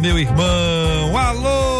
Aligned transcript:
meu 0.00 0.18
irmão. 0.18 1.16
Alô, 1.16 1.79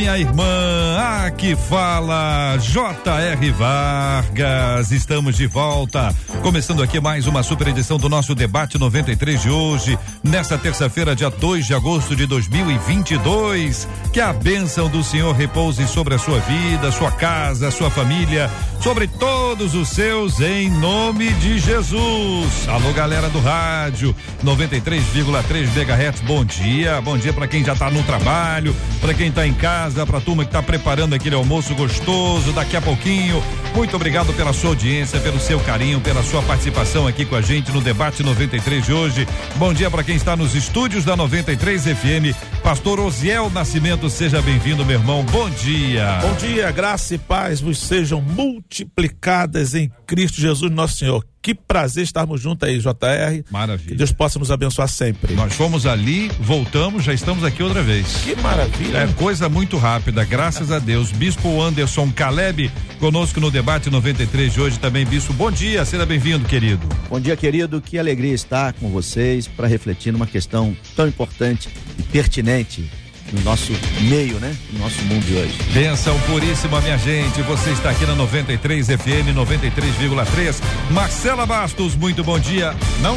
minha 0.00 0.18
irmã. 0.18 0.96
Aqui 1.26 1.54
fala 1.54 2.56
J.R. 2.58 3.50
Vargas. 3.50 4.90
Estamos 4.92 5.36
de 5.36 5.46
volta. 5.46 6.14
Começando 6.42 6.82
aqui 6.82 6.98
mais 6.98 7.26
uma 7.26 7.42
super 7.42 7.68
edição 7.68 7.98
do 7.98 8.08
nosso 8.08 8.34
debate 8.34 8.78
93 8.78 9.42
de 9.42 9.50
hoje, 9.50 9.98
nesta 10.24 10.56
terça-feira, 10.56 11.14
dia 11.14 11.28
2 11.28 11.66
de 11.66 11.74
agosto 11.74 12.16
de 12.16 12.24
2022. 12.24 13.86
Que 14.10 14.20
a 14.20 14.32
bênção 14.32 14.88
do 14.88 15.04
Senhor 15.04 15.34
repouse 15.34 15.86
sobre 15.86 16.14
a 16.14 16.18
sua 16.18 16.38
vida, 16.40 16.90
sua 16.90 17.12
casa, 17.12 17.70
sua 17.70 17.90
família, 17.90 18.50
sobre 18.80 19.06
todos 19.06 19.74
os 19.74 19.88
seus, 19.90 20.40
em 20.40 20.70
nome 20.70 21.30
de 21.34 21.58
Jesus. 21.58 22.66
Alô, 22.68 22.90
galera 22.94 23.28
do 23.28 23.38
rádio, 23.38 24.16
93,3 24.42 25.68
MHz. 25.76 26.20
Bom 26.22 26.42
dia, 26.44 27.00
bom 27.02 27.18
dia 27.18 27.34
para 27.34 27.46
quem 27.46 27.62
já 27.62 27.74
está 27.74 27.90
no 27.90 28.02
trabalho, 28.04 28.74
para 29.00 29.12
quem 29.12 29.28
está 29.28 29.46
em 29.46 29.52
casa, 29.52 29.89
para 30.06 30.18
a 30.18 30.20
turma 30.20 30.44
que 30.44 30.48
está 30.48 30.62
preparando 30.62 31.14
aquele 31.14 31.34
almoço 31.34 31.74
gostoso 31.74 32.52
daqui 32.52 32.76
a 32.76 32.80
pouquinho. 32.80 33.42
Muito 33.74 33.94
obrigado 33.94 34.32
pela 34.34 34.52
sua 34.52 34.70
audiência, 34.70 35.20
pelo 35.20 35.38
seu 35.38 35.60
carinho, 35.60 36.00
pela 36.00 36.22
sua 36.22 36.42
participação 36.42 37.06
aqui 37.06 37.24
com 37.24 37.36
a 37.36 37.40
gente 37.40 37.70
no 37.72 37.80
debate 37.80 38.22
93 38.22 38.84
de 38.84 38.92
hoje. 38.92 39.28
Bom 39.56 39.72
dia 39.72 39.90
para 39.90 40.02
quem 40.02 40.16
está 40.16 40.36
nos 40.36 40.54
estúdios 40.54 41.04
da 41.04 41.16
93 41.16 41.84
FM. 41.84 42.36
Pastor 42.62 43.00
Osiel 43.00 43.50
Nascimento, 43.50 44.10
seja 44.10 44.42
bem-vindo, 44.42 44.84
meu 44.84 44.98
irmão. 44.98 45.24
Bom 45.24 45.48
dia. 45.50 46.18
Bom 46.20 46.34
dia, 46.34 46.70
graça 46.70 47.14
e 47.14 47.18
paz 47.18 47.60
vos 47.60 47.78
sejam 47.78 48.20
multiplicadas 48.20 49.74
em 49.74 49.90
Cristo 50.06 50.40
Jesus, 50.40 50.70
nosso 50.70 50.98
Senhor. 50.98 51.29
Que 51.42 51.54
prazer 51.54 52.04
estarmos 52.04 52.40
juntos 52.40 52.68
aí, 52.68 52.78
JR. 52.78 53.44
Maravilha. 53.50 53.88
Que 53.88 53.94
Deus 53.94 54.12
possa 54.12 54.38
nos 54.38 54.50
abençoar 54.50 54.88
sempre. 54.88 55.34
Nós 55.34 55.54
fomos 55.54 55.86
ali, 55.86 56.28
voltamos, 56.38 57.02
já 57.02 57.14
estamos 57.14 57.42
aqui 57.44 57.62
outra 57.62 57.82
vez. 57.82 58.06
Que 58.24 58.36
maravilha. 58.36 58.98
É 58.98 59.06
coisa 59.14 59.48
muito 59.48 59.78
rápida, 59.78 60.22
graças 60.22 60.70
a 60.70 60.78
Deus. 60.78 61.10
Bispo 61.12 61.62
Anderson 61.62 62.12
Caleb, 62.12 62.70
conosco 62.98 63.40
no 63.40 63.50
debate 63.50 63.88
93 63.88 64.52
de 64.52 64.60
hoje 64.60 64.78
também. 64.78 65.06
Bispo, 65.06 65.32
bom 65.32 65.50
dia, 65.50 65.82
seja 65.86 66.04
bem-vindo, 66.04 66.46
querido. 66.46 66.86
Bom 67.08 67.18
dia, 67.18 67.36
querido. 67.36 67.80
Que 67.80 67.98
alegria 67.98 68.34
estar 68.34 68.74
com 68.74 68.90
vocês 68.90 69.48
para 69.48 69.66
refletir 69.66 70.12
numa 70.12 70.26
questão 70.26 70.76
tão 70.94 71.08
importante 71.08 71.70
e 71.98 72.02
pertinente 72.02 72.90
no 73.32 73.40
nosso 73.42 73.72
meio, 74.00 74.38
né? 74.38 74.54
No 74.72 74.80
nosso 74.80 75.00
mundo 75.02 75.24
de 75.24 75.34
hoje. 75.34 75.54
Benção 75.72 76.18
puríssima, 76.20 76.80
minha 76.80 76.98
gente. 76.98 77.42
Você 77.42 77.70
está 77.70 77.90
aqui 77.90 78.04
na 78.06 78.14
93 78.14 78.86
FM 78.86 79.34
93,3. 79.34 80.60
Marcela 80.90 81.46
Bastos, 81.46 81.94
muito 81.94 82.24
bom 82.24 82.38
dia. 82.38 82.74
Não? 83.00 83.16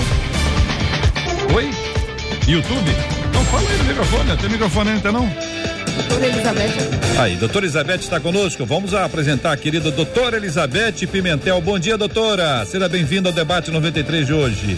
Oi? 1.56 1.70
YouTube? 2.48 2.92
Não 3.34 3.44
fala 3.46 3.70
aí 3.70 3.78
no 3.78 3.84
microfone, 3.86 4.38
tem 4.38 4.50
microfone 4.50 4.90
ainda 4.92 5.12
não? 5.12 5.32
Doutora 5.96 6.28
Elizabeth. 6.28 7.20
Aí, 7.20 7.36
doutora 7.36 7.66
Elizabeth 7.66 8.00
está 8.00 8.20
conosco. 8.20 8.66
Vamos 8.66 8.94
apresentar 8.94 9.52
a 9.54 9.58
querida 9.58 9.92
doutora 9.92 10.38
Elizabeth 10.38 11.08
Pimentel. 11.12 11.62
Bom 11.62 11.78
dia, 11.78 11.98
doutora. 11.98 12.66
Seja 12.66 12.90
bem-vinda 12.90 13.30
ao 13.30 13.34
debate 13.34 13.70
93 13.70 14.26
de 14.26 14.34
hoje. 14.34 14.78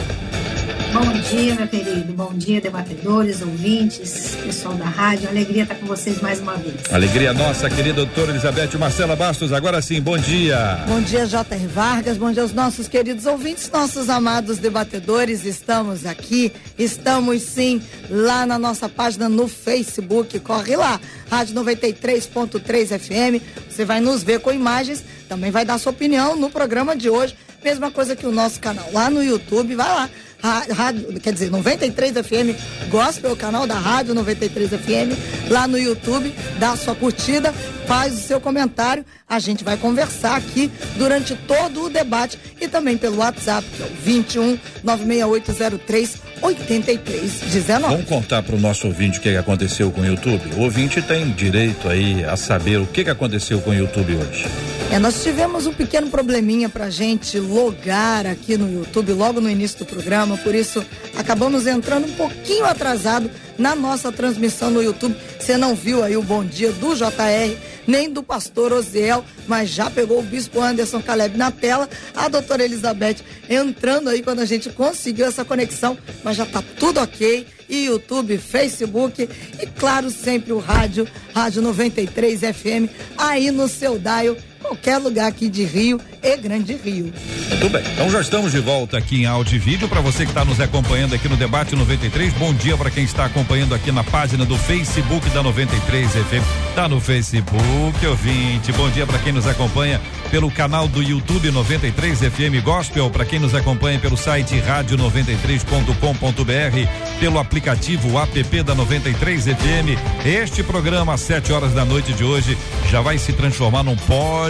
Bom 0.95 1.11
dia, 1.11 1.55
meu 1.55 1.67
querido. 1.67 2.13
Bom 2.13 2.31
dia, 2.33 2.61
debatedores, 2.61 3.41
ouvintes, 3.41 4.33
pessoal 4.41 4.75
da 4.75 4.85
rádio. 4.85 5.27
Alegria 5.27 5.63
estar 5.63 5.75
com 5.75 5.85
vocês 5.85 6.21
mais 6.21 6.39
uma 6.39 6.55
vez. 6.55 6.73
Alegria 6.89 7.33
nossa, 7.33 7.69
querida 7.69 7.95
doutora 7.95 8.31
Elizabeth 8.31 8.77
Marcela 8.79 9.13
Bastos. 9.13 9.51
Agora 9.51 9.81
sim, 9.81 9.99
bom 9.99 10.17
dia. 10.17 10.85
Bom 10.87 11.01
dia, 11.01 11.25
J.R. 11.25 11.67
Vargas. 11.67 12.15
Bom 12.17 12.31
dia 12.31 12.43
aos 12.43 12.53
nossos 12.53 12.87
queridos 12.87 13.25
ouvintes, 13.25 13.69
nossos 13.69 14.09
amados 14.09 14.57
debatedores. 14.57 15.43
Estamos 15.43 16.05
aqui, 16.05 16.53
estamos 16.79 17.41
sim 17.41 17.81
lá 18.09 18.45
na 18.45 18.57
nossa 18.57 18.87
página 18.87 19.27
no 19.27 19.49
Facebook. 19.49 20.39
Corre 20.39 20.77
lá, 20.77 21.01
Rádio 21.29 21.55
93.3 21.55 22.97
FM. 22.97 23.43
Você 23.69 23.83
vai 23.83 23.99
nos 23.99 24.23
ver 24.23 24.39
com 24.39 24.49
imagens, 24.49 25.03
também 25.27 25.51
vai 25.51 25.65
dar 25.65 25.77
sua 25.77 25.91
opinião 25.91 26.37
no 26.37 26.49
programa 26.49 26.95
de 26.95 27.09
hoje. 27.09 27.35
Mesma 27.61 27.91
coisa 27.91 28.15
que 28.15 28.25
o 28.25 28.31
nosso 28.31 28.61
canal 28.61 28.87
lá 28.93 29.09
no 29.09 29.21
YouTube. 29.21 29.75
Vai 29.75 29.87
lá 29.87 30.09
rádio, 30.41 31.19
quer 31.19 31.33
dizer, 31.33 31.49
93 31.49 32.13
FM 32.13 32.89
Gospel, 32.89 33.31
o 33.31 33.35
canal 33.35 33.65
da 33.65 33.75
Rádio 33.75 34.13
93 34.13 34.69
FM, 34.69 35.49
lá 35.49 35.67
no 35.67 35.77
YouTube, 35.77 36.33
dá 36.59 36.71
a 36.71 36.77
sua 36.77 36.95
curtida, 36.95 37.53
faz 37.85 38.13
o 38.13 38.21
seu 38.21 38.41
comentário, 38.41 39.05
a 39.27 39.39
gente 39.39 39.63
vai 39.63 39.77
conversar 39.77 40.35
aqui 40.35 40.71
durante 40.97 41.35
todo 41.35 41.83
o 41.83 41.89
debate 41.89 42.37
e 42.59 42.67
também 42.67 42.97
pelo 42.97 43.17
WhatsApp, 43.17 43.67
que 43.75 43.83
é 43.83 43.85
o 43.85 43.89
21 43.89 44.59
96803 44.83 46.21
8319. 46.41 47.95
Vamos 47.95 48.09
contar 48.09 48.43
para 48.43 48.55
o 48.55 48.59
nosso 48.59 48.87
ouvinte 48.87 49.19
o 49.19 49.21
que 49.21 49.35
aconteceu 49.35 49.91
com 49.91 50.01
o 50.01 50.05
YouTube? 50.05 50.53
O 50.55 50.61
ouvinte 50.61 51.01
tem 51.01 51.31
direito 51.31 51.87
aí 51.87 52.23
a 52.23 52.35
saber 52.35 52.77
o 52.77 52.85
que 52.85 53.09
aconteceu 53.09 53.61
com 53.61 53.71
o 53.71 53.73
YouTube 53.73 54.15
hoje. 54.15 54.45
É, 54.91 54.99
nós 54.99 55.23
tivemos 55.23 55.65
um 55.65 55.73
pequeno 55.73 56.09
probleminha 56.09 56.69
para 56.69 56.89
gente 56.89 57.39
logar 57.39 58.25
aqui 58.27 58.57
no 58.57 58.71
YouTube 58.71 59.13
logo 59.13 59.41
no 59.41 59.49
início 59.49 59.79
do 59.79 59.85
programa, 59.85 60.37
por 60.37 60.53
isso 60.53 60.85
acabamos 61.17 61.65
entrando 61.65 62.05
um 62.05 62.13
pouquinho 62.13 62.65
atrasado 62.65 63.29
na 63.57 63.75
nossa 63.75 64.11
transmissão 64.11 64.69
no 64.69 64.81
YouTube. 64.81 65.15
Você 65.39 65.57
não 65.57 65.75
viu 65.75 66.03
aí 66.03 66.15
o 66.17 66.23
bom 66.23 66.43
dia 66.43 66.71
do 66.71 66.95
JR, 66.95 67.55
nem 67.87 68.09
do 68.09 68.23
pastor 68.23 68.73
Oziel, 68.73 69.23
mas 69.47 69.69
já 69.69 69.89
pegou 69.89 70.19
o 70.19 70.23
bispo 70.23 70.61
Anderson 70.61 71.01
Caleb 71.01 71.37
na 71.37 71.51
tela, 71.51 71.89
a 72.15 72.27
doutora 72.27 72.63
Elizabeth 72.63 73.17
entrando 73.49 74.09
aí 74.09 74.21
quando 74.21 74.39
a 74.39 74.45
gente 74.45 74.69
conseguiu 74.69 75.25
essa 75.25 75.45
conexão, 75.45 75.97
mas 76.23 76.37
já 76.37 76.45
tá 76.45 76.63
tudo 76.79 76.99
ok. 76.99 77.47
E 77.67 77.85
YouTube, 77.85 78.37
Facebook 78.37 79.27
e 79.59 79.65
claro, 79.65 80.11
sempre 80.11 80.53
o 80.53 80.59
rádio, 80.59 81.07
Rádio 81.33 81.63
93 81.63 82.41
FM, 82.41 82.89
aí 83.17 83.49
no 83.49 83.67
seu 83.67 83.97
dial 83.97 84.37
qualquer 84.59 84.97
lugar 84.97 85.27
aqui 85.27 85.49
de 85.49 85.63
Rio 85.63 85.99
e 86.21 86.37
Grande 86.37 86.75
Rio. 86.75 87.13
Muito 87.49 87.69
bem. 87.69 87.83
Então 87.93 88.09
já 88.09 88.21
estamos 88.21 88.51
de 88.51 88.59
volta 88.59 88.97
aqui 88.97 89.21
em 89.21 89.25
áudio 89.25 89.55
e 89.55 89.59
vídeo 89.59 89.87
para 89.87 90.01
você 90.01 90.25
que 90.25 90.31
está 90.31 90.43
nos 90.43 90.59
acompanhando 90.59 91.15
aqui 91.15 91.29
no 91.29 91.37
debate 91.37 91.75
93. 91.75 92.33
Bom 92.33 92.53
dia 92.53 92.75
para 92.77 92.89
quem 92.89 93.03
está 93.03 93.25
acompanhando 93.25 93.75
aqui 93.75 93.91
na 93.91 94.03
página 94.03 94.45
do 94.45 94.57
Facebook 94.57 95.29
da 95.29 95.43
93 95.43 96.11
FM. 96.11 96.75
Tá 96.75 96.89
no 96.89 96.99
Facebook, 96.99 98.05
ouvinte. 98.05 98.71
Bom 98.73 98.89
dia 98.89 99.05
para 99.05 99.19
quem 99.19 99.33
nos 99.33 99.47
acompanha 99.47 100.01
pelo 100.29 100.51
canal 100.51 100.87
do 100.87 101.01
YouTube 101.01 101.49
93 101.51 102.19
FM 102.19 102.63
Gospel, 102.63 103.09
para 103.09 103.25
quem 103.25 103.39
nos 103.39 103.55
acompanha 103.55 103.99
pelo 103.99 104.17
site 104.17 104.55
rádio93.com.br, 104.55 107.19
pelo 107.19 107.39
aplicativo 107.39 108.19
app 108.19 108.63
da 108.63 108.75
93 108.75 109.45
FM. 109.45 109.97
Este 110.25 110.63
programa 110.63 111.13
às 111.13 111.21
7 111.21 111.53
horas 111.53 111.73
da 111.73 111.85
noite 111.85 112.11
de 112.13 112.23
hoje 112.23 112.57
já 112.89 113.01
vai 113.01 113.17
se 113.17 113.33
transformar 113.33 113.83
num 113.83 113.97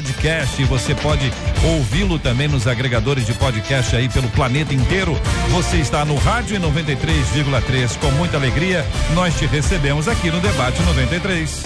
podcast. 0.05 0.63
Você 0.65 0.93
pode 0.95 1.31
ouvi-lo 1.63 2.19
também 2.19 2.47
nos 2.47 2.67
agregadores 2.67 3.25
de 3.25 3.33
podcast 3.33 3.95
aí 3.95 4.07
pelo 4.07 4.29
planeta 4.29 4.73
inteiro. 4.73 5.13
Você 5.49 5.77
está 5.77 6.05
no 6.05 6.15
rádio 6.15 6.55
em 6.55 6.59
93,3 6.59 7.97
com 7.97 8.11
muita 8.11 8.37
alegria. 8.37 8.85
Nós 9.13 9.37
te 9.37 9.45
recebemos 9.47 10.07
aqui 10.07 10.29
no 10.29 10.39
debate 10.39 10.81
93. 10.83 11.63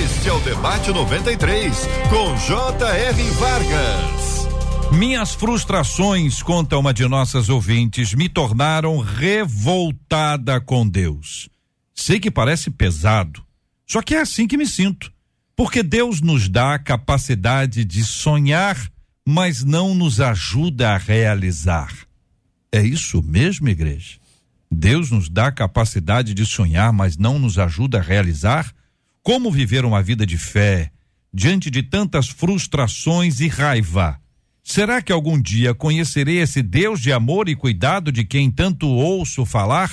Este 0.00 0.28
é 0.28 0.32
o 0.32 0.40
debate 0.40 0.90
93 0.90 1.88
com 2.08 2.36
J.R. 2.36 3.30
Vargas. 3.30 4.48
Minhas 4.92 5.34
frustrações, 5.34 6.42
conta 6.42 6.78
uma 6.78 6.94
de 6.94 7.08
nossas 7.08 7.48
ouvintes, 7.48 8.14
me 8.14 8.28
tornaram 8.28 8.98
revoltada 9.00 10.60
com 10.60 10.86
Deus. 10.86 11.48
Sei 11.92 12.20
que 12.20 12.30
parece 12.30 12.70
pesado, 12.70 13.42
só 13.86 14.00
que 14.00 14.14
é 14.14 14.20
assim 14.20 14.46
que 14.46 14.56
me 14.56 14.66
sinto. 14.66 15.13
Porque 15.56 15.82
Deus 15.82 16.20
nos 16.20 16.48
dá 16.48 16.74
a 16.74 16.78
capacidade 16.78 17.84
de 17.84 18.02
sonhar, 18.04 18.90
mas 19.26 19.62
não 19.62 19.94
nos 19.94 20.20
ajuda 20.20 20.90
a 20.90 20.98
realizar. 20.98 21.92
É 22.72 22.82
isso 22.82 23.22
mesmo, 23.22 23.68
igreja? 23.68 24.18
Deus 24.70 25.10
nos 25.10 25.28
dá 25.28 25.46
a 25.46 25.52
capacidade 25.52 26.34
de 26.34 26.44
sonhar, 26.44 26.92
mas 26.92 27.16
não 27.16 27.38
nos 27.38 27.58
ajuda 27.58 27.98
a 27.98 28.02
realizar? 28.02 28.74
Como 29.22 29.50
viver 29.50 29.84
uma 29.84 30.02
vida 30.02 30.26
de 30.26 30.36
fé 30.36 30.90
diante 31.32 31.70
de 31.70 31.82
tantas 31.82 32.28
frustrações 32.28 33.38
e 33.38 33.46
raiva? 33.46 34.20
Será 34.62 35.00
que 35.00 35.12
algum 35.12 35.40
dia 35.40 35.74
conhecerei 35.74 36.38
esse 36.40 36.62
Deus 36.62 37.00
de 37.00 37.12
amor 37.12 37.48
e 37.48 37.54
cuidado 37.54 38.10
de 38.10 38.24
quem 38.24 38.50
tanto 38.50 38.88
ouço 38.88 39.46
falar? 39.46 39.90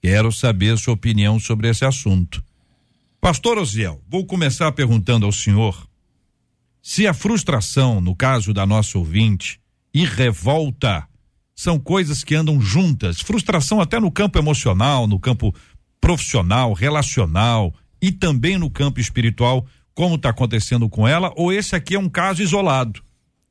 Quero 0.00 0.32
saber 0.32 0.78
sua 0.78 0.94
opinião 0.94 1.38
sobre 1.38 1.68
esse 1.68 1.84
assunto. 1.84 2.42
Pastor 3.20 3.58
Osiel, 3.58 4.02
vou 4.08 4.24
começar 4.24 4.72
perguntando 4.72 5.26
ao 5.26 5.32
senhor 5.32 5.86
se 6.80 7.06
a 7.06 7.12
frustração, 7.12 8.00
no 8.00 8.16
caso 8.16 8.54
da 8.54 8.64
nossa 8.64 8.96
ouvinte, 8.96 9.60
e 9.92 10.06
revolta 10.06 11.06
são 11.54 11.78
coisas 11.78 12.24
que 12.24 12.34
andam 12.34 12.58
juntas. 12.58 13.20
Frustração 13.20 13.78
até 13.78 14.00
no 14.00 14.10
campo 14.10 14.38
emocional, 14.38 15.06
no 15.06 15.20
campo 15.20 15.54
profissional, 16.00 16.72
relacional 16.72 17.74
e 18.00 18.10
também 18.10 18.56
no 18.56 18.70
campo 18.70 18.98
espiritual, 18.98 19.66
como 19.92 20.14
está 20.14 20.30
acontecendo 20.30 20.88
com 20.88 21.06
ela, 21.06 21.30
ou 21.36 21.52
esse 21.52 21.76
aqui 21.76 21.96
é 21.96 21.98
um 21.98 22.08
caso 22.08 22.42
isolado? 22.42 23.02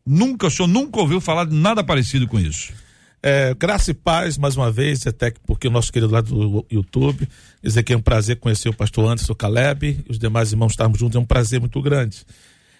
Nunca, 0.04 0.48
o 0.48 0.52
senhor 0.52 0.68
nunca 0.68 1.00
ouviu 1.00 1.22
falar 1.22 1.46
de 1.46 1.56
nada 1.56 1.84
parecido 1.84 2.28
com 2.28 2.40
isso? 2.40 2.74
É, 3.22 3.54
graça 3.54 3.92
e 3.92 3.94
paz, 3.94 4.38
mais 4.38 4.56
uma 4.56 4.72
vez, 4.72 5.06
até 5.06 5.34
porque 5.46 5.68
o 5.68 5.72
nosso 5.72 5.92
querido 5.92 6.12
lá 6.12 6.22
do 6.22 6.66
YouTube, 6.72 7.28
dizer 7.62 7.84
que 7.84 7.92
é 7.92 7.98
um 7.98 8.02
prazer 8.02 8.38
conhecer 8.38 8.70
o 8.70 8.74
pastor 8.74 9.10
Anderson 9.10 9.36
Caleb 9.36 10.06
e 10.08 10.12
os 10.12 10.18
demais 10.18 10.52
irmãos 10.52 10.72
estarmos 10.72 10.98
juntos, 10.98 11.18
é 11.18 11.20
um 11.20 11.26
prazer 11.26 11.60
muito 11.60 11.82
grande. 11.82 12.26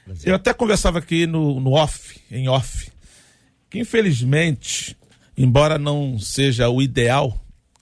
Prazer. 0.06 0.30
Eu 0.30 0.36
até 0.36 0.54
conversava 0.54 1.00
aqui 1.00 1.28
no, 1.28 1.60
no 1.60 1.72
off, 1.74 2.22
em 2.32 2.48
off, 2.48 2.90
que 3.70 3.80
infelizmente, 3.80 4.96
embora 5.38 5.78
não 5.78 6.18
seja 6.18 6.70
o 6.70 6.82
ideal, 6.82 7.38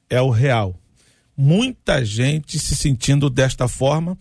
é 0.09 0.19
o 0.19 0.31
real. 0.31 0.75
Muita 1.35 2.03
gente 2.03 2.57
se 2.57 2.75
sentindo 2.75 3.29
desta 3.29 3.67
forma, 3.67 4.17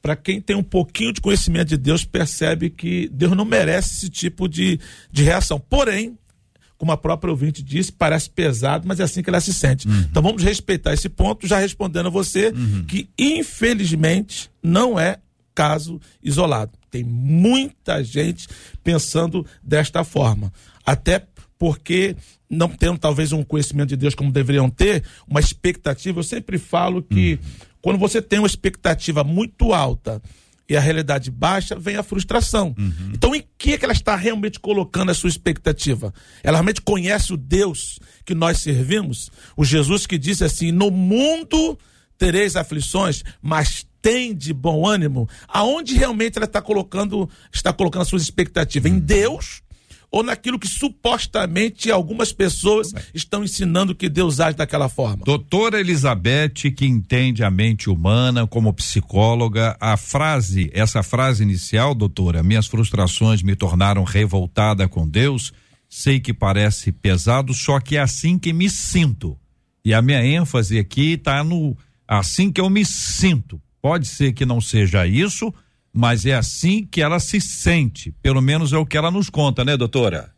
para 0.00 0.16
quem 0.16 0.40
tem 0.40 0.56
um 0.56 0.62
pouquinho 0.62 1.12
de 1.12 1.20
conhecimento 1.20 1.68
de 1.68 1.76
Deus, 1.76 2.02
percebe 2.02 2.70
que 2.70 3.10
Deus 3.12 3.36
não 3.36 3.44
merece 3.44 3.96
esse 3.96 4.08
tipo 4.08 4.48
de, 4.48 4.80
de 5.12 5.22
reação. 5.22 5.60
Porém, 5.60 6.16
como 6.78 6.92
a 6.92 6.96
própria 6.96 7.30
ouvinte 7.32 7.62
disse, 7.62 7.92
parece 7.92 8.30
pesado, 8.30 8.86
mas 8.86 9.00
é 9.00 9.02
assim 9.02 9.20
que 9.20 9.28
ela 9.28 9.40
se 9.40 9.52
sente. 9.52 9.86
Uhum. 9.88 10.06
Então 10.08 10.22
vamos 10.22 10.42
respeitar 10.42 10.94
esse 10.94 11.08
ponto, 11.08 11.46
já 11.46 11.58
respondendo 11.58 12.06
a 12.06 12.10
você, 12.10 12.48
uhum. 12.50 12.84
que 12.86 13.10
infelizmente 13.18 14.48
não 14.62 14.98
é 14.98 15.18
caso 15.54 16.00
isolado. 16.22 16.70
Tem 16.88 17.02
muita 17.02 18.02
gente 18.02 18.46
pensando 18.84 19.44
desta 19.60 20.04
forma. 20.04 20.52
Até 20.86 21.26
porque 21.58 22.16
não 22.48 22.68
tendo 22.68 22.96
talvez 22.96 23.32
um 23.32 23.42
conhecimento 23.42 23.88
de 23.88 23.96
Deus 23.96 24.14
como 24.14 24.30
deveriam 24.30 24.70
ter, 24.70 25.02
uma 25.26 25.40
expectativa. 25.40 26.20
Eu 26.20 26.24
sempre 26.24 26.58
falo 26.58 27.02
que 27.02 27.32
uhum. 27.32 27.66
quando 27.82 27.98
você 27.98 28.22
tem 28.22 28.38
uma 28.38 28.46
expectativa 28.46 29.24
muito 29.24 29.74
alta 29.74 30.22
e 30.68 30.76
a 30.76 30.80
realidade 30.80 31.30
baixa, 31.30 31.74
vem 31.74 31.96
a 31.96 32.02
frustração. 32.02 32.74
Uhum. 32.78 33.12
Então, 33.14 33.34
em 33.34 33.42
que, 33.56 33.72
é 33.72 33.78
que 33.78 33.84
ela 33.84 33.94
está 33.94 34.14
realmente 34.14 34.60
colocando 34.60 35.10
a 35.10 35.14
sua 35.14 35.30
expectativa? 35.30 36.12
Ela 36.42 36.58
realmente 36.58 36.82
conhece 36.82 37.32
o 37.32 37.36
Deus 37.36 37.98
que 38.24 38.34
nós 38.34 38.58
servimos? 38.58 39.30
O 39.56 39.64
Jesus 39.64 40.06
que 40.06 40.18
disse 40.18 40.44
assim: 40.44 40.70
No 40.70 40.90
mundo 40.90 41.78
tereis 42.18 42.56
aflições, 42.56 43.22
mas 43.40 43.86
tem 44.02 44.34
de 44.34 44.52
bom 44.52 44.86
ânimo. 44.86 45.28
Aonde 45.46 45.94
realmente 45.96 46.36
ela 46.36 46.44
está 46.44 46.60
colocando, 46.60 47.28
está 47.52 47.72
colocando 47.72 48.02
as 48.02 48.08
suas 48.08 48.22
expectativas? 48.22 48.90
Uhum. 48.90 48.98
Em 48.98 49.00
Deus 49.00 49.62
ou 50.10 50.22
naquilo 50.22 50.58
que 50.58 50.66
supostamente 50.66 51.90
algumas 51.90 52.32
pessoas 52.32 52.88
estão 53.14 53.44
ensinando 53.44 53.94
que 53.94 54.08
Deus 54.08 54.40
age 54.40 54.56
daquela 54.56 54.88
forma. 54.88 55.24
Doutora 55.24 55.80
Elizabeth, 55.80 56.72
que 56.74 56.86
entende 56.86 57.44
a 57.44 57.50
mente 57.50 57.90
humana 57.90 58.46
como 58.46 58.72
psicóloga, 58.72 59.76
a 59.80 59.96
frase, 59.96 60.70
essa 60.72 61.02
frase 61.02 61.42
inicial, 61.42 61.94
doutora, 61.94 62.42
minhas 62.42 62.66
frustrações 62.66 63.42
me 63.42 63.54
tornaram 63.54 64.02
revoltada 64.02 64.88
com 64.88 65.06
Deus, 65.06 65.52
sei 65.88 66.20
que 66.20 66.32
parece 66.32 66.90
pesado, 66.90 67.52
só 67.52 67.78
que 67.80 67.96
é 67.96 68.00
assim 68.00 68.38
que 68.38 68.52
me 68.52 68.70
sinto. 68.70 69.38
E 69.84 69.94
a 69.94 70.02
minha 70.02 70.24
ênfase 70.24 70.78
aqui 70.78 71.12
está 71.12 71.42
no 71.44 71.76
assim 72.06 72.50
que 72.50 72.60
eu 72.60 72.70
me 72.70 72.84
sinto. 72.84 73.60
Pode 73.80 74.06
ser 74.06 74.32
que 74.32 74.44
não 74.44 74.60
seja 74.60 75.06
isso, 75.06 75.52
mas 75.98 76.24
é 76.24 76.32
assim 76.32 76.86
que 76.88 77.02
ela 77.02 77.18
se 77.18 77.40
sente, 77.40 78.12
pelo 78.22 78.40
menos 78.40 78.72
é 78.72 78.78
o 78.78 78.86
que 78.86 78.96
ela 78.96 79.10
nos 79.10 79.28
conta, 79.28 79.64
né, 79.64 79.76
doutora? 79.76 80.32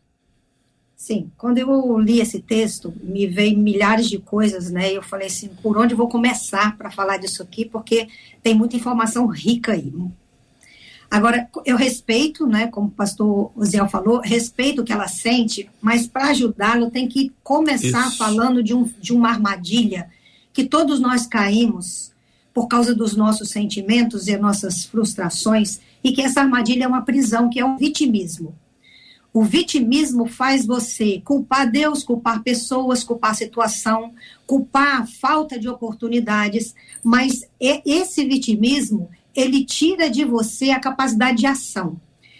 Sim, 0.95 1.29
quando 1.37 1.59
eu 1.59 1.99
li 1.99 2.19
esse 2.19 2.39
texto, 2.39 2.91
me 3.03 3.27
veio 3.27 3.59
milhares 3.59 4.09
de 4.09 4.17
coisas, 4.17 4.71
né? 4.71 4.91
Eu 4.91 5.03
falei 5.03 5.27
assim, 5.27 5.49
por 5.61 5.77
onde 5.77 5.93
vou 5.93 6.09
começar 6.09 6.75
para 6.79 6.89
falar 6.89 7.17
disso 7.17 7.43
aqui, 7.43 7.63
porque 7.63 8.07
tem 8.41 8.55
muita 8.55 8.75
informação 8.75 9.27
rica 9.27 9.73
aí. 9.73 9.93
Agora, 11.11 11.47
eu 11.63 11.77
respeito, 11.77 12.47
né, 12.47 12.65
como 12.65 12.87
o 12.87 12.91
pastor 12.91 13.51
Osiel 13.55 13.87
falou, 13.87 14.19
respeito 14.19 14.81
o 14.81 14.83
que 14.83 14.91
ela 14.91 15.07
sente, 15.07 15.69
mas 15.79 16.07
para 16.07 16.29
ajudá-lo 16.29 16.89
tem 16.89 17.07
que 17.07 17.31
começar 17.43 18.07
Isso. 18.07 18.17
falando 18.17 18.63
de, 18.63 18.73
um, 18.73 18.89
de 18.99 19.13
uma 19.13 19.29
armadilha 19.29 20.09
que 20.51 20.63
todos 20.63 20.99
nós 20.99 21.27
caímos 21.27 22.10
por 22.53 22.67
causa 22.67 22.93
dos 22.93 23.15
nossos 23.15 23.49
sentimentos 23.49 24.27
e 24.27 24.37
nossas 24.37 24.85
frustrações, 24.85 25.79
e 26.03 26.11
que 26.11 26.21
essa 26.21 26.41
armadilha 26.41 26.85
é 26.85 26.87
uma 26.87 27.03
prisão, 27.03 27.49
que 27.49 27.59
é 27.59 27.65
o 27.65 27.77
vitimismo. 27.77 28.55
O 29.33 29.43
vitimismo 29.43 30.25
faz 30.25 30.65
você 30.65 31.21
culpar 31.23 31.69
Deus, 31.69 32.03
culpar 32.03 32.43
pessoas, 32.43 33.01
culpar 33.01 33.33
situação, 33.33 34.13
culpar 34.45 35.01
a 35.01 35.05
falta 35.05 35.57
de 35.57 35.69
oportunidades, 35.69 36.75
mas 37.01 37.47
esse 37.59 38.25
vitimismo, 38.25 39.09
ele 39.33 39.63
tira 39.63 40.09
de 40.09 40.25
você 40.25 40.71
a 40.71 40.81
capacidade 40.81 41.37
de 41.37 41.47
ação. 41.47 41.99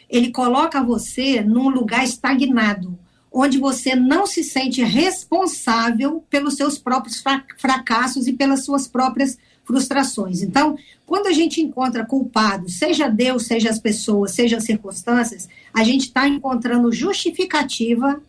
Ele 0.09 0.31
coloca 0.31 0.83
você 0.83 1.41
num 1.41 1.69
lugar 1.69 2.03
estagnado, 2.03 2.99
onde 3.31 3.57
você 3.57 3.95
não 3.95 4.27
se 4.27 4.43
sente 4.43 4.83
responsável 4.83 6.21
pelos 6.29 6.55
seus 6.55 6.77
próprios 6.77 7.23
fracassos 7.57 8.27
e 8.27 8.33
pelas 8.33 8.65
suas 8.65 8.85
próprias 8.85 9.37
frustrações. 9.71 10.41
Então, 10.41 10.77
quando 11.05 11.27
a 11.27 11.31
gente 11.31 11.61
encontra 11.61 12.05
culpados, 12.05 12.77
seja 12.77 13.07
Deus, 13.07 13.45
seja 13.45 13.69
as 13.69 13.79
pessoas, 13.79 14.31
seja 14.31 14.57
as 14.57 14.65
circunstâncias, 14.65 15.47
a 15.73 15.83
gente 15.83 16.07
está 16.07 16.27
encontrando 16.27 16.91
justificativa 16.91 18.21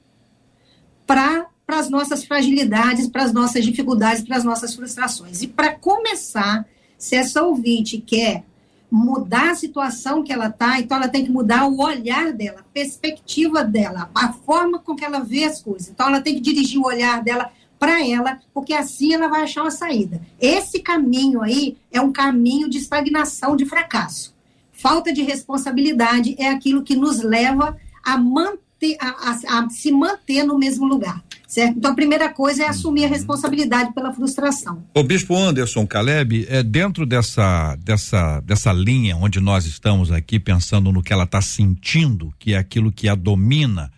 para 1.04 1.48
as 1.66 1.90
nossas 1.90 2.24
fragilidades, 2.24 3.08
para 3.08 3.24
as 3.24 3.32
nossas 3.32 3.64
dificuldades, 3.64 4.22
para 4.22 4.36
as 4.36 4.44
nossas 4.44 4.74
frustrações. 4.74 5.42
E 5.42 5.48
para 5.48 5.74
começar, 5.74 6.64
se 6.96 7.16
essa 7.16 7.42
ouvinte 7.42 7.98
quer 7.98 8.44
mudar 8.88 9.50
a 9.50 9.54
situação 9.56 10.22
que 10.22 10.32
ela 10.32 10.46
está, 10.46 10.78
então 10.78 10.96
ela 10.96 11.08
tem 11.08 11.24
que 11.24 11.32
mudar 11.32 11.66
o 11.66 11.80
olhar 11.80 12.32
dela, 12.32 12.60
a 12.60 12.72
perspectiva 12.74 13.64
dela, 13.64 14.10
a 14.14 14.32
forma 14.32 14.78
com 14.78 14.94
que 14.94 15.04
ela 15.04 15.20
vê 15.20 15.44
as 15.44 15.60
coisas. 15.60 15.88
Então 15.88 16.06
ela 16.06 16.20
tem 16.20 16.34
que 16.34 16.40
dirigir 16.40 16.78
o 16.78 16.86
olhar 16.86 17.22
dela 17.22 17.50
para 17.82 18.06
ela, 18.06 18.38
porque 18.54 18.72
assim 18.72 19.12
ela 19.12 19.26
vai 19.26 19.42
achar 19.42 19.62
uma 19.62 19.70
saída. 19.72 20.22
Esse 20.40 20.78
caminho 20.78 21.42
aí 21.42 21.76
é 21.90 22.00
um 22.00 22.12
caminho 22.12 22.70
de 22.70 22.78
estagnação, 22.78 23.56
de 23.56 23.66
fracasso. 23.66 24.32
Falta 24.70 25.12
de 25.12 25.20
responsabilidade 25.22 26.36
é 26.38 26.48
aquilo 26.48 26.84
que 26.84 26.94
nos 26.94 27.24
leva 27.24 27.76
a, 28.04 28.16
manter, 28.16 28.96
a, 29.00 29.08
a, 29.08 29.58
a 29.58 29.68
se 29.68 29.90
manter 29.90 30.44
no 30.44 30.56
mesmo 30.56 30.86
lugar. 30.86 31.24
Certo? 31.44 31.76
Então, 31.76 31.90
a 31.90 31.94
primeira 31.94 32.28
coisa 32.28 32.62
é 32.62 32.68
assumir 32.68 33.06
a 33.06 33.08
responsabilidade 33.08 33.92
pela 33.92 34.12
frustração. 34.12 34.84
O 34.94 35.02
Bispo 35.02 35.36
Anderson 35.36 35.84
Caleb, 35.84 36.46
é 36.48 36.62
dentro 36.62 37.04
dessa, 37.04 37.74
dessa, 37.80 38.38
dessa 38.42 38.72
linha 38.72 39.16
onde 39.16 39.40
nós 39.40 39.66
estamos 39.66 40.12
aqui 40.12 40.38
pensando 40.38 40.92
no 40.92 41.02
que 41.02 41.12
ela 41.12 41.24
está 41.24 41.42
sentindo, 41.42 42.32
que 42.38 42.54
é 42.54 42.58
aquilo 42.58 42.92
que 42.92 43.08
a 43.08 43.16
domina, 43.16 43.90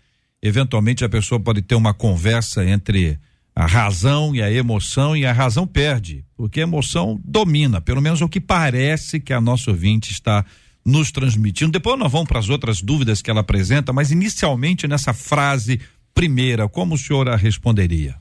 eventualmente 0.43 1.05
a 1.05 1.09
pessoa 1.09 1.39
pode 1.39 1.61
ter 1.61 1.75
uma 1.75 1.93
conversa 1.93 2.65
entre 2.65 3.19
a 3.55 3.67
razão 3.67 4.35
e 4.35 4.43
a 4.43 4.51
emoção 4.51 5.17
e 5.17 5.25
a 5.25 5.33
razão 5.33 5.67
perde, 5.67 6.25
porque 6.37 6.61
a 6.61 6.65
emoção 6.65 7.21
domina, 7.25 7.81
pelo 7.81 8.03
menos 8.03 8.21
o 8.21 8.29
que 8.29 8.41
parece 8.41 9.21
que 9.21 9.33
a 9.33 9.41
nossa 9.41 9.71
ouvinte 9.71 10.11
está 10.11 10.45
nos 10.85 11.13
transmitindo. 11.13 11.71
Depois 11.71 11.99
nós 11.99 12.11
vamos 12.11 12.29
para 12.29 12.41
as 12.41 12.49
outras 12.49 12.83
dúvidas 12.83 13.23
que 13.23 13.31
ela 13.31 13.41
apresenta, 13.41 13.93
mas 13.93 14.11
inicialmente 14.11 14.89
nessa 14.89 15.15
frase 15.15 15.81
primeira, 16.13 16.69
como 16.69 16.95
o 16.95 16.99
senhor 16.99 17.29
a 17.29 17.37
responderia? 17.37 18.17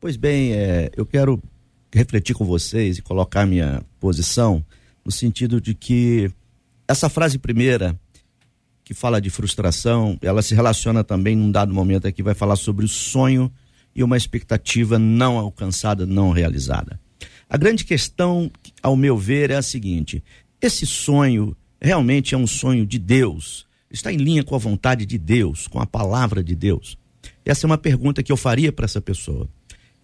Pois 0.00 0.16
bem, 0.16 0.52
é, 0.52 0.90
eu 0.96 1.04
quero 1.04 1.40
refletir 1.92 2.34
com 2.34 2.44
vocês 2.44 2.98
e 2.98 3.02
colocar 3.02 3.46
minha 3.46 3.82
posição 3.98 4.64
no 5.04 5.12
sentido 5.12 5.60
de 5.60 5.74
que 5.74 6.30
essa 6.88 7.08
frase 7.08 7.38
primeira 7.38 7.98
que 8.82 8.94
fala 8.94 9.20
de 9.20 9.30
frustração, 9.30 10.18
ela 10.20 10.42
se 10.42 10.54
relaciona 10.54 11.04
também 11.04 11.36
num 11.36 11.50
dado 11.50 11.72
momento 11.72 12.08
aqui 12.08 12.22
vai 12.22 12.34
falar 12.34 12.56
sobre 12.56 12.84
o 12.84 12.88
sonho 12.88 13.52
e 13.94 14.02
uma 14.02 14.16
expectativa 14.16 14.98
não 14.98 15.38
alcançada, 15.38 16.06
não 16.06 16.30
realizada. 16.30 17.00
A 17.48 17.56
grande 17.56 17.84
questão, 17.84 18.50
ao 18.82 18.96
meu 18.96 19.16
ver, 19.16 19.50
é 19.50 19.56
a 19.56 19.62
seguinte: 19.62 20.22
esse 20.60 20.86
sonho 20.86 21.56
realmente 21.80 22.34
é 22.34 22.38
um 22.38 22.46
sonho 22.46 22.86
de 22.86 22.98
Deus? 22.98 23.66
Está 23.90 24.12
em 24.12 24.18
linha 24.18 24.44
com 24.44 24.54
a 24.54 24.58
vontade 24.58 25.04
de 25.04 25.18
Deus, 25.18 25.66
com 25.66 25.80
a 25.80 25.86
palavra 25.86 26.44
de 26.44 26.54
Deus? 26.54 26.96
Essa 27.44 27.66
é 27.66 27.68
uma 27.68 27.78
pergunta 27.78 28.22
que 28.22 28.30
eu 28.30 28.36
faria 28.36 28.70
para 28.70 28.84
essa 28.84 29.00
pessoa. 29.00 29.48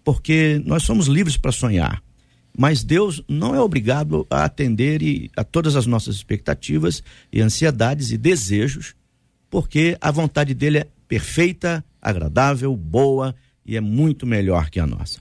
Porque 0.03 0.61
nós 0.65 0.83
somos 0.83 1.07
livres 1.07 1.37
para 1.37 1.51
sonhar, 1.51 2.03
mas 2.57 2.83
Deus 2.83 3.23
não 3.27 3.55
é 3.55 3.61
obrigado 3.61 4.25
a 4.29 4.43
atender 4.43 5.01
a 5.35 5.43
todas 5.43 5.75
as 5.75 5.85
nossas 5.85 6.15
expectativas 6.15 7.03
e 7.31 7.39
ansiedades 7.39 8.11
e 8.11 8.17
desejos, 8.17 8.95
porque 9.49 9.97
a 10.01 10.11
vontade 10.11 10.53
dele 10.53 10.79
é 10.79 10.87
perfeita, 11.07 11.83
agradável, 12.01 12.75
boa 12.75 13.35
e 13.67 13.75
é 13.75 13.81
muito 13.81 14.25
melhor 14.25 14.69
que 14.69 14.79
a 14.79 14.87
nossa. 14.87 15.19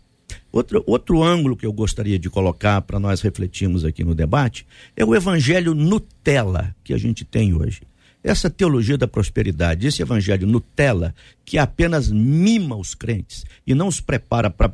Outro, 0.52 0.82
outro 0.86 1.22
ângulo 1.22 1.56
que 1.56 1.66
eu 1.66 1.72
gostaria 1.72 2.18
de 2.18 2.30
colocar 2.30 2.80
para 2.82 2.98
nós 2.98 3.20
refletirmos 3.20 3.84
aqui 3.84 4.02
no 4.02 4.14
debate 4.14 4.66
é 4.96 5.04
o 5.04 5.14
evangelho 5.14 5.74
Nutella 5.74 6.74
que 6.82 6.94
a 6.94 6.98
gente 6.98 7.24
tem 7.24 7.52
hoje. 7.52 7.82
Essa 8.24 8.48
teologia 8.48 8.96
da 8.96 9.06
prosperidade, 9.06 9.86
esse 9.86 10.02
evangelho 10.02 10.46
Nutella, 10.46 11.14
que 11.44 11.58
apenas 11.58 12.10
mima 12.10 12.74
os 12.74 12.94
crentes 12.94 13.44
e 13.66 13.74
não 13.74 13.86
os 13.86 14.00
prepara 14.00 14.50
para 14.50 14.72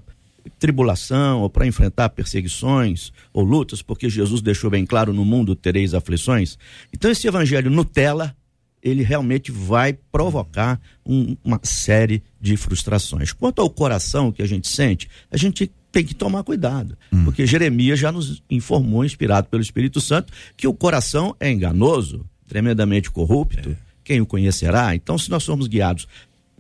tribulação 0.59 1.41
ou 1.41 1.50
para 1.50 1.67
enfrentar 1.67 2.09
perseguições 2.11 3.12
ou 3.33 3.45
lutas, 3.45 3.83
porque 3.83 4.09
Jesus 4.09 4.41
deixou 4.41 4.71
bem 4.71 4.87
claro: 4.87 5.12
no 5.12 5.25
mundo 5.25 5.55
tereis 5.55 5.95
aflições. 5.95 6.59
Então, 6.93 7.11
esse 7.11 7.26
evangelho 7.26 7.71
Nutella, 7.71 8.35
ele 8.82 9.02
realmente 9.02 9.52
vai 9.52 9.92
provocar 9.92 10.80
um, 11.06 11.36
uma 11.44 11.60
série 11.62 12.22
de 12.40 12.56
frustrações. 12.56 13.32
Quanto 13.32 13.62
ao 13.62 13.70
coração 13.70 14.32
que 14.32 14.42
a 14.42 14.46
gente 14.46 14.66
sente, 14.66 15.08
a 15.30 15.36
gente 15.36 15.70
tem 15.92 16.04
que 16.04 16.14
tomar 16.14 16.42
cuidado, 16.42 16.96
hum. 17.12 17.24
porque 17.24 17.46
Jeremias 17.46 17.98
já 17.98 18.10
nos 18.10 18.42
informou, 18.50 19.04
inspirado 19.04 19.48
pelo 19.48 19.62
Espírito 19.62 20.00
Santo, 20.00 20.32
que 20.56 20.66
o 20.66 20.72
coração 20.72 21.36
é 21.38 21.50
enganoso, 21.50 22.24
tremendamente 22.48 23.10
corrupto. 23.10 23.70
É. 23.70 23.76
Quem 24.02 24.20
o 24.20 24.26
conhecerá? 24.26 24.94
Então, 24.94 25.16
se 25.16 25.30
nós 25.30 25.44
somos 25.44 25.68
guiados 25.68 26.08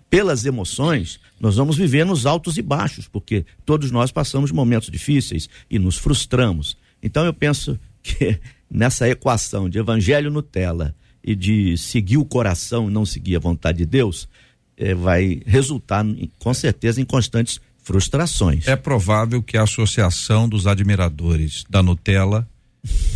pelas 0.08 0.44
emoções, 0.44 1.18
nós 1.40 1.56
vamos 1.56 1.76
viver 1.76 2.04
nos 2.04 2.26
altos 2.26 2.58
e 2.58 2.62
baixos, 2.62 3.08
porque 3.08 3.44
todos 3.64 3.90
nós 3.90 4.12
passamos 4.12 4.52
momentos 4.52 4.90
difíceis 4.90 5.48
e 5.70 5.78
nos 5.78 5.96
frustramos. 5.96 6.76
Então, 7.02 7.24
eu 7.24 7.32
penso 7.32 7.80
que 8.02 8.38
nessa 8.70 9.08
equação 9.08 9.68
de 9.68 9.78
evangelho 9.78 10.30
Nutella 10.30 10.94
e 11.24 11.34
de 11.34 11.76
seguir 11.78 12.16
o 12.16 12.24
coração 12.24 12.88
e 12.88 12.92
não 12.92 13.06
seguir 13.06 13.36
a 13.36 13.40
vontade 13.40 13.78
de 13.78 13.86
Deus, 13.86 14.28
é, 14.76 14.94
vai 14.94 15.40
resultar, 15.46 16.04
com 16.38 16.52
certeza, 16.52 17.00
em 17.00 17.04
constantes 17.04 17.60
frustrações. 17.82 18.66
É 18.66 18.76
provável 18.76 19.42
que 19.42 19.56
a 19.56 19.62
associação 19.62 20.48
dos 20.48 20.66
admiradores 20.66 21.64
da 21.68 21.82
Nutella 21.82 22.48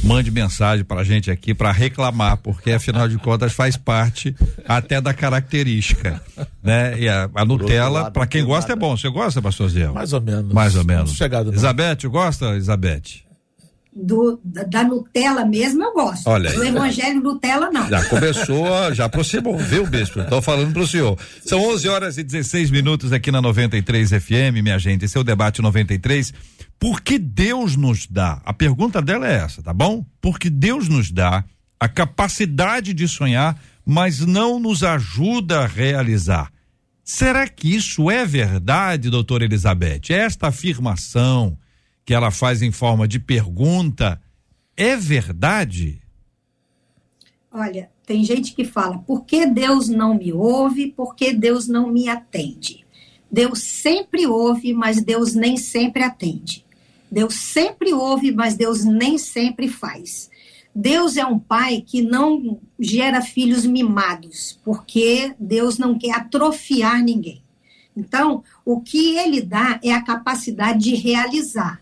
mande 0.04 0.30
mensagem 0.30 0.84
para 0.84 1.00
a 1.00 1.04
gente 1.04 1.30
aqui 1.30 1.52
para 1.52 1.72
reclamar, 1.72 2.36
porque 2.36 2.70
afinal 2.70 3.08
de 3.08 3.18
contas 3.18 3.52
faz 3.52 3.76
parte 3.76 4.34
até 4.64 5.00
da 5.00 5.12
característica, 5.12 6.22
né? 6.62 6.98
E 7.00 7.08
a, 7.08 7.28
a 7.34 7.44
Nutella, 7.44 8.10
para 8.10 8.26
quem 8.26 8.44
gosta 8.44 8.72
é 8.72 8.76
bom. 8.76 8.96
Você 8.96 9.08
gosta, 9.08 9.42
pastor 9.42 9.68
Zé? 9.68 9.88
Mais 9.88 10.12
ou 10.12 10.20
menos. 10.20 10.52
Mais 10.52 10.76
ou 10.76 10.84
menos. 10.84 11.14
Chegado, 11.14 11.50
Elizabeth, 11.50 12.08
gosta, 12.08 12.50
Elizabeth? 12.50 13.25
Do, 13.96 14.38
da, 14.44 14.62
da, 14.64 14.84
Nutella 14.84 15.46
mesmo 15.46 15.82
eu 15.82 15.92
gosto. 15.94 16.28
Olha 16.28 16.52
Do 16.52 16.62
Evangelho 16.62 17.20
Nutella 17.22 17.70
não. 17.70 17.88
Já 17.88 18.04
começou, 18.04 18.94
já 18.94 19.06
aproximou, 19.06 19.56
viu, 19.56 19.86
Bispo? 19.86 20.20
Estou 20.20 20.42
falando 20.42 20.72
para 20.72 20.82
o 20.82 20.86
senhor. 20.86 21.18
São 21.44 21.58
11 21.72 21.88
horas 21.88 22.18
e 22.18 22.22
16 22.22 22.70
minutos 22.70 23.10
aqui 23.12 23.32
na 23.32 23.40
93 23.40 24.10
FM, 24.10 24.62
minha 24.62 24.78
gente. 24.78 25.06
Esse 25.06 25.16
é 25.16 25.20
o 25.20 25.24
debate 25.24 25.62
93. 25.62 26.34
Por 26.78 27.00
que 27.00 27.18
Deus 27.18 27.74
nos 27.74 28.06
dá? 28.06 28.42
A 28.44 28.52
pergunta 28.52 29.00
dela 29.00 29.26
é 29.26 29.36
essa, 29.36 29.62
tá 29.62 29.72
bom? 29.72 30.04
Porque 30.20 30.50
Deus 30.50 30.88
nos 30.88 31.10
dá 31.10 31.42
a 31.80 31.88
capacidade 31.88 32.92
de 32.92 33.08
sonhar, 33.08 33.58
mas 33.84 34.20
não 34.20 34.60
nos 34.60 34.82
ajuda 34.82 35.60
a 35.60 35.66
realizar. 35.66 36.50
Será 37.02 37.48
que 37.48 37.74
isso 37.74 38.10
é 38.10 38.26
verdade, 38.26 39.08
doutora 39.08 39.44
Elizabeth? 39.44 40.10
Esta 40.10 40.48
afirmação 40.48 41.56
que 42.06 42.14
ela 42.14 42.30
faz 42.30 42.62
em 42.62 42.70
forma 42.70 43.08
de 43.08 43.18
pergunta 43.18 44.22
é 44.76 44.96
verdade? 44.96 46.00
Olha, 47.50 47.90
tem 48.06 48.24
gente 48.24 48.54
que 48.54 48.64
fala: 48.64 48.98
por 48.98 49.24
que 49.24 49.44
Deus 49.44 49.88
não 49.88 50.14
me 50.14 50.32
ouve? 50.32 50.86
Por 50.86 51.16
que 51.16 51.32
Deus 51.32 51.66
não 51.66 51.90
me 51.90 52.08
atende? 52.08 52.86
Deus 53.30 53.60
sempre 53.60 54.24
ouve, 54.24 54.72
mas 54.72 55.02
Deus 55.02 55.34
nem 55.34 55.56
sempre 55.56 56.04
atende. 56.04 56.64
Deus 57.10 57.34
sempre 57.34 57.92
ouve, 57.92 58.30
mas 58.30 58.54
Deus 58.54 58.84
nem 58.84 59.18
sempre 59.18 59.66
faz. 59.66 60.30
Deus 60.72 61.16
é 61.16 61.26
um 61.26 61.38
pai 61.38 61.82
que 61.84 62.02
não 62.02 62.60
gera 62.78 63.20
filhos 63.20 63.66
mimados, 63.66 64.60
porque 64.64 65.34
Deus 65.40 65.76
não 65.76 65.98
quer 65.98 66.14
atrofiar 66.14 67.02
ninguém. 67.02 67.42
Então, 67.96 68.44
o 68.64 68.80
que 68.80 69.16
ele 69.16 69.40
dá 69.40 69.80
é 69.82 69.92
a 69.92 70.02
capacidade 70.02 70.78
de 70.78 70.94
realizar 70.94 71.80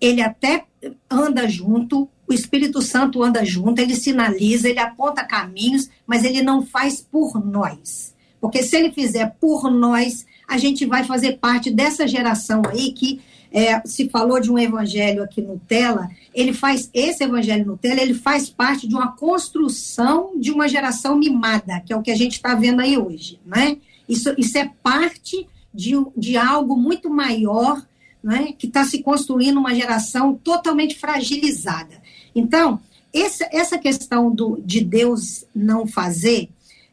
ele 0.00 0.20
até 0.20 0.64
anda 1.10 1.48
junto, 1.48 2.08
o 2.28 2.32
Espírito 2.32 2.82
Santo 2.82 3.22
anda 3.22 3.44
junto, 3.44 3.80
ele 3.80 3.94
sinaliza, 3.94 4.68
ele 4.68 4.78
aponta 4.78 5.24
caminhos, 5.24 5.88
mas 6.06 6.24
ele 6.24 6.42
não 6.42 6.64
faz 6.64 7.00
por 7.00 7.44
nós. 7.44 8.14
Porque 8.40 8.62
se 8.62 8.76
ele 8.76 8.92
fizer 8.92 9.36
por 9.40 9.70
nós, 9.70 10.26
a 10.46 10.58
gente 10.58 10.84
vai 10.86 11.04
fazer 11.04 11.38
parte 11.38 11.70
dessa 11.70 12.06
geração 12.06 12.62
aí 12.68 12.92
que 12.92 13.20
é, 13.50 13.80
se 13.86 14.08
falou 14.08 14.40
de 14.40 14.50
um 14.50 14.58
evangelho 14.58 15.22
aqui 15.22 15.40
no 15.40 15.58
Tela, 15.58 16.10
ele 16.34 16.52
faz 16.52 16.90
esse 16.92 17.24
evangelho 17.24 17.64
no 17.64 17.78
Tela, 17.78 18.02
ele 18.02 18.14
faz 18.14 18.50
parte 18.50 18.86
de 18.86 18.94
uma 18.94 19.12
construção 19.12 20.32
de 20.38 20.50
uma 20.50 20.68
geração 20.68 21.16
mimada, 21.16 21.80
que 21.80 21.92
é 21.92 21.96
o 21.96 22.02
que 22.02 22.10
a 22.10 22.16
gente 22.16 22.34
está 22.34 22.54
vendo 22.54 22.80
aí 22.80 22.98
hoje, 22.98 23.40
né? 23.46 23.78
Isso, 24.08 24.34
isso 24.36 24.58
é 24.58 24.70
parte 24.82 25.46
de, 25.72 25.92
de 26.16 26.36
algo 26.36 26.76
muito 26.76 27.08
maior 27.10 27.82
né, 28.26 28.52
que 28.58 28.66
está 28.66 28.84
se 28.84 29.04
construindo 29.04 29.56
uma 29.56 29.72
geração 29.72 30.34
totalmente 30.34 30.98
fragilizada. 30.98 32.02
Então, 32.34 32.80
essa, 33.14 33.48
essa 33.52 33.78
questão 33.78 34.34
do, 34.34 34.60
de 34.64 34.80
Deus 34.80 35.44
não 35.54 35.86
fazer 35.86 36.48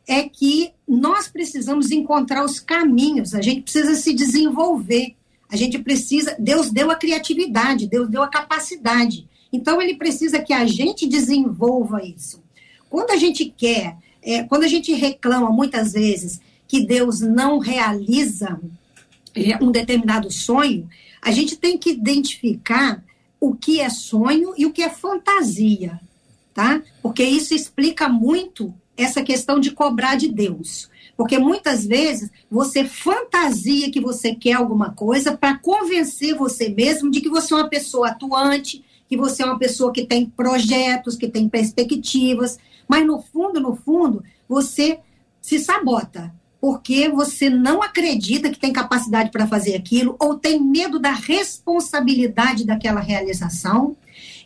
é 0.08 0.30
que 0.30 0.72
nós 0.88 1.28
precisamos 1.28 1.90
encontrar 1.90 2.46
os 2.46 2.60
caminhos, 2.60 3.34
a 3.34 3.42
gente 3.42 3.62
precisa 3.62 3.96
se 3.96 4.14
desenvolver, 4.14 5.16
a 5.50 5.56
gente 5.56 5.80
precisa. 5.80 6.36
Deus 6.38 6.70
deu 6.70 6.92
a 6.92 6.96
criatividade, 6.96 7.88
Deus 7.88 8.08
deu 8.08 8.22
a 8.22 8.28
capacidade. 8.28 9.28
Então, 9.52 9.82
ele 9.82 9.96
precisa 9.96 10.40
que 10.40 10.54
a 10.54 10.68
gente 10.68 11.08
desenvolva 11.08 12.04
isso. 12.04 12.44
Quando 12.92 13.10
a 13.10 13.18
gente 13.18 13.46
quer, 13.46 13.98
é, 14.22 14.44
quando 14.44 14.66
a 14.66 14.68
gente 14.68 14.94
reclama 14.94 15.50
muitas 15.50 15.94
vezes 15.94 16.40
que 16.68 16.86
Deus 16.86 17.22
não 17.22 17.58
realiza 17.58 18.60
é, 19.34 19.64
um 19.64 19.72
determinado 19.72 20.30
sonho, 20.30 20.88
a 21.24 21.32
gente 21.32 21.56
tem 21.56 21.78
que 21.78 21.90
identificar 21.90 23.02
o 23.40 23.56
que 23.56 23.80
é 23.80 23.90
sonho 23.90 24.54
e 24.58 24.66
o 24.66 24.74
que 24.74 24.84
é 24.84 24.90
fantasia, 24.90 26.00
tá? 26.54 26.82
Porque 27.02 27.24
isso 27.24 27.54
explica 27.54 28.10
muito 28.10 28.74
essa 28.98 29.24
questão 29.24 29.60
de 29.60 29.72
cobrar 29.72 30.16
de 30.16 30.28
Deus. 30.28 30.90
Porque 31.16 31.38
muitas 31.40 31.86
vezes 31.86 32.30
você 32.52 32.84
fantasia 32.84 33.90
que 33.90 34.02
você 34.02 34.36
quer 34.36 34.54
alguma 34.54 34.92
coisa 34.92 35.36
para 35.38 35.58
convencer 35.58 36.36
você 36.36 36.68
mesmo 36.70 37.10
de 37.10 37.22
que 37.22 37.30
você 37.30 37.54
é 37.54 37.58
uma 37.58 37.70
pessoa 37.70 38.10
atuante, 38.10 38.84
que 39.08 39.16
você 39.16 39.44
é 39.44 39.46
uma 39.46 39.60
pessoa 39.60 39.94
que 39.94 40.06
tem 40.06 40.26
projetos, 40.26 41.16
que 41.16 41.30
tem 41.30 41.48
perspectivas, 41.48 42.58
mas 42.88 43.06
no 43.06 43.22
fundo, 43.22 43.62
no 43.62 43.76
fundo, 43.76 44.24
você 44.50 45.00
se 45.42 45.60
sabota 45.60 46.34
porque 46.64 47.10
você 47.10 47.50
não 47.50 47.84
acredita 47.84 48.50
que 48.50 48.58
tem 48.58 48.72
capacidade 48.72 49.32
para 49.32 49.46
fazer 49.46 49.76
aquilo 49.76 50.16
ou 50.18 50.40
tem 50.40 50.64
medo 50.64 50.98
da 50.98 51.12
responsabilidade 51.12 52.66
daquela 52.66 53.02
realização. 53.02 53.98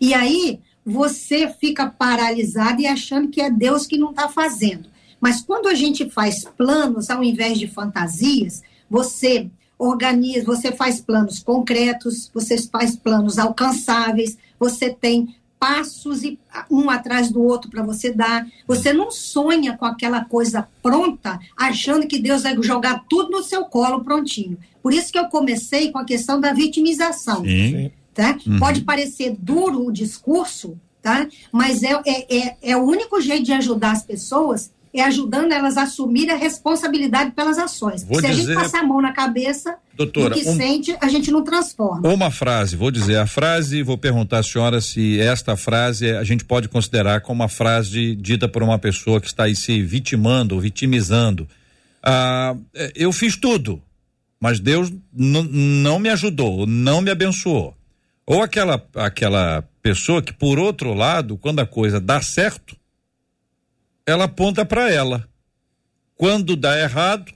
E 0.01 0.15
aí 0.15 0.59
você 0.83 1.47
fica 1.47 1.85
paralisado 1.87 2.81
e 2.81 2.87
achando 2.87 3.27
que 3.27 3.39
é 3.39 3.51
Deus 3.51 3.85
que 3.85 3.99
não 3.99 4.09
está 4.09 4.27
fazendo. 4.27 4.89
Mas 5.21 5.43
quando 5.43 5.67
a 5.67 5.75
gente 5.75 6.09
faz 6.09 6.43
planos 6.43 7.11
ao 7.11 7.23
invés 7.23 7.59
de 7.59 7.67
fantasias, 7.67 8.63
você 8.89 9.47
organiza, 9.77 10.43
você 10.43 10.71
faz 10.71 10.99
planos 10.99 11.37
concretos, 11.37 12.31
você 12.33 12.57
faz 12.57 12.95
planos 12.95 13.37
alcançáveis, 13.37 14.39
você 14.59 14.89
tem 14.89 15.35
passos 15.59 16.23
e 16.23 16.39
um 16.69 16.89
atrás 16.89 17.31
do 17.31 17.43
outro 17.43 17.69
para 17.69 17.83
você 17.83 18.11
dar. 18.11 18.47
Você 18.67 18.93
não 18.93 19.11
sonha 19.11 19.77
com 19.77 19.85
aquela 19.85 20.23
coisa 20.23 20.67
pronta, 20.81 21.39
achando 21.55 22.07
que 22.07 22.19
Deus 22.19 22.43
vai 22.43 22.55
jogar 22.61 23.05
tudo 23.09 23.31
no 23.31 23.43
seu 23.43 23.65
colo 23.65 24.03
prontinho. 24.03 24.57
Por 24.81 24.93
isso 24.93 25.11
que 25.11 25.19
eu 25.19 25.27
comecei 25.27 25.91
com 25.91 25.99
a 25.99 26.05
questão 26.05 26.39
da 26.39 26.53
vitimização. 26.53 27.43
Sim. 27.43 27.91
Tá? 28.13 28.37
Uhum. 28.45 28.59
Pode 28.59 28.81
parecer 28.81 29.35
duro 29.37 29.85
o 29.85 29.91
discurso, 29.91 30.79
tá? 31.01 31.27
mas 31.51 31.83
é, 31.83 32.01
é, 32.05 32.37
é, 32.37 32.57
é 32.61 32.77
o 32.77 32.83
único 32.83 33.21
jeito 33.21 33.43
de 33.43 33.53
ajudar 33.53 33.91
as 33.91 34.03
pessoas 34.03 34.71
é 34.93 35.03
ajudando 35.03 35.51
elas 35.51 35.77
a 35.77 35.83
assumir 35.83 36.29
a 36.29 36.35
responsabilidade 36.35 37.31
pelas 37.31 37.57
ações. 37.57 38.03
Vou 38.03 38.19
Se 38.19 38.27
dizer... 38.27 38.33
a 38.33 38.45
gente 38.45 38.53
passar 38.55 38.79
a 38.79 38.83
mão 38.83 39.01
na 39.01 39.11
cabeça 39.11 39.75
Doutora, 39.93 40.35
do 40.35 40.41
que 40.41 40.47
um... 40.47 40.55
sente, 40.55 40.95
a 41.01 41.07
gente 41.09 41.31
não 41.31 41.43
transforma. 41.43 42.07
Uma 42.07 42.31
frase, 42.31 42.75
vou 42.75 42.91
dizer 42.91 43.17
a 43.17 43.27
frase, 43.27 43.83
vou 43.83 43.97
perguntar 43.97 44.39
à 44.39 44.43
senhora 44.43 44.79
se 44.79 45.19
esta 45.19 45.57
frase 45.57 46.11
a 46.11 46.23
gente 46.23 46.45
pode 46.45 46.69
considerar 46.69 47.21
como 47.21 47.41
uma 47.41 47.49
frase 47.49 48.15
dita 48.15 48.47
por 48.47 48.63
uma 48.63 48.79
pessoa 48.79 49.19
que 49.19 49.27
está 49.27 49.43
aí 49.43 49.55
se 49.55 49.81
vitimando 49.81 50.55
ou 50.55 50.61
vitimizando. 50.61 51.47
Ah, 52.01 52.55
é, 52.73 52.93
eu 52.95 53.11
fiz 53.11 53.35
tudo, 53.35 53.81
mas 54.39 54.59
Deus 54.59 54.93
não 55.11 55.99
me 55.99 56.09
ajudou, 56.09 56.65
não 56.65 57.01
me 57.01 57.11
abençoou. 57.11 57.75
Ou 58.25 58.41
aquela, 58.41 58.85
aquela 58.95 59.63
pessoa 59.81 60.21
que, 60.21 60.33
por 60.33 60.59
outro 60.59 60.93
lado, 60.93 61.37
quando 61.37 61.59
a 61.59 61.65
coisa 61.65 61.99
dá 61.99 62.21
certo, 62.21 62.76
ela 64.07 64.23
aponta 64.23 64.65
para 64.65 64.89
ela. 64.91 65.27
Quando 66.15 66.55
dá 66.55 66.79
errado, 66.79 67.31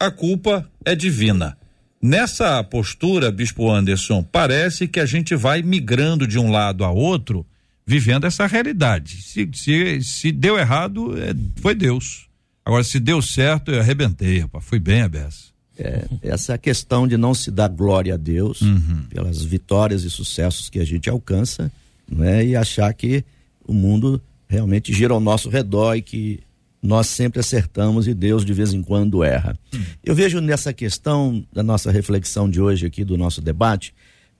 a 0.00 0.10
culpa 0.10 0.66
é 0.84 0.94
divina. 0.94 1.58
Nessa 2.00 2.62
postura, 2.62 3.30
Bispo 3.32 3.70
Anderson, 3.70 4.22
parece 4.22 4.86
que 4.86 5.00
a 5.00 5.06
gente 5.06 5.34
vai 5.34 5.60
migrando 5.62 6.26
de 6.26 6.38
um 6.38 6.50
lado 6.50 6.84
a 6.84 6.90
outro, 6.90 7.44
vivendo 7.84 8.24
essa 8.26 8.46
realidade. 8.46 9.22
Se, 9.22 9.48
se, 9.52 10.00
se 10.02 10.32
deu 10.32 10.58
errado, 10.58 11.18
é, 11.18 11.34
foi 11.60 11.74
Deus. 11.74 12.26
Agora, 12.64 12.84
se 12.84 13.00
deu 13.00 13.20
certo, 13.20 13.70
eu 13.72 13.80
arrebentei, 13.80 14.40
rapaz. 14.40 14.64
Fui 14.64 14.78
bem 14.78 15.02
a 15.02 15.08
beça. 15.08 15.46
É, 15.78 16.04
essa 16.22 16.56
questão 16.56 17.06
de 17.06 17.16
não 17.18 17.34
se 17.34 17.50
dar 17.50 17.68
glória 17.68 18.14
a 18.14 18.16
Deus 18.16 18.62
Uhum. 18.62 19.02
pelas 19.10 19.42
vitórias 19.42 20.04
e 20.04 20.10
sucessos 20.10 20.70
que 20.70 20.78
a 20.78 20.84
gente 20.84 21.10
alcança, 21.10 21.70
né? 22.10 22.44
E 22.46 22.56
achar 22.56 22.92
que 22.94 23.22
o 23.64 23.74
mundo 23.74 24.22
realmente 24.48 24.92
gira 24.92 25.12
ao 25.12 25.20
nosso 25.20 25.48
redor 25.48 25.94
e 25.96 26.02
que 26.02 26.40
nós 26.82 27.08
sempre 27.08 27.40
acertamos 27.40 28.06
e 28.06 28.14
Deus 28.14 28.44
de 28.44 28.52
vez 28.52 28.72
em 28.72 28.82
quando 28.82 29.24
erra. 29.24 29.58
Eu 30.04 30.14
vejo 30.14 30.40
nessa 30.40 30.72
questão 30.72 31.44
da 31.52 31.62
nossa 31.62 31.90
reflexão 31.90 32.48
de 32.48 32.60
hoje 32.60 32.86
aqui, 32.86 33.04
do 33.04 33.16
nosso 33.16 33.40
debate, 33.40 33.92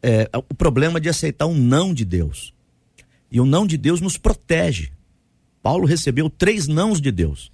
é, 0.02 0.28
o 0.32 0.54
problema 0.54 1.00
de 1.00 1.08
aceitar 1.08 1.46
um 1.46 1.54
não 1.56 1.92
de 1.92 2.04
Deus. 2.04 2.54
E 3.32 3.40
o 3.40 3.46
não 3.46 3.66
de 3.66 3.76
Deus 3.76 4.00
nos 4.00 4.16
protege. 4.16 4.90
Paulo 5.62 5.86
recebeu 5.86 6.30
três 6.30 6.68
nãos 6.68 7.00
de 7.00 7.10
Deus, 7.10 7.50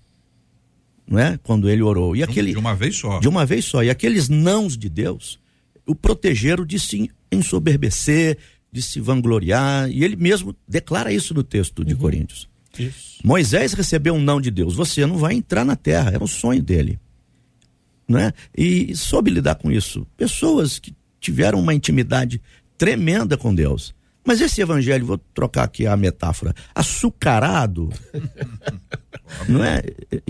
não 1.07 1.19
é? 1.19 1.39
Quando 1.43 1.71
ele 1.71 1.81
orou. 1.81 2.15
E 2.15 2.23
aquele 2.23 2.53
De 2.53 2.59
uma 2.59 2.75
vez 2.75 2.97
só. 2.97 3.19
de 3.19 3.29
uma 3.29 3.47
vez 3.47 3.65
só. 3.65 3.83
E 3.83 3.89
aqueles 3.89 4.29
nãos 4.29 4.77
de 4.77 4.91
Deus 4.91 5.41
o 5.87 5.95
protegeram 5.95 6.65
de 6.67 6.79
se 6.79 7.11
ensoberbecer, 7.31 8.37
de 8.73 8.81
se 8.83 8.99
vangloriar. 8.99 9.91
E 9.91 10.03
ele 10.03 10.17
mesmo 10.17 10.57
declara 10.67 11.13
isso 11.13 11.35
no 11.35 11.45
texto 11.45 11.85
de 11.85 11.95
Coríntios. 11.95 12.49
Isso. 12.79 13.19
Moisés 13.23 13.75
recebeu 13.75 14.15
um 14.15 14.21
não 14.21 14.41
de 14.41 14.51
Deus. 14.51 14.75
Você 14.75 15.05
não 15.07 15.19
vai 15.19 15.35
entrar 15.35 15.65
na 15.65 15.77
terra. 15.77 16.11
Era 16.13 16.25
um 16.25 16.27
sonho 16.27 16.63
dele. 16.63 16.99
Não 18.09 18.19
é? 18.19 18.33
E 18.57 18.97
soube 18.97 19.31
lidar 19.31 19.57
com 19.57 19.71
isso. 19.71 20.07
Pessoas 20.17 20.79
que 20.79 20.95
tiveram 21.21 21.61
uma 21.61 21.75
intimidade 21.75 22.41
tremenda 22.79 23.37
com 23.37 23.55
Deus. 23.55 23.95
Mas 24.25 24.41
esse 24.41 24.61
evangelho, 24.61 25.05
vou 25.05 25.19
trocar 25.19 25.65
aqui 25.65 25.87
a 25.87 25.97
metáfora, 25.97 26.55
açucarado, 26.75 27.91
não 29.49 29.65
é? 29.65 29.83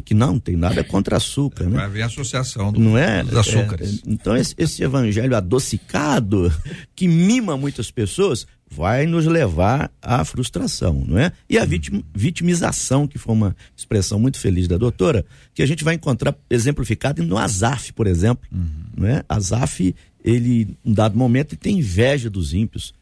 Que 0.04 0.14
não 0.14 0.38
tem 0.38 0.56
nada 0.56 0.82
contra 0.82 1.16
açúcar, 1.16 1.64
né? 1.64 1.76
Vai 1.76 1.84
haver 1.84 2.02
associação 2.02 2.72
do, 2.72 2.80
Não 2.80 2.96
é? 2.96 3.22
dos 3.22 3.36
açúcares. 3.36 3.98
É, 3.98 4.10
então, 4.10 4.36
esse, 4.36 4.54
esse 4.56 4.82
evangelho 4.82 5.36
adocicado, 5.36 6.52
que 6.96 7.06
mima 7.06 7.56
muitas 7.56 7.90
pessoas, 7.90 8.46
vai 8.70 9.06
nos 9.06 9.26
levar 9.26 9.92
à 10.00 10.24
frustração, 10.24 11.04
não 11.06 11.18
é? 11.18 11.30
E 11.48 11.58
a 11.58 11.64
vitim, 11.64 12.02
vitimização, 12.14 13.06
que 13.06 13.18
foi 13.18 13.34
uma 13.34 13.54
expressão 13.76 14.18
muito 14.18 14.38
feliz 14.38 14.66
da 14.66 14.78
doutora, 14.78 15.26
que 15.52 15.62
a 15.62 15.66
gente 15.66 15.84
vai 15.84 15.94
encontrar 15.94 16.34
exemplificado 16.48 17.22
no 17.22 17.36
Azaf, 17.36 17.92
por 17.92 18.06
exemplo. 18.06 18.48
Não 18.96 19.06
é? 19.06 19.22
Azaf, 19.28 19.94
ele, 20.24 20.74
em 20.82 20.92
dado 20.94 21.18
momento, 21.18 21.52
ele 21.52 21.60
tem 21.60 21.78
inveja 21.78 22.30
dos 22.30 22.54
ímpios. 22.54 22.94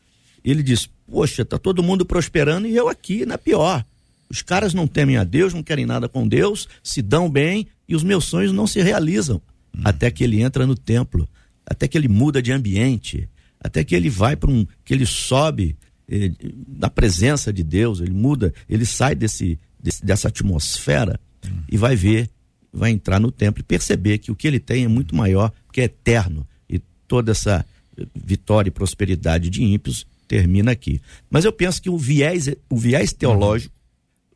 Ele 0.45 0.63
diz: 0.63 0.89
Poxa, 1.11 1.45
tá 1.45 1.59
todo 1.59 1.83
mundo 1.83 2.05
prosperando 2.07 2.67
e 2.67 2.75
eu 2.77 2.89
aqui 2.89 3.25
na 3.27 3.37
pior. 3.39 3.85
Os 4.29 4.43
caras 4.43 4.73
não 4.73 4.87
temem 4.87 5.17
a 5.17 5.25
Deus, 5.25 5.53
não 5.53 5.63
querem 5.63 5.85
nada 5.87 6.09
com 6.09 6.27
Deus, 6.27 6.69
se 6.83 7.03
dão 7.03 7.29
bem 7.29 7.67
e 7.89 7.97
os 7.97 8.03
meus 8.05 8.25
sonhos 8.27 8.53
não 8.53 8.67
se 8.67 8.81
realizam. 8.81 9.41
Até 9.85 10.11
que 10.11 10.23
ele 10.23 10.41
entra 10.41 10.67
no 10.67 10.77
templo, 10.77 11.29
até 11.67 11.87
que 11.89 11.97
ele 11.99 12.09
muda 12.09 12.41
de 12.41 12.53
ambiente, 12.53 13.29
até 13.61 13.83
que 13.85 13.95
ele 13.95 14.09
vai 14.09 14.37
para 14.37 14.51
um. 14.51 14.65
que 14.85 14.95
ele 14.95 15.05
sobe 15.07 15.77
eh, 16.09 16.31
na 16.79 16.89
presença 16.89 17.53
de 17.53 17.63
Deus, 17.65 18.01
ele 18.01 18.13
muda, 18.13 18.53
ele 18.69 18.87
sai 18.87 19.15
desse, 19.15 19.59
desse- 19.83 20.05
dessa 20.05 20.29
atmosfera 20.29 21.19
e 21.71 21.77
vai 21.77 21.97
ver, 21.97 22.31
vai 22.73 22.91
entrar 22.91 23.19
no 23.21 23.31
templo 23.33 23.61
e 23.61 23.65
perceber 23.65 24.19
que 24.19 24.31
o 24.31 24.37
que 24.37 24.47
ele 24.47 24.61
tem 24.61 24.85
é 24.85 24.89
muito 24.89 25.15
maior, 25.15 25.53
que 25.73 25.81
é 25.81 25.85
eterno. 25.85 26.47
E 26.69 26.81
toda 27.09 27.33
essa 27.33 27.65
eh, 27.99 28.07
vitória 28.15 28.69
e 28.69 28.73
prosperidade 28.73 29.51
de 29.51 29.63
ímpios 29.65 30.07
termina 30.31 30.71
aqui. 30.71 31.03
Mas 31.29 31.45
eu 31.45 31.53
penso 31.53 31.83
que 31.83 31.91
o 31.91 31.99
viés, 31.99 32.49
o 32.71 32.77
viés 32.77 33.13
teológico 33.13 33.75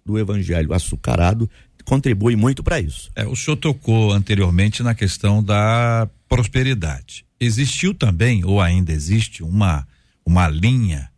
do 0.05 0.19
evangelho 0.19 0.75
açucarado 0.75 1.49
contribui 1.85 2.35
muito 2.35 2.65
para 2.65 2.81
isso. 2.81 3.13
É, 3.15 3.25
o 3.25 3.37
senhor 3.37 3.57
tocou 3.57 4.11
anteriormente 4.11 4.83
na 4.83 4.93
questão 4.93 5.41
da 5.41 6.09
prosperidade. 6.29 7.25
Existiu 7.39 7.95
também, 7.95 8.45
ou 8.45 8.61
ainda 8.61 8.93
existe, 8.93 9.45
uma, 9.45 9.87
uma 10.27 10.49
linha 10.49 11.09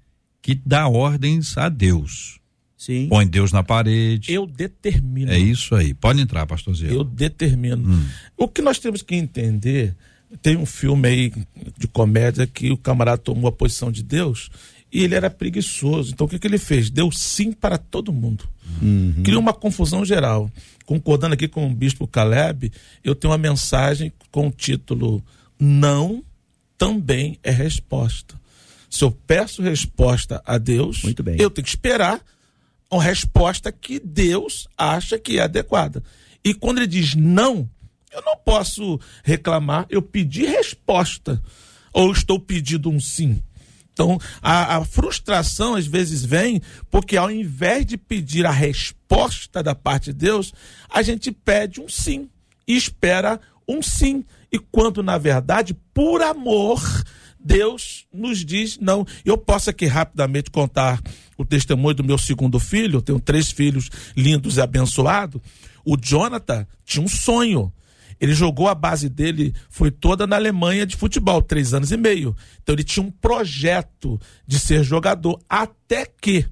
que 0.42 0.55
dá 0.55 0.87
ordens 0.87 1.57
a 1.57 1.70
Deus. 1.70 2.38
Sim. 2.77 3.09
Põe 3.09 3.27
Deus 3.27 3.53
na 3.53 3.62
parede. 3.62 4.31
Eu 4.31 4.46
determino. 4.46 5.33
É 5.33 5.38
isso 5.38 5.74
aí. 5.74 5.94
Pode 5.94 6.20
entrar, 6.20 6.46
pastor 6.46 6.74
Zé. 6.74 6.92
Eu 6.92 7.03
determino. 7.03 7.98
O 8.37 8.46
que 8.46 8.61
nós 8.61 8.79
temos 8.79 9.00
que 9.00 9.14
entender, 9.14 9.96
tem 10.42 10.57
um 10.57 10.66
filme 10.66 11.09
aí 11.09 11.33
de 11.79 11.88
comédia 11.88 12.46
que 12.46 12.70
o 12.70 12.77
camarada 12.77 13.16
tomou 13.16 13.48
a 13.48 13.53
posição 13.53 13.90
de 13.90 14.03
Deus 14.03 14.50
e 14.92 15.03
ele 15.03 15.14
era 15.14 15.29
preguiçoso. 15.29 16.12
Então 16.12 16.27
o 16.27 16.31
que, 16.31 16.38
que 16.38 16.46
ele 16.46 16.59
fez? 16.59 16.90
Deu 16.90 17.11
sim 17.11 17.53
para 17.53 17.79
todo 17.79 18.12
mundo. 18.12 18.49
Criou 19.22 19.40
uma 19.40 19.53
confusão 19.53 20.05
geral. 20.05 20.51
Concordando 20.85 21.35
aqui 21.35 21.49
com 21.49 21.66
o 21.66 21.75
bispo 21.75 22.07
Caleb, 22.07 22.72
eu 23.03 23.14
tenho 23.14 23.33
uma 23.33 23.38
mensagem 23.38 24.12
com 24.31 24.49
o 24.49 24.53
título 24.53 25.22
Não 25.59 26.22
também 26.79 27.38
é 27.42 27.51
resposta. 27.51 28.35
Se 28.88 29.03
eu 29.03 29.11
peço 29.11 29.62
resposta 29.62 30.42
a 30.46 30.59
Deus, 30.59 31.03
eu 31.38 31.51
tenho 31.51 31.64
que 31.64 31.70
esperar 31.70 32.20
a 32.90 33.03
resposta 33.03 33.72
que 33.72 33.99
Deus 33.99 34.68
acha 34.79 35.18
que 35.18 35.38
é 35.38 35.42
adequada. 35.42 36.03
E 36.44 36.55
quando 36.55 36.79
ele 36.79 36.87
diz 36.87 37.14
não, 37.14 37.68
eu 38.12 38.22
não 38.25 38.37
posso 38.37 39.01
reclamar, 39.25 39.87
eu 39.90 40.01
pedi 40.01 40.46
resposta. 40.46 41.42
Ou 41.92 42.12
estou 42.12 42.38
pedindo 42.38 42.88
um 42.88 43.01
sim. 43.01 43.42
Então, 43.96 44.18
a, 44.42 44.76
a 44.76 44.85
frustração 44.85 45.74
às 45.74 45.87
vezes 45.87 46.22
vem 46.22 46.61
porque 46.90 47.16
ao 47.16 47.30
invés 47.30 47.87
de 47.87 47.96
pedir 47.96 48.44
a 48.44 48.50
resposta 48.50 49.62
da 49.62 49.74
parte 49.74 50.12
de 50.12 50.18
Deus, 50.18 50.52
a 50.90 51.00
gente 51.00 51.32
pede 51.32 51.80
um 51.80 51.88
sim 51.88 52.28
e 52.68 52.76
espera 52.76 53.40
um 53.66 53.80
sim. 53.80 54.22
E 54.52 54.59
quando, 54.59 55.02
na 55.02 55.16
verdade, 55.16 55.74
por 55.94 56.20
amor, 56.20 56.78
Deus 57.40 58.04
nos 58.12 58.44
diz 58.44 58.76
não. 58.78 59.06
Eu 59.24 59.38
posso 59.38 59.70
aqui 59.70 59.87
rapidamente 59.87 60.50
contar 60.50 61.00
o 61.38 61.42
testemunho 61.42 61.94
do 61.94 62.04
meu 62.04 62.18
segundo 62.18 62.61
filho. 62.61 62.98
Eu 62.98 63.02
tenho 63.02 63.18
três 63.18 63.50
filhos 63.50 63.88
lindos 64.14 64.59
e 64.59 64.61
abençoados. 64.61 65.40
O 65.87 65.96
Jonathan 65.96 66.66
tinha 66.85 67.02
um 67.02 67.09
sonho. 67.09 67.72
Ele 68.20 68.33
jogou 68.35 68.68
a 68.68 68.74
base 68.74 69.09
dele, 69.09 69.55
foi 69.68 69.90
toda 69.90 70.26
na 70.26 70.37
Alemanha 70.37 70.87
de 70.87 70.96
futebol, 70.96 71.42
três 71.42 71.74
anos 71.74 71.92
e 71.92 71.96
meio. 71.96 72.35
Então 72.62 72.74
ele 72.74 72.85
tinha 72.85 73.05
um 73.05 73.11
projeto 73.11 74.20
de 74.46 74.59
ser 74.59 74.83
jogador, 74.83 75.38
até 75.48 76.07
que 76.07 76.46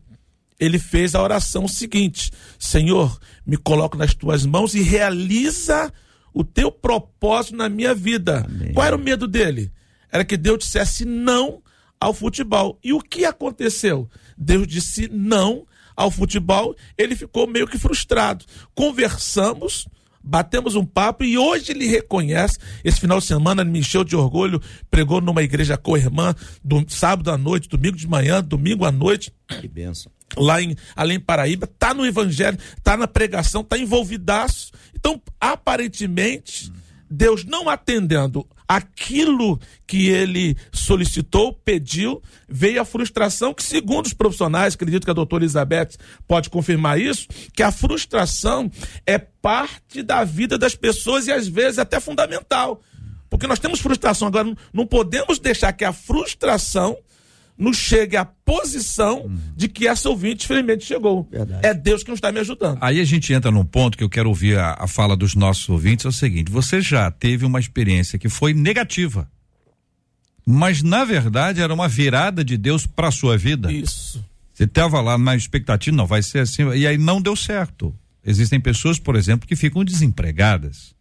ele 0.58 0.78
fez 0.78 1.14
a 1.14 1.22
oração 1.22 1.66
seguinte: 1.66 2.30
Senhor, 2.58 3.18
me 3.46 3.56
coloco 3.56 3.96
nas 3.96 4.14
tuas 4.14 4.44
mãos 4.44 4.74
e 4.74 4.82
realiza 4.82 5.92
o 6.32 6.44
teu 6.44 6.70
propósito 6.70 7.56
na 7.56 7.68
minha 7.68 7.94
vida. 7.94 8.46
Qual 8.72 8.86
era 8.86 8.96
o 8.96 8.98
medo 8.98 9.26
dele? 9.26 9.72
Era 10.10 10.24
que 10.24 10.36
Deus 10.36 10.58
dissesse 10.58 11.04
não 11.04 11.62
ao 12.00 12.12
futebol. 12.12 12.78
E 12.82 12.92
o 12.92 13.00
que 13.00 13.24
aconteceu? 13.24 14.08
Deus 14.36 14.66
disse 14.66 15.08
não 15.08 15.66
ao 15.96 16.10
futebol, 16.10 16.74
ele 16.98 17.14
ficou 17.14 17.46
meio 17.46 17.68
que 17.68 17.78
frustrado. 17.78 18.44
Conversamos, 18.74 19.86
batemos 20.24 20.74
um 20.74 20.84
papo 20.84 21.22
e 21.22 21.36
hoje 21.36 21.72
ele 21.72 21.86
reconhece. 21.86 22.58
Esse 22.82 23.00
final 23.00 23.18
de 23.20 23.26
semana 23.26 23.62
ele 23.62 23.70
me 23.70 23.80
encheu 23.80 24.02
de 24.02 24.16
orgulho, 24.16 24.60
pregou 24.90 25.20
numa 25.20 25.42
igreja 25.42 25.76
co-irmã, 25.76 26.34
do 26.64 26.84
sábado 26.88 27.30
à 27.30 27.36
noite, 27.36 27.68
domingo 27.68 27.96
de 27.96 28.08
manhã, 28.08 28.42
domingo 28.42 28.84
à 28.84 28.90
noite 28.90 29.32
Que 29.60 29.68
benção. 29.68 30.10
lá 30.36 30.62
em 30.62 30.74
Além 30.96 31.20
Paraíba, 31.20 31.66
tá 31.66 31.92
no 31.92 32.06
evangelho, 32.06 32.58
tá 32.82 32.96
na 32.96 33.06
pregação, 33.06 33.62
tá 33.62 33.76
envolvidaço. 33.78 34.72
Então, 34.94 35.20
aparentemente, 35.40 36.72
Deus 37.10 37.44
não 37.44 37.68
atendendo 37.68 38.46
aquilo 38.68 39.60
que 39.86 40.08
ele 40.08 40.56
solicitou, 40.72 41.52
pediu, 41.52 42.22
veio 42.48 42.80
a 42.80 42.84
frustração 42.84 43.52
que 43.54 43.62
segundo 43.62 44.06
os 44.06 44.14
profissionais, 44.14 44.74
acredito 44.74 45.04
que 45.04 45.10
a 45.10 45.14
doutora 45.14 45.44
Elizabeth 45.44 45.90
pode 46.26 46.48
confirmar 46.50 46.98
isso, 47.00 47.26
que 47.54 47.62
a 47.62 47.70
frustração 47.72 48.70
é 49.06 49.18
parte 49.18 50.02
da 50.02 50.24
vida 50.24 50.56
das 50.58 50.74
pessoas 50.74 51.26
e 51.26 51.32
às 51.32 51.46
vezes 51.46 51.78
até 51.78 52.00
fundamental. 52.00 52.80
Porque 53.28 53.46
nós 53.46 53.58
temos 53.58 53.80
frustração 53.80 54.28
agora, 54.28 54.54
não- 54.72 54.86
podemos 54.86 55.38
deixar 55.38 55.72
que 55.72 55.84
a 55.84 55.92
frustração 55.92 56.96
nos 57.56 57.76
chegue 57.76 58.16
à 58.16 58.24
posição 58.24 59.30
de 59.56 59.68
que 59.68 59.86
essa 59.86 60.08
ouvinte 60.08 60.46
felizmente 60.46 60.84
chegou. 60.84 61.28
Verdade. 61.30 61.66
É 61.66 61.72
Deus 61.72 62.02
que 62.02 62.08
não 62.08 62.14
está 62.14 62.32
me 62.32 62.40
ajudando. 62.40 62.78
Aí 62.80 63.00
a 63.00 63.04
gente 63.04 63.32
entra 63.32 63.50
num 63.50 63.64
ponto 63.64 63.96
que 63.96 64.04
eu 64.04 64.08
quero 64.10 64.28
ouvir 64.28 64.58
a, 64.58 64.76
a 64.78 64.88
fala 64.88 65.16
dos 65.16 65.34
nossos 65.34 65.68
ouvintes, 65.68 66.04
é 66.04 66.08
o 66.08 66.12
seguinte, 66.12 66.50
você 66.50 66.80
já 66.80 67.10
teve 67.10 67.44
uma 67.44 67.60
experiência 67.60 68.18
que 68.18 68.28
foi 68.28 68.52
negativa, 68.52 69.30
mas 70.44 70.82
na 70.82 71.04
verdade 71.04 71.60
era 71.60 71.72
uma 71.72 71.88
virada 71.88 72.44
de 72.44 72.56
Deus 72.56 72.86
para 72.86 73.10
sua 73.10 73.38
vida. 73.38 73.72
Isso. 73.72 74.24
Você 74.52 74.64
estava 74.64 75.00
lá 75.00 75.16
na 75.18 75.34
expectativa, 75.34 75.96
não, 75.96 76.06
vai 76.06 76.22
ser 76.22 76.40
assim, 76.40 76.68
e 76.74 76.86
aí 76.86 76.98
não 76.98 77.20
deu 77.20 77.34
certo. 77.34 77.94
Existem 78.24 78.60
pessoas, 78.60 78.98
por 78.98 79.16
exemplo, 79.16 79.46
que 79.46 79.56
ficam 79.56 79.84
desempregadas. 79.84 80.94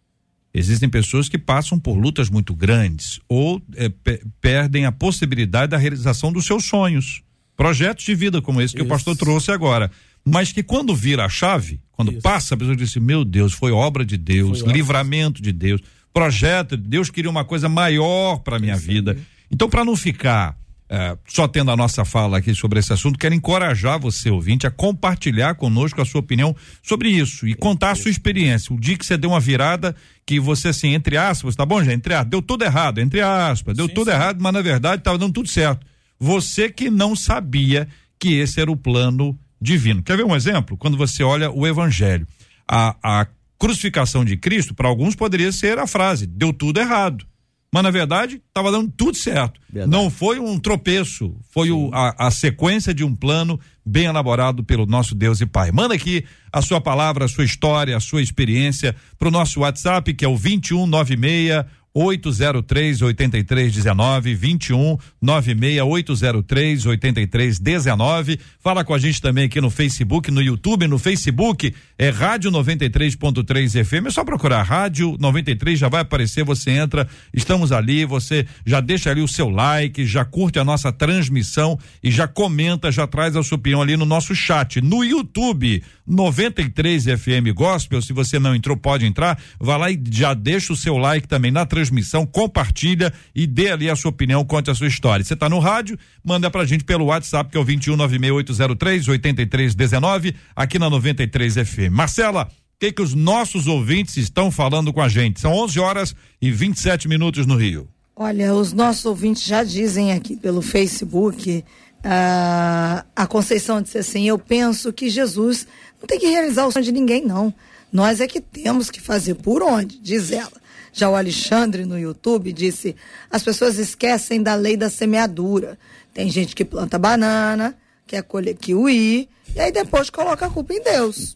Existem 0.54 0.88
pessoas 0.88 1.28
que 1.28 1.38
passam 1.38 1.80
por 1.80 1.96
lutas 1.96 2.30
muito 2.30 2.54
grandes 2.54 3.20
ou 3.28 3.62
é, 3.76 3.89
pe 3.89 4.22
perdem 4.39 4.86
a 4.86 4.92
possibilidade 4.92 5.72
da 5.72 5.78
realização 5.78 6.32
dos 6.32 6.46
seus 6.46 6.66
sonhos, 6.66 7.24
projetos 7.58 8.06
de 8.06 8.13
vida 8.13 8.42
como 8.42 8.62
esse 8.62 8.74
que 8.74 8.82
Isso. 8.82 8.86
o 8.86 8.89
pastor 8.89 9.16
trouxe 9.18 9.52
agora. 9.52 9.89
Mas 10.24 10.52
que 10.52 10.62
quando 10.62 10.96
vira 10.96 11.26
a 11.26 11.30
chave, 11.30 11.82
quando 11.92 12.12
Isso. 12.12 12.22
passa, 12.22 12.54
a 12.54 12.58
pessoa 12.58 12.76
diz 12.76 12.96
meu 12.98 13.26
Deus, 13.26 13.52
foi 13.54 13.72
obra 13.72 14.06
de 14.06 14.16
Deus, 14.16 14.62
foi 14.62 14.72
livramento 14.72 15.42
de 15.42 15.52
Deus, 15.52 15.82
projeto, 16.13 16.78
Deus 16.78 17.10
queria 17.10 17.32
uma 17.32 17.44
coisa 17.44 17.68
maior 17.68 18.38
para 18.38 18.60
minha 18.60 18.76
Isso 18.76 18.86
vida. 18.86 19.13
Aí. 19.13 19.20
Então, 19.52 19.68
para 19.68 19.84
não 19.84 19.96
ficar 19.96 20.56
é, 20.95 21.17
só 21.27 21.47
tendo 21.47 21.71
a 21.71 21.75
nossa 21.75 22.06
fala 22.06 22.38
aqui 22.38 22.53
sobre 22.53 22.79
esse 22.79 22.93
assunto, 22.93 23.17
quero 23.17 23.34
encorajar 23.34 23.99
você, 23.99 24.29
ouvinte, 24.29 24.67
a 24.67 24.69
compartilhar 24.69 25.56
conosco 25.56 25.99
a 25.99 26.06
sua 26.06 26.19
opinião 26.19 26.56
sobre 26.84 27.10
isso 27.10 27.47
e 27.47 27.56
contar 27.56 27.89
a 27.89 27.95
sua 27.95 28.12
experiência. 28.12 28.71
O 28.71 28.79
dia 28.79 28.95
que 28.95 29.03
você 29.03 29.17
deu 29.17 29.32
uma 29.32 29.39
virada, 29.39 29.95
que 30.23 30.39
você, 30.39 30.67
assim, 30.67 30.93
entre 30.93 31.17
aspas, 31.17 31.56
tá 31.56 31.65
bom, 31.65 31.84
gente? 31.84 31.95
Entre 31.95 32.13
aspas, 32.13 32.29
deu 32.29 32.43
tudo 32.43 32.63
errado, 32.63 32.99
entre 32.99 33.21
aspas, 33.21 33.75
deu 33.75 33.88
sim, 33.88 33.93
tudo 33.95 34.12
sim. 34.12 34.15
errado, 34.15 34.38
mas 34.39 34.53
na 34.53 34.62
verdade 34.62 35.01
estava 35.01 35.17
dando 35.17 35.34
tudo 35.34 35.49
certo. 35.49 35.84
Você 36.19 36.69
que 36.69 36.91
não 36.91 37.15
sabia 37.15 37.88
que 38.19 38.36
esse 38.36 38.62
era 38.62 38.71
o 38.71 38.77
plano 38.77 39.36
divino. 39.60 40.03
Quer 40.03 40.15
ver 40.15 40.25
um 40.25 40.36
exemplo? 40.36 40.77
Quando 40.77 40.95
você 40.95 41.23
olha 41.23 41.49
o 41.49 41.65
evangelho. 41.65 42.27
A, 42.67 42.95
a 43.01 43.27
crucificação 43.58 44.23
de 44.23 44.38
Cristo, 44.38 44.75
para 44.75 44.88
alguns, 44.88 45.15
poderia 45.15 45.51
ser 45.51 45.79
a 45.79 45.88
frase: 45.88 46.27
deu 46.27 46.53
tudo 46.53 46.79
errado 46.79 47.25
mas 47.73 47.81
na 47.81 47.89
verdade 47.89 48.39
estava 48.47 48.71
dando 48.71 48.93
tudo 48.95 49.17
certo. 49.17 49.59
Verdade. 49.67 49.91
Não 49.91 50.12
foi 50.12 50.38
um 50.38 50.59
tropeço, 50.59 51.36
foi 51.49 51.71
o, 51.71 51.89
a, 51.91 52.27
a, 52.27 52.29
sequência 52.29 52.93
de 52.93 53.03
um 53.03 53.15
plano 53.15 53.59
bem 53.83 54.05
elaborado 54.05 54.63
pelo 54.63 54.86
nosso 54.86 55.15
Deus 55.15 55.41
e 55.41 55.47
Pai. 55.47 55.71
Manda 55.71 55.95
aqui 55.95 56.23
a 56.51 56.62
sua 56.62 56.79
palavra, 56.79 57.25
a 57.25 57.27
sua 57.27 57.43
história, 57.43 57.97
a 57.97 57.99
sua 57.99 58.21
experiência 58.21 58.95
para 59.17 59.27
o 59.27 59.31
nosso 59.31 59.62
WhatsApp, 59.62 60.13
que 60.13 60.23
é 60.23 60.27
o 60.27 60.38
2196 60.38 61.65
803 61.93 63.01
8319 63.03 64.34
21 64.34 64.97
96 65.21 65.82
803 65.82 66.86
8319. 66.86 68.39
Fala 68.60 68.84
com 68.84 68.93
a 68.93 68.97
gente 68.97 69.21
também 69.21 69.45
aqui 69.45 69.62
no 69.62 69.69
Facebook, 69.69 70.32
no 70.32 70.41
YouTube, 70.41 70.88
no 70.88 70.97
Facebook 70.97 71.73
é 71.97 72.10
Rádio 72.10 72.51
93.3 72.51 73.86
FM. 73.86 74.08
É 74.08 74.10
só 74.10 74.23
procurar 74.23 74.63
Rádio 74.63 75.15
93, 75.19 75.77
já 75.77 75.88
vai 75.88 76.01
aparecer, 76.01 76.43
você 76.43 76.71
entra, 76.71 77.08
estamos 77.34 77.71
ali, 77.71 78.06
você 78.06 78.47
já 78.65 78.82
deixa 78.82 79.12
ali 79.12 79.21
o 79.21 79.27
seu 79.27 79.49
like, 79.49 80.06
já 80.06 80.25
curte 80.25 80.58
a 80.58 80.63
nossa 80.63 80.91
transmissão 80.91 81.77
e 82.01 82.10
já 82.10 82.27
comenta, 82.27 82.91
já 82.91 83.06
traz 83.06 83.36
a 83.36 83.43
sua 83.43 83.58
opinião 83.58 83.82
ali 83.82 83.95
no 83.95 84.06
nosso 84.06 84.34
chat. 84.36 84.82
No 84.82 85.03
YouTube, 85.03 85.84
93 86.08 87.03
FM 87.03 87.53
Gospel, 87.53 88.01
se 88.01 88.13
você 88.13 88.39
não 88.39 88.56
entrou, 88.56 88.75
pode 88.75 89.06
entrar, 89.06 89.39
vai 89.60 89.77
lá 89.77 89.91
e 89.91 90.01
já 90.12 90.34
deixa 90.34 90.73
o 90.73 90.75
seu 90.75 90.97
like 90.97 91.27
também 91.27 91.51
na 91.51 91.65
transmissão 91.65 91.83
transmissão, 91.84 92.26
compartilha 92.26 93.13
e 93.36 93.46
dê 93.46 93.69
ali 93.69 93.89
a 93.89 93.96
sua 93.96 94.10
opinião, 94.10 94.43
conte 94.46 94.72
a 94.72 94.76
sua 94.76 94.88
história. 94.88 95.24
Você 95.24 95.34
está 95.34 95.50
no 95.50 95.60
rádio, 95.60 95.98
manda 96.24 96.50
pra 96.50 96.65
gente 96.65 96.84
pelo 96.84 97.06
WhatsApp, 97.06 97.52
que 97.52 97.58
é 97.58 97.60
o 97.60 97.65
2196803 97.65 99.10
8319, 99.10 100.36
aqui 100.56 100.80
na 100.80 100.89
93 100.89 101.56
FM. 101.56 101.91
Marcela, 101.91 102.46
o 102.46 102.80
que, 102.80 102.91
que 102.91 103.02
os 103.02 103.13
nossos 103.13 103.67
ouvintes 103.67 104.17
estão 104.17 104.50
falando 104.50 104.93
com 104.93 105.02
a 105.02 105.10
gente? 105.10 105.39
São 105.39 105.52
11 105.52 105.80
horas 105.80 106.15
e 106.41 106.50
27 106.52 107.08
minutos 107.08 107.46
no 107.46 107.56
Rio. 107.56 107.88
Olha, 108.15 108.54
os 108.54 108.74
nossos 108.74 109.06
ouvintes 109.06 109.43
já 109.43 109.63
dizem 109.63 110.13
aqui 110.13 110.36
pelo 110.36 110.62
Facebook. 110.62 111.63
Uh, 112.00 113.06
a 113.15 113.28
Conceição 113.28 113.82
disse 113.82 113.98
assim: 113.98 114.28
Eu 114.28 114.38
penso 114.38 114.91
que 114.93 115.10
Jesus 115.10 115.65
não 116.00 116.08
tem 116.08 116.19
que 116.19 116.28
realizar 116.28 116.67
o 116.67 116.72
sonho 116.72 116.86
de 116.86 116.91
ninguém, 116.91 117.26
não. 117.26 117.54
Nós 117.91 118.19
é 118.19 118.28
que 118.28 118.41
temos 118.41 118.91
que 118.91 119.00
fazer 119.00 119.36
por 119.36 119.63
onde, 119.63 120.00
diz 120.00 120.32
ela. 120.32 120.62
Já 120.93 121.10
o 121.10 121.15
Alexandre 121.15 121.86
no 121.86 121.97
YouTube 121.97 122.53
disse: 122.53 122.95
as 123.29 123.43
pessoas 123.43 123.79
esquecem 123.79 124.41
da 124.41 124.53
lei 124.53 124.77
da 124.77 124.89
semeadura. 124.89 125.77
Tem 126.13 126.29
gente 126.29 126.56
que 126.56 126.63
planta 126.63 126.99
banana, 126.99 127.75
quer 128.06 128.21
colher 128.21 128.56
kiwi, 128.56 129.27
e 129.56 129.60
aí 129.60 129.71
depois 129.71 130.12
coloca 130.12 130.45
a 130.45 130.49
culpa 130.49 130.73
em 130.73 130.84
Deus. 130.84 131.36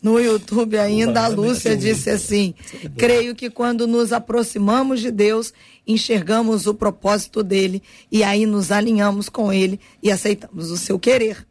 No 0.00 0.18
YouTube 0.18 0.78
ainda 0.78 1.24
a 1.24 1.28
Lúcia 1.28 1.76
disse 1.76 2.08
assim: 2.08 2.54
creio 2.96 3.34
que 3.34 3.50
quando 3.50 3.88
nos 3.88 4.12
aproximamos 4.12 5.00
de 5.00 5.10
Deus, 5.10 5.52
enxergamos 5.86 6.66
o 6.66 6.72
propósito 6.72 7.42
dele 7.42 7.82
e 8.10 8.22
aí 8.22 8.46
nos 8.46 8.70
alinhamos 8.70 9.28
com 9.28 9.52
ele 9.52 9.80
e 10.00 10.10
aceitamos 10.10 10.70
o 10.70 10.78
seu 10.78 10.98
querer. 10.98 11.49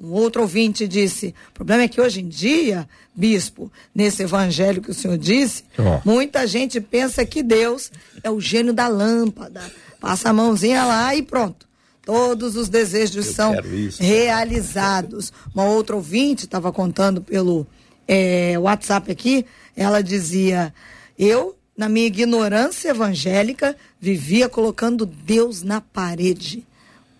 Um 0.00 0.12
outro 0.12 0.42
ouvinte 0.42 0.86
disse: 0.86 1.34
o 1.50 1.52
problema 1.52 1.82
é 1.82 1.88
que 1.88 2.00
hoje 2.00 2.20
em 2.20 2.28
dia, 2.28 2.88
bispo, 3.14 3.70
nesse 3.94 4.22
evangelho 4.22 4.80
que 4.80 4.90
o 4.90 4.94
senhor 4.94 5.18
disse, 5.18 5.64
oh. 5.78 6.00
muita 6.04 6.46
gente 6.46 6.80
pensa 6.80 7.24
que 7.26 7.42
Deus 7.42 7.90
é 8.22 8.30
o 8.30 8.40
gênio 8.40 8.72
da 8.72 8.86
lâmpada. 8.86 9.60
Passa 10.00 10.30
a 10.30 10.32
mãozinha 10.32 10.84
lá 10.84 11.14
e 11.14 11.22
pronto. 11.22 11.66
Todos 12.02 12.56
os 12.56 12.68
desejos 12.68 13.26
Eu 13.26 13.32
são 13.34 13.54
realizados. 13.98 15.32
Uma 15.52 15.64
outra 15.64 15.96
ouvinte 15.96 16.44
estava 16.44 16.72
contando 16.72 17.20
pelo 17.20 17.66
é, 18.06 18.58
WhatsApp 18.58 19.10
aqui, 19.10 19.44
ela 19.76 20.00
dizia: 20.00 20.72
Eu, 21.18 21.56
na 21.76 21.88
minha 21.88 22.06
ignorância 22.06 22.90
evangélica, 22.90 23.76
vivia 24.00 24.48
colocando 24.48 25.04
Deus 25.04 25.62
na 25.62 25.80
parede. 25.80 26.64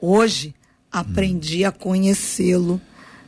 Hoje, 0.01 0.55
aprendi 0.91 1.65
a 1.65 1.73
conhecê-lo, 1.73 2.81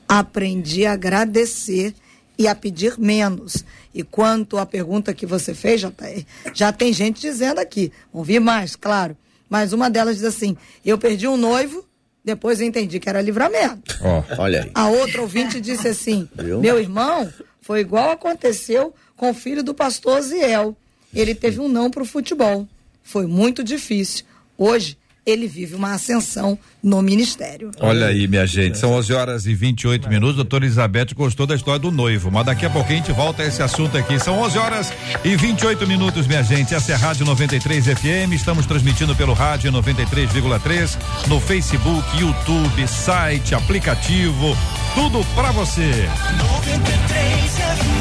aprendi 0.09 0.87
a 0.87 0.92
agradecer 0.92 1.94
e 2.38 2.49
a 2.49 2.55
pedir 2.55 2.99
menos. 2.99 3.64
E 3.94 4.03
quanto 4.03 4.57
à 4.57 4.64
pergunta 4.64 5.12
que 5.12 5.27
você 5.27 5.55
fez, 5.55 5.81
já, 5.81 5.90
tá, 5.90 6.07
já 6.55 6.73
tem 6.73 6.92
gente 6.92 7.20
dizendo 7.20 7.59
aqui, 7.59 7.92
vão 8.12 8.25
vir 8.25 8.40
mais, 8.40 8.75
claro. 8.77 9.16
Mas 9.49 9.73
uma 9.73 9.90
delas 9.90 10.16
diz 10.16 10.25
assim: 10.25 10.57
eu 10.85 10.96
perdi 10.96 11.27
um 11.29 11.37
noivo, 11.37 11.85
depois 12.25 12.61
eu 12.61 12.66
entendi 12.66 13.01
que 13.01 13.09
era 13.09 13.20
livramento. 13.20 13.99
Oh, 14.01 14.42
olha 14.42 14.62
aí. 14.62 14.70
A 14.75 14.88
outra 14.88 15.20
ouvinte 15.20 15.61
disse 15.61 15.88
assim: 15.88 16.29
meu 16.61 16.79
irmão, 16.79 17.31
foi 17.61 17.81
igual 17.81 18.11
aconteceu 18.11 18.94
com 19.16 19.31
o 19.31 19.35
filho 19.35 19.62
do 19.62 19.75
pastor 19.75 20.23
Ziel. 20.23 20.77
Ele 21.12 21.35
teve 21.35 21.61
um 21.61 21.68
não 21.68 21.90
para 21.90 22.03
o 22.03 22.07
futebol. 22.07 22.66
Foi 23.03 23.27
muito 23.27 23.64
difícil. 23.64 24.25
Hoje 24.57 24.96
ele 25.31 25.47
vive 25.47 25.75
uma 25.75 25.93
ascensão 25.95 26.59
no 26.83 27.03
ministério. 27.03 27.71
Olha 27.81 28.07
aí, 28.07 28.27
minha 28.27 28.47
gente, 28.47 28.79
são 28.79 28.93
11 28.93 29.12
horas 29.12 29.47
e 29.47 29.55
28 29.55 30.09
minutos. 30.09 30.37
Doutora 30.37 30.64
Elizabeth 30.64 31.09
gostou 31.14 31.47
da 31.47 31.55
história 31.55 31.79
do 31.79 31.90
noivo, 31.90 32.31
mas 32.31 32.47
daqui 32.47 32.64
a 32.64 32.71
pouquinho 32.71 33.01
a 33.01 33.07
gente 33.07 33.12
volta 33.12 33.43
a 33.43 33.47
esse 33.47 33.62
assunto 33.62 33.97
aqui. 33.97 34.19
São 34.19 34.38
11 34.40 34.59
horas 34.59 34.93
e 35.25 35.37
28 35.37 35.87
minutos, 35.87 36.27
minha 36.27 36.43
gente. 36.43 36.75
Essa 36.75 36.93
é 36.93 36.95
a 36.95 36.99
Rádio 36.99 37.27
93 37.27 37.85
FM. 37.87 38.33
Estamos 38.33 38.66
transmitindo 38.66 39.14
pelo 39.14 39.33
Rádio 39.33 39.71
93,3 39.73 40.99
no 41.29 41.40
Facebook, 41.40 42.19
YouTube, 42.19 42.88
site, 42.88 43.55
aplicativo, 43.55 44.57
tudo 44.95 45.25
para 45.35 45.53
você. 45.53 46.09
93 46.38 47.51
FM. 47.53 48.00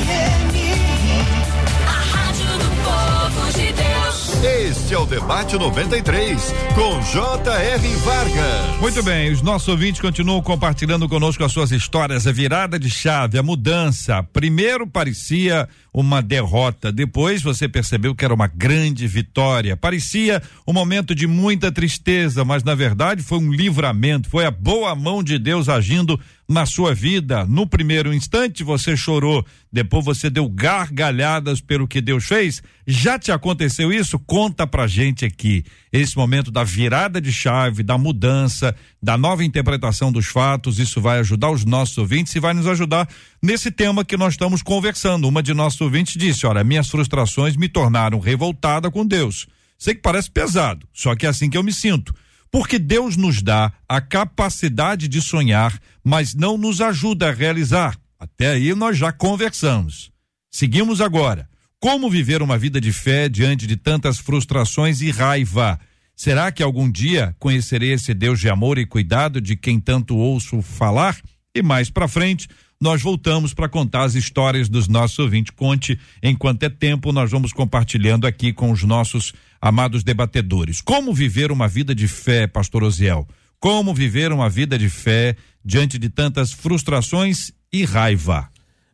Debate 5.30 5.60
93, 5.60 6.54
com 6.74 7.02
J.R. 7.04 7.96
Vargas. 7.98 8.82
Muito 8.82 9.04
bem, 9.04 9.32
os 9.32 9.44
nossos 9.44 9.68
ouvintes 9.68 10.02
continuam 10.02 10.42
compartilhando 10.42 11.08
conosco 11.08 11.44
as 11.44 11.52
suas 11.52 11.72
histórias, 11.72 12.26
a 12.26 12.32
virada 12.32 12.80
de 12.80 12.89
chave, 12.89 13.38
a 13.38 13.44
mudança. 13.44 14.24
Primeiro 14.34 14.88
parecia 14.88 15.70
uma 16.00 16.22
derrota, 16.22 16.92
depois 16.92 17.42
você 17.42 17.68
percebeu 17.68 18.16
que 18.16 18.24
era 18.24 18.34
uma 18.34 18.48
grande 18.48 19.06
vitória. 19.08 19.76
Parecia 19.76 20.42
um 20.66 20.74
momento 20.74 21.14
de 21.14 21.28
muita 21.28 21.72
tristeza, 21.72 22.46
mas 22.46 22.64
na 22.64 22.74
verdade 22.74 23.22
foi 23.22 23.38
um 23.40 23.52
livramento, 23.52 24.30
foi 24.30 24.46
a 24.46 24.52
boa 24.52 24.96
mão 24.96 25.22
de 25.22 25.38
Deus 25.38 25.68
agindo 25.68 26.20
na 26.50 26.66
sua 26.66 26.96
vida. 26.96 27.46
No 27.46 27.68
primeiro 27.68 28.12
instante 28.12 28.64
você 28.64 28.98
chorou, 28.98 29.46
depois 29.72 30.04
você 30.04 30.32
deu 30.32 30.50
gargalhadas 30.50 31.62
pelo 31.62 31.88
que 31.88 32.02
Deus 32.02 32.26
fez. 32.26 32.64
Já 32.88 33.20
te 33.20 33.32
aconteceu 33.32 33.94
isso? 33.94 34.18
Conta 34.18 34.66
pra 34.66 34.88
gente 34.88 35.24
aqui. 35.24 35.64
Esse 35.94 36.18
momento 36.18 36.50
da 36.50 36.64
virada 36.64 37.22
de 37.22 37.32
chave, 37.32 37.84
da 37.84 38.00
mudança, 38.00 38.76
da 39.02 39.16
nova 39.16 39.44
interpretação 39.44 40.12
dos 40.12 40.26
fatos, 40.26 40.80
isso 40.80 41.00
vai 41.00 41.20
ajudar 41.20 41.52
os 41.52 41.66
nossos 41.66 41.98
ouvintes 42.00 42.34
e 42.34 42.40
vai 42.40 42.54
nos 42.56 42.66
ajudar 42.66 43.08
nesse 43.42 43.70
tema 43.70 44.04
que 44.04 44.18
nós 44.18 44.34
estamos 44.34 44.64
conversando. 44.64 45.28
Uma 45.28 45.44
de 45.44 45.54
nossos 45.54 45.82
ouvintes 45.89 46.15
disse: 46.15 46.45
Olha, 46.45 46.63
minhas 46.63 46.89
frustrações 46.89 47.58
me 47.58 47.67
tornaram 47.67 48.19
revoltada 48.19 48.89
com 48.89 49.06
Deus. 49.06 49.47
Sei 49.78 49.95
que 49.95 50.02
parece 50.02 50.30
pesado, 50.30 50.88
só 50.93 51.15
que 51.15 51.25
é 51.25 51.30
assim 51.30 51.49
que 51.49 51.58
eu 51.58 51.63
me 51.63 51.73
sinto. 51.73 52.13
Porque 52.52 52.80
Deus 52.80 53.15
nos 53.15 53.41
dá 53.41 53.71
a 53.88 54.02
capacidade 54.02 55.08
de 55.08 55.21
sonhar, 55.21 55.80
mas 56.04 56.34
não 56.34 56.58
nos 56.58 56.82
ajuda 56.82 57.30
a 57.30 57.34
realizar. 57.34 57.97
Até 58.19 58.52
aí 58.52 58.73
nós 58.73 58.97
já 58.97 59.12
conversamos. 59.12 60.12
Seguimos 60.52 60.99
agora. 60.99 61.47
Como 61.80 62.10
viver 62.10 62.41
uma 62.41 62.58
vida 62.58 62.82
de 62.82 62.91
fé 62.91 63.30
diante 63.30 63.65
de 63.65 63.78
tantas 63.78 64.17
frustrações 64.17 64.99
e 64.99 65.12
raiva? 65.12 65.80
Será 66.13 66.52
que 66.52 66.62
algum 66.62 66.91
dia 66.91 67.34
conhecerei 67.39 67.93
esse 67.93 68.13
Deus 68.13 68.41
de 68.41 68.49
amor 68.49 68.78
e 68.78 68.86
cuidado 68.86 69.39
de 69.39 69.56
quem 69.56 69.80
tanto 69.80 70.17
ouço 70.17 70.62
falar? 70.62 71.17
E 71.56 71.62
mais 71.62 71.89
para 71.89 72.10
frente, 72.10 72.49
nós 72.82 73.02
voltamos 73.02 73.54
para 73.54 73.68
contar 73.68 74.04
as 74.04 74.15
histórias 74.15 74.70
dos 74.70 74.88
nossos 74.88 75.20
ouvintes. 75.20 75.54
Conte 75.56 76.00
enquanto 76.24 76.63
é 76.63 76.70
tempo, 76.70 77.12
nós 77.12 77.30
vamos 77.30 77.52
compartilhando 77.52 78.26
aqui 78.26 78.54
com 78.54 78.72
os 78.72 78.84
nossos 78.84 79.34
amados 79.62 80.02
debatedores. 80.02 80.80
Como 80.80 81.13
viver 81.13 81.52
uma 81.52 81.68
vida 81.68 81.94
de 81.94 82.08
fé, 82.08 82.48
pastor 82.48 82.84
Osiel? 82.84 83.28
Como 83.60 83.94
viver 83.94 84.32
uma 84.32 84.50
vida 84.50 84.78
de 84.78 84.89
fé 84.89 85.36
diante 85.63 86.00
de 86.00 86.10
tantas 86.10 86.54
frustrações 86.54 87.52
e 87.72 87.84
raiva? 87.84 88.50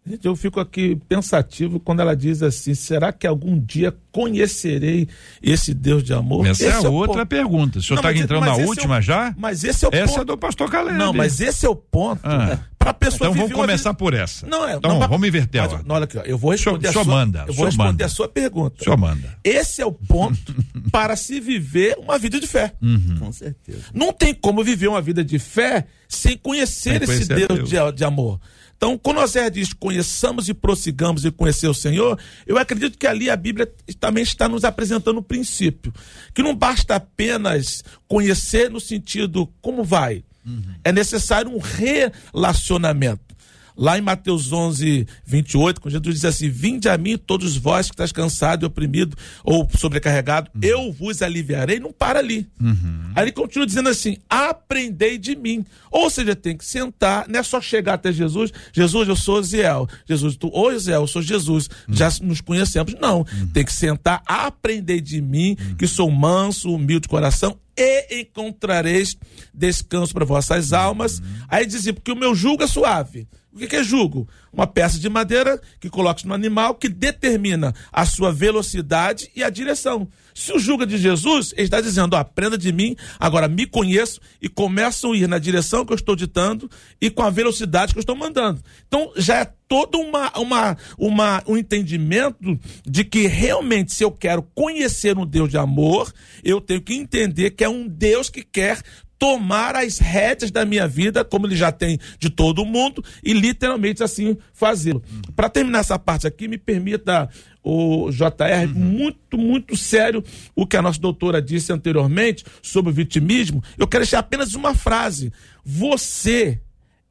Gente, 0.07 0.27
eu 0.27 0.35
fico 0.35 0.59
aqui 0.59 0.95
pensativo 1.09 1.79
quando 1.79 1.99
ela 1.99 2.15
diz 2.15 2.43
assim: 2.43 2.75
será 2.75 3.11
que 3.11 3.25
algum 3.25 3.59
dia 3.59 3.95
conhecerei 4.11 5.07
esse 5.41 5.73
Deus 5.73 6.03
de 6.03 6.13
amor? 6.13 6.45
Essa 6.45 6.67
esse 6.67 6.83
é, 6.85 6.87
é 6.87 6.89
outra 6.89 7.25
pergunta. 7.25 7.79
O 7.79 7.81
senhor 7.81 7.97
está 7.97 8.13
entrando 8.13 8.45
na 8.45 8.51
é 8.51 8.65
última 8.65 8.97
é 8.97 8.99
o, 8.99 9.01
já? 9.01 9.33
Mas 9.35 9.63
esse 9.63 9.83
é 9.83 9.87
o 9.87 9.91
essa 9.91 10.13
ponto. 10.13 10.21
é 10.21 10.25
do 10.25 10.37
pastor 10.37 10.69
Caleb. 10.69 10.95
Não, 10.95 11.11
mas 11.11 11.41
esse 11.41 11.65
é 11.65 11.69
o 11.69 11.75
ponto. 11.75 12.21
Ah. 12.23 12.59
Para 12.74 12.74
a 12.89 12.93
pessoa 12.93 13.29
Então 13.29 13.33
vamos 13.33 13.51
começar 13.51 13.91
vida... 13.91 13.97
por 13.97 14.13
essa. 14.13 14.47
Não, 14.47 14.67
é, 14.67 14.75
então 14.75 14.99
não, 14.99 15.07
vamos 15.07 15.27
inverter 15.27 15.61
mas, 15.61 15.73
a 15.73 15.83
Olha 15.87 16.03
aqui, 16.05 16.17
ó, 16.17 16.21
eu 16.21 16.37
vou 16.37 16.51
responder 16.51 16.89
senhor, 16.89 17.01
a 17.01 17.03
sua, 17.03 17.13
manda, 17.13 17.45
eu 17.47 17.53
vou 17.53 17.65
responder 17.65 17.91
manda. 17.91 18.05
a 18.05 18.09
sua 18.09 18.27
pergunta. 18.27 18.83
Senhor 18.83 18.97
manda. 18.97 19.37
Esse 19.43 19.81
é 19.81 19.85
o 19.85 19.91
ponto 19.91 20.55
para 20.91 21.15
se 21.15 21.39
viver 21.39 21.97
uma 21.97 22.17
vida 22.17 22.39
de 22.39 22.47
fé. 22.47 22.73
Uhum. 22.81 23.17
Com 23.19 23.31
certeza. 23.31 23.83
Não 23.93 24.13
tem 24.13 24.33
como 24.33 24.63
viver 24.63 24.87
uma 24.87 25.01
vida 25.01 25.23
de 25.23 25.39
fé 25.39 25.85
sem 26.07 26.37
conhecer, 26.37 27.05
sem 27.05 27.15
esse 27.17 27.27
Deus, 27.27 27.47
Deus. 27.47 27.69
De, 27.69 27.97
de 27.97 28.03
amor. 28.03 28.39
Então, 28.77 28.97
quando 28.97 29.21
Osé 29.21 29.49
diz 29.49 29.73
conheçamos 29.73 30.49
e 30.49 30.53
prossigamos 30.53 31.23
e 31.23 31.31
conhecer 31.31 31.67
o 31.67 31.73
Senhor, 31.73 32.19
eu 32.45 32.57
acredito 32.57 32.97
que 32.97 33.07
ali 33.07 33.29
a 33.29 33.35
Bíblia 33.35 33.71
também 33.99 34.23
está 34.23 34.49
nos 34.49 34.63
apresentando 34.63 35.17
o 35.17 35.19
um 35.21 35.23
princípio. 35.23 35.93
Que 36.33 36.43
não 36.43 36.53
basta 36.53 36.95
apenas 36.95 37.83
conhecer 38.07 38.69
no 38.69 38.79
sentido 38.79 39.51
como 39.61 39.83
vai. 39.83 40.23
Uhum. 40.45 40.75
É 40.83 40.91
necessário 40.91 41.51
um 41.51 41.59
relacionamento. 41.59 43.34
Lá 43.77 43.97
em 43.97 44.01
Mateus 44.01 44.51
11, 44.51 45.05
28, 45.25 45.81
quando 45.81 45.91
Jesus 45.91 46.15
diz 46.15 46.25
assim: 46.25 46.49
Vinde 46.49 46.87
a 46.87 46.97
mim, 46.97 47.17
todos 47.17 47.57
vós 47.57 47.87
que 47.87 47.93
estás 47.93 48.11
cansado 48.11 48.63
e 48.63 48.65
oprimido 48.65 49.17
ou 49.43 49.67
sobrecarregado, 49.77 50.49
uhum. 50.55 50.61
eu 50.63 50.91
vos 50.91 51.21
aliviarei. 51.21 51.79
Não 51.79 51.91
para 51.91 52.19
ali. 52.19 52.47
Uhum. 52.61 53.11
Aí 53.15 53.25
ele 53.25 53.31
continua 53.31 53.65
dizendo 53.65 53.89
assim: 53.89 54.17
Aprendei 54.29 55.17
de 55.17 55.35
mim. 55.35 55.65
Ou 55.91 56.09
seja, 56.09 56.35
tem 56.35 56.57
que 56.57 56.65
sentar, 56.65 57.27
não 57.27 57.39
é 57.39 57.43
só 57.43 57.61
chegar 57.61 57.93
até 57.95 58.11
Jesus. 58.11 58.51
Jesus, 58.73 59.07
eu 59.07 59.15
sou 59.15 59.41
Ziel. 59.41 59.87
Jesus, 60.07 60.35
tu, 60.35 60.49
oi 60.53 60.77
Ziel, 60.79 61.01
eu 61.01 61.07
sou 61.07 61.21
Jesus. 61.21 61.69
Uhum. 61.87 61.95
Já 61.95 62.09
nos 62.21 62.41
conhecemos. 62.41 62.93
Não. 62.99 63.19
Uhum. 63.19 63.47
Tem 63.53 63.63
que 63.63 63.73
sentar, 63.73 64.21
aprender 64.25 65.01
de 65.01 65.21
mim, 65.21 65.55
uhum. 65.59 65.75
que 65.75 65.87
sou 65.87 66.09
manso, 66.09 66.73
humilde 66.73 67.03
de 67.03 67.09
coração 67.09 67.57
e 67.77 68.21
encontrareis 68.21 69.17
descanso 69.53 70.13
para 70.13 70.25
vossas 70.25 70.73
almas. 70.73 71.19
Uhum. 71.19 71.25
Aí 71.47 71.65
dizia, 71.65 71.93
porque 71.93 72.11
o 72.11 72.15
meu 72.15 72.33
jugo 72.33 72.63
é 72.63 72.67
suave. 72.67 73.27
O 73.55 73.57
que, 73.57 73.77
é 73.77 73.83
jugo? 73.83 74.27
Uma 74.51 74.67
peça 74.67 74.99
de 74.99 75.09
madeira 75.09 75.61
que 75.79 75.89
coloca 75.89 76.21
no 76.25 76.33
animal 76.33 76.75
que 76.75 76.89
determina 76.89 77.73
a 77.89 78.05
sua 78.05 78.29
velocidade 78.29 79.31
e 79.33 79.41
a 79.41 79.49
direção. 79.49 80.09
Se 80.33 80.51
o 80.51 80.59
jugo 80.59 80.83
é 80.83 80.85
de 80.85 80.97
Jesus, 80.97 81.53
ele 81.53 81.63
está 81.63 81.79
dizendo: 81.79 82.15
ó, 82.15 82.17
aprenda 82.17 82.57
de 82.57 82.73
mim, 82.73 82.97
agora 83.17 83.47
me 83.47 83.65
conheço 83.65 84.19
e 84.41 84.49
começam 84.49 85.13
a 85.13 85.17
ir 85.17 85.29
na 85.29 85.39
direção 85.39 85.85
que 85.85 85.93
eu 85.93 85.95
estou 85.95 86.17
ditando 86.17 86.69
e 86.99 87.09
com 87.09 87.21
a 87.23 87.29
velocidade 87.29 87.93
que 87.93 87.97
eu 87.97 88.01
estou 88.01 88.15
mandando. 88.15 88.61
Então 88.87 89.13
já 89.15 89.37
é 89.39 89.45
todo 89.69 89.99
uma, 89.99 90.37
uma, 90.37 90.77
uma, 90.97 91.43
um 91.47 91.57
entendimento 91.57 92.59
de 92.85 93.05
que 93.05 93.25
realmente, 93.25 93.93
se 93.93 94.03
eu 94.03 94.11
quero 94.11 94.43
conhecer 94.53 95.17
um 95.17 95.25
Deus 95.25 95.49
de 95.49 95.57
amor, 95.57 96.13
eu 96.43 96.59
tenho 96.59 96.81
que 96.81 96.93
entender 96.93 97.51
que 97.51 97.63
é 97.63 97.69
um 97.69 97.87
Deus 97.87 98.29
que 98.29 98.43
quer 98.43 98.81
tomar 99.17 99.75
as 99.75 99.97
rédeas 99.97 100.51
da 100.51 100.65
minha 100.65 100.87
vida, 100.87 101.23
como 101.23 101.47
ele 101.47 101.55
já 101.55 101.71
tem 101.71 101.99
de 102.19 102.29
todo 102.29 102.65
mundo, 102.65 103.03
e 103.23 103.33
literalmente 103.33 104.03
assim 104.03 104.37
fazê-lo. 104.53 105.01
Uhum. 105.09 105.33
Para 105.35 105.49
terminar 105.49 105.79
essa 105.79 105.97
parte 105.97 106.27
aqui, 106.27 106.47
me 106.47 106.57
permita, 106.57 107.29
o 107.63 108.11
JR, 108.11 108.67
uhum. 108.67 108.79
muito, 108.79 109.37
muito 109.37 109.75
sério 109.75 110.23
o 110.55 110.67
que 110.67 110.77
a 110.77 110.81
nossa 110.81 110.99
doutora 110.99 111.41
disse 111.41 111.73
anteriormente 111.73 112.45
sobre 112.61 112.91
o 112.91 112.93
vitimismo. 112.93 113.63
Eu 113.77 113.87
quero 113.87 114.03
deixar 114.03 114.19
apenas 114.19 114.53
uma 114.53 114.75
frase. 114.75 115.33
Você 115.63 116.61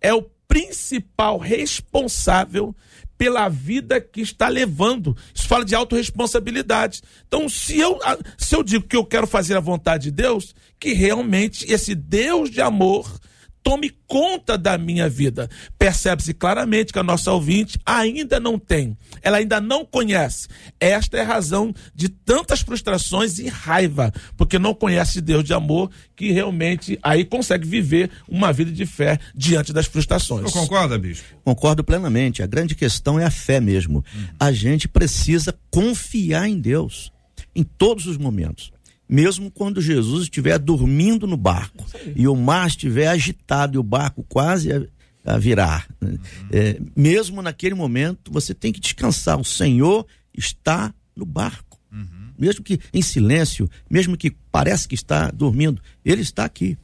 é 0.00 0.14
o 0.14 0.22
principal 0.46 1.38
responsável 1.38 2.74
pela 3.16 3.48
vida 3.48 4.00
que 4.00 4.20
está 4.20 4.48
levando. 4.48 5.16
Isso 5.34 5.46
fala 5.46 5.64
de 5.64 5.74
autorresponsabilidade. 5.74 7.02
Então, 7.26 7.48
se 7.48 7.78
eu, 7.78 7.98
se 8.36 8.54
eu 8.54 8.62
digo 8.62 8.86
que 8.86 8.96
eu 8.96 9.04
quero 9.04 9.26
fazer 9.26 9.56
a 9.56 9.60
vontade 9.60 10.04
de 10.04 10.10
Deus, 10.10 10.54
que 10.78 10.92
realmente 10.92 11.70
esse 11.72 11.94
Deus 11.94 12.50
de 12.50 12.60
amor 12.60 13.20
tome 13.64 13.90
conta 14.06 14.58
da 14.58 14.76
minha 14.76 15.08
vida. 15.08 15.48
Percebe-se 15.78 16.34
claramente 16.34 16.92
que 16.92 16.98
a 16.98 17.02
nossa 17.02 17.32
ouvinte 17.32 17.78
ainda 17.84 18.38
não 18.38 18.58
tem, 18.58 18.96
ela 19.22 19.38
ainda 19.38 19.60
não 19.60 19.84
conhece. 19.84 20.46
Esta 20.78 21.16
é 21.16 21.22
a 21.22 21.26
razão 21.26 21.74
de 21.94 22.10
tantas 22.10 22.60
frustrações 22.60 23.38
e 23.38 23.48
raiva, 23.48 24.12
porque 24.36 24.58
não 24.58 24.74
conhece 24.74 25.20
Deus 25.20 25.42
de 25.42 25.54
amor 25.54 25.90
que 26.14 26.30
realmente 26.30 26.98
aí 27.02 27.24
consegue 27.24 27.66
viver 27.66 28.10
uma 28.28 28.52
vida 28.52 28.70
de 28.70 28.84
fé 28.84 29.18
diante 29.34 29.72
das 29.72 29.86
frustrações. 29.86 30.42
Você 30.42 30.58
concorda, 30.58 30.98
bispo? 30.98 31.24
Concordo 31.42 31.82
plenamente. 31.82 32.42
A 32.42 32.46
grande 32.46 32.74
questão 32.74 33.18
é 33.18 33.24
a 33.24 33.30
fé 33.30 33.60
mesmo. 33.60 34.04
Uhum. 34.14 34.26
A 34.38 34.52
gente 34.52 34.86
precisa 34.86 35.58
confiar 35.70 36.46
em 36.48 36.60
Deus 36.60 37.10
em 37.56 37.62
todos 37.62 38.06
os 38.06 38.18
momentos 38.18 38.73
mesmo 39.08 39.50
quando 39.50 39.80
Jesus 39.80 40.24
estiver 40.24 40.58
dormindo 40.58 41.26
no 41.26 41.36
barco 41.36 41.84
e 42.16 42.26
o 42.26 42.34
mar 42.34 42.66
estiver 42.66 43.08
agitado 43.08 43.76
e 43.76 43.78
o 43.78 43.82
barco 43.82 44.24
quase 44.28 44.72
a, 44.72 44.82
a 45.24 45.38
virar. 45.38 45.86
Né? 46.00 46.10
Uhum. 46.10 46.18
É, 46.50 46.80
mesmo 46.96 47.42
naquele 47.42 47.74
momento, 47.74 48.32
você 48.32 48.54
tem 48.54 48.72
que 48.72 48.80
descansar. 48.80 49.38
O 49.38 49.44
Senhor 49.44 50.06
está 50.36 50.92
no 51.14 51.26
barco. 51.26 51.78
Uhum. 51.92 52.32
Mesmo 52.38 52.64
que 52.64 52.80
em 52.92 53.02
silêncio, 53.02 53.68
mesmo 53.90 54.16
que 54.16 54.30
parece 54.50 54.88
que 54.88 54.94
está 54.94 55.30
dormindo, 55.30 55.80
Ele 56.04 56.22
está 56.22 56.44
aqui. 56.44 56.76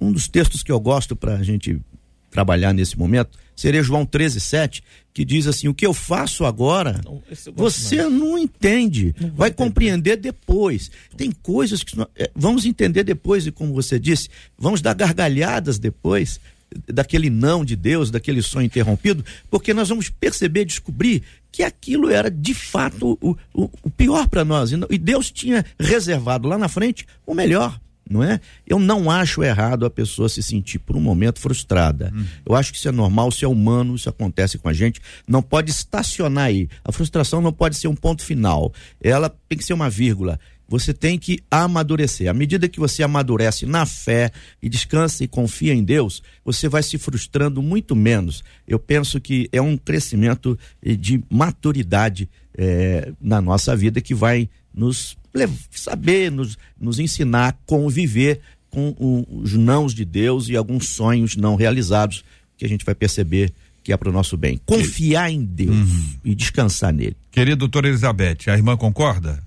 Um 0.00 0.12
dos 0.12 0.28
textos 0.28 0.62
que 0.62 0.72
eu 0.72 0.80
gosto 0.80 1.14
para 1.14 1.36
a 1.36 1.42
gente 1.42 1.80
trabalhar 2.30 2.72
nesse 2.72 2.98
momento 2.98 3.38
seria 3.60 3.82
João 3.82 4.06
13, 4.06 4.40
7, 4.40 4.82
que 5.12 5.24
diz 5.24 5.46
assim: 5.46 5.68
O 5.68 5.74
que 5.74 5.86
eu 5.86 5.92
faço 5.92 6.44
agora, 6.46 7.00
não, 7.04 7.22
você 7.54 7.96
mais. 7.96 8.12
não 8.12 8.38
entende, 8.38 9.14
não 9.20 9.28
vai, 9.28 9.36
vai 9.36 9.52
compreender 9.52 10.16
depois. 10.16 10.90
Tem 11.16 11.30
coisas 11.30 11.82
que 11.82 12.00
é, 12.16 12.30
vamos 12.34 12.64
entender 12.64 13.04
depois, 13.04 13.46
e 13.46 13.52
como 13.52 13.74
você 13.74 13.98
disse, 13.98 14.28
vamos 14.58 14.80
dar 14.80 14.94
gargalhadas 14.94 15.78
depois 15.78 16.40
daquele 16.86 17.28
não 17.28 17.64
de 17.64 17.74
Deus, 17.74 18.10
daquele 18.10 18.40
sonho 18.40 18.66
interrompido, 18.66 19.24
porque 19.50 19.74
nós 19.74 19.88
vamos 19.88 20.08
perceber, 20.08 20.64
descobrir 20.64 21.22
que 21.50 21.64
aquilo 21.64 22.08
era 22.08 22.30
de 22.30 22.54
fato 22.54 23.18
o, 23.20 23.36
o, 23.52 23.68
o 23.82 23.90
pior 23.90 24.28
para 24.28 24.44
nós. 24.44 24.70
E 24.88 24.98
Deus 24.98 25.30
tinha 25.30 25.64
reservado 25.78 26.48
lá 26.48 26.56
na 26.56 26.68
frente 26.68 27.06
o 27.26 27.34
melhor 27.34 27.78
não 28.10 28.24
é? 28.24 28.40
Eu 28.66 28.80
não 28.80 29.08
acho 29.08 29.44
errado 29.44 29.86
a 29.86 29.90
pessoa 29.90 30.28
se 30.28 30.42
sentir 30.42 30.80
por 30.80 30.96
um 30.96 31.00
momento 31.00 31.38
frustrada. 31.38 32.12
Hum. 32.12 32.24
Eu 32.44 32.56
acho 32.56 32.72
que 32.72 32.78
isso 32.78 32.88
é 32.88 32.92
normal, 32.92 33.28
isso 33.28 33.44
é 33.44 33.48
humano, 33.48 33.94
isso 33.94 34.08
acontece 34.08 34.58
com 34.58 34.68
a 34.68 34.72
gente. 34.72 35.00
Não 35.28 35.40
pode 35.40 35.70
estacionar 35.70 36.46
aí. 36.46 36.68
A 36.84 36.90
frustração 36.90 37.40
não 37.40 37.52
pode 37.52 37.76
ser 37.76 37.86
um 37.86 37.94
ponto 37.94 38.24
final. 38.24 38.72
Ela 39.00 39.32
tem 39.48 39.56
que 39.56 39.64
ser 39.64 39.74
uma 39.74 39.88
vírgula. 39.88 40.40
Você 40.68 40.92
tem 40.92 41.16
que 41.18 41.40
amadurecer. 41.48 42.28
À 42.28 42.34
medida 42.34 42.68
que 42.68 42.80
você 42.80 43.02
amadurece 43.04 43.64
na 43.64 43.86
fé 43.86 44.32
e 44.60 44.68
descansa 44.68 45.22
e 45.22 45.28
confia 45.28 45.72
em 45.72 45.82
Deus, 45.82 46.20
você 46.44 46.68
vai 46.68 46.82
se 46.82 46.98
frustrando 46.98 47.62
muito 47.62 47.94
menos. 47.94 48.42
Eu 48.66 48.78
penso 48.78 49.20
que 49.20 49.48
é 49.52 49.62
um 49.62 49.76
crescimento 49.76 50.58
de 50.82 51.22
maturidade 51.30 52.28
é, 52.56 53.12
na 53.20 53.40
nossa 53.40 53.76
vida 53.76 54.00
que 54.00 54.14
vai 54.14 54.48
nos 54.72 55.16
saber, 55.70 56.30
nos, 56.30 56.58
nos 56.78 56.98
ensinar 56.98 57.48
a 57.48 57.52
conviver 57.66 58.40
com 58.70 58.94
os 59.28 59.54
nãos 59.54 59.92
de 59.92 60.04
Deus 60.04 60.48
e 60.48 60.56
alguns 60.56 60.88
sonhos 60.88 61.36
não 61.36 61.56
realizados 61.56 62.24
que 62.56 62.64
a 62.64 62.68
gente 62.68 62.84
vai 62.84 62.94
perceber 62.94 63.52
que 63.82 63.92
é 63.92 63.96
para 63.96 64.10
o 64.10 64.12
nosso 64.12 64.36
bem. 64.36 64.60
Confiar 64.66 65.30
em 65.30 65.42
Deus 65.42 65.74
uhum. 65.74 66.14
e 66.24 66.34
descansar 66.34 66.92
nele. 66.92 67.16
Querida 67.30 67.56
doutora 67.56 67.88
Elizabeth, 67.88 68.48
a 68.48 68.52
irmã 68.52 68.76
concorda? 68.76 69.42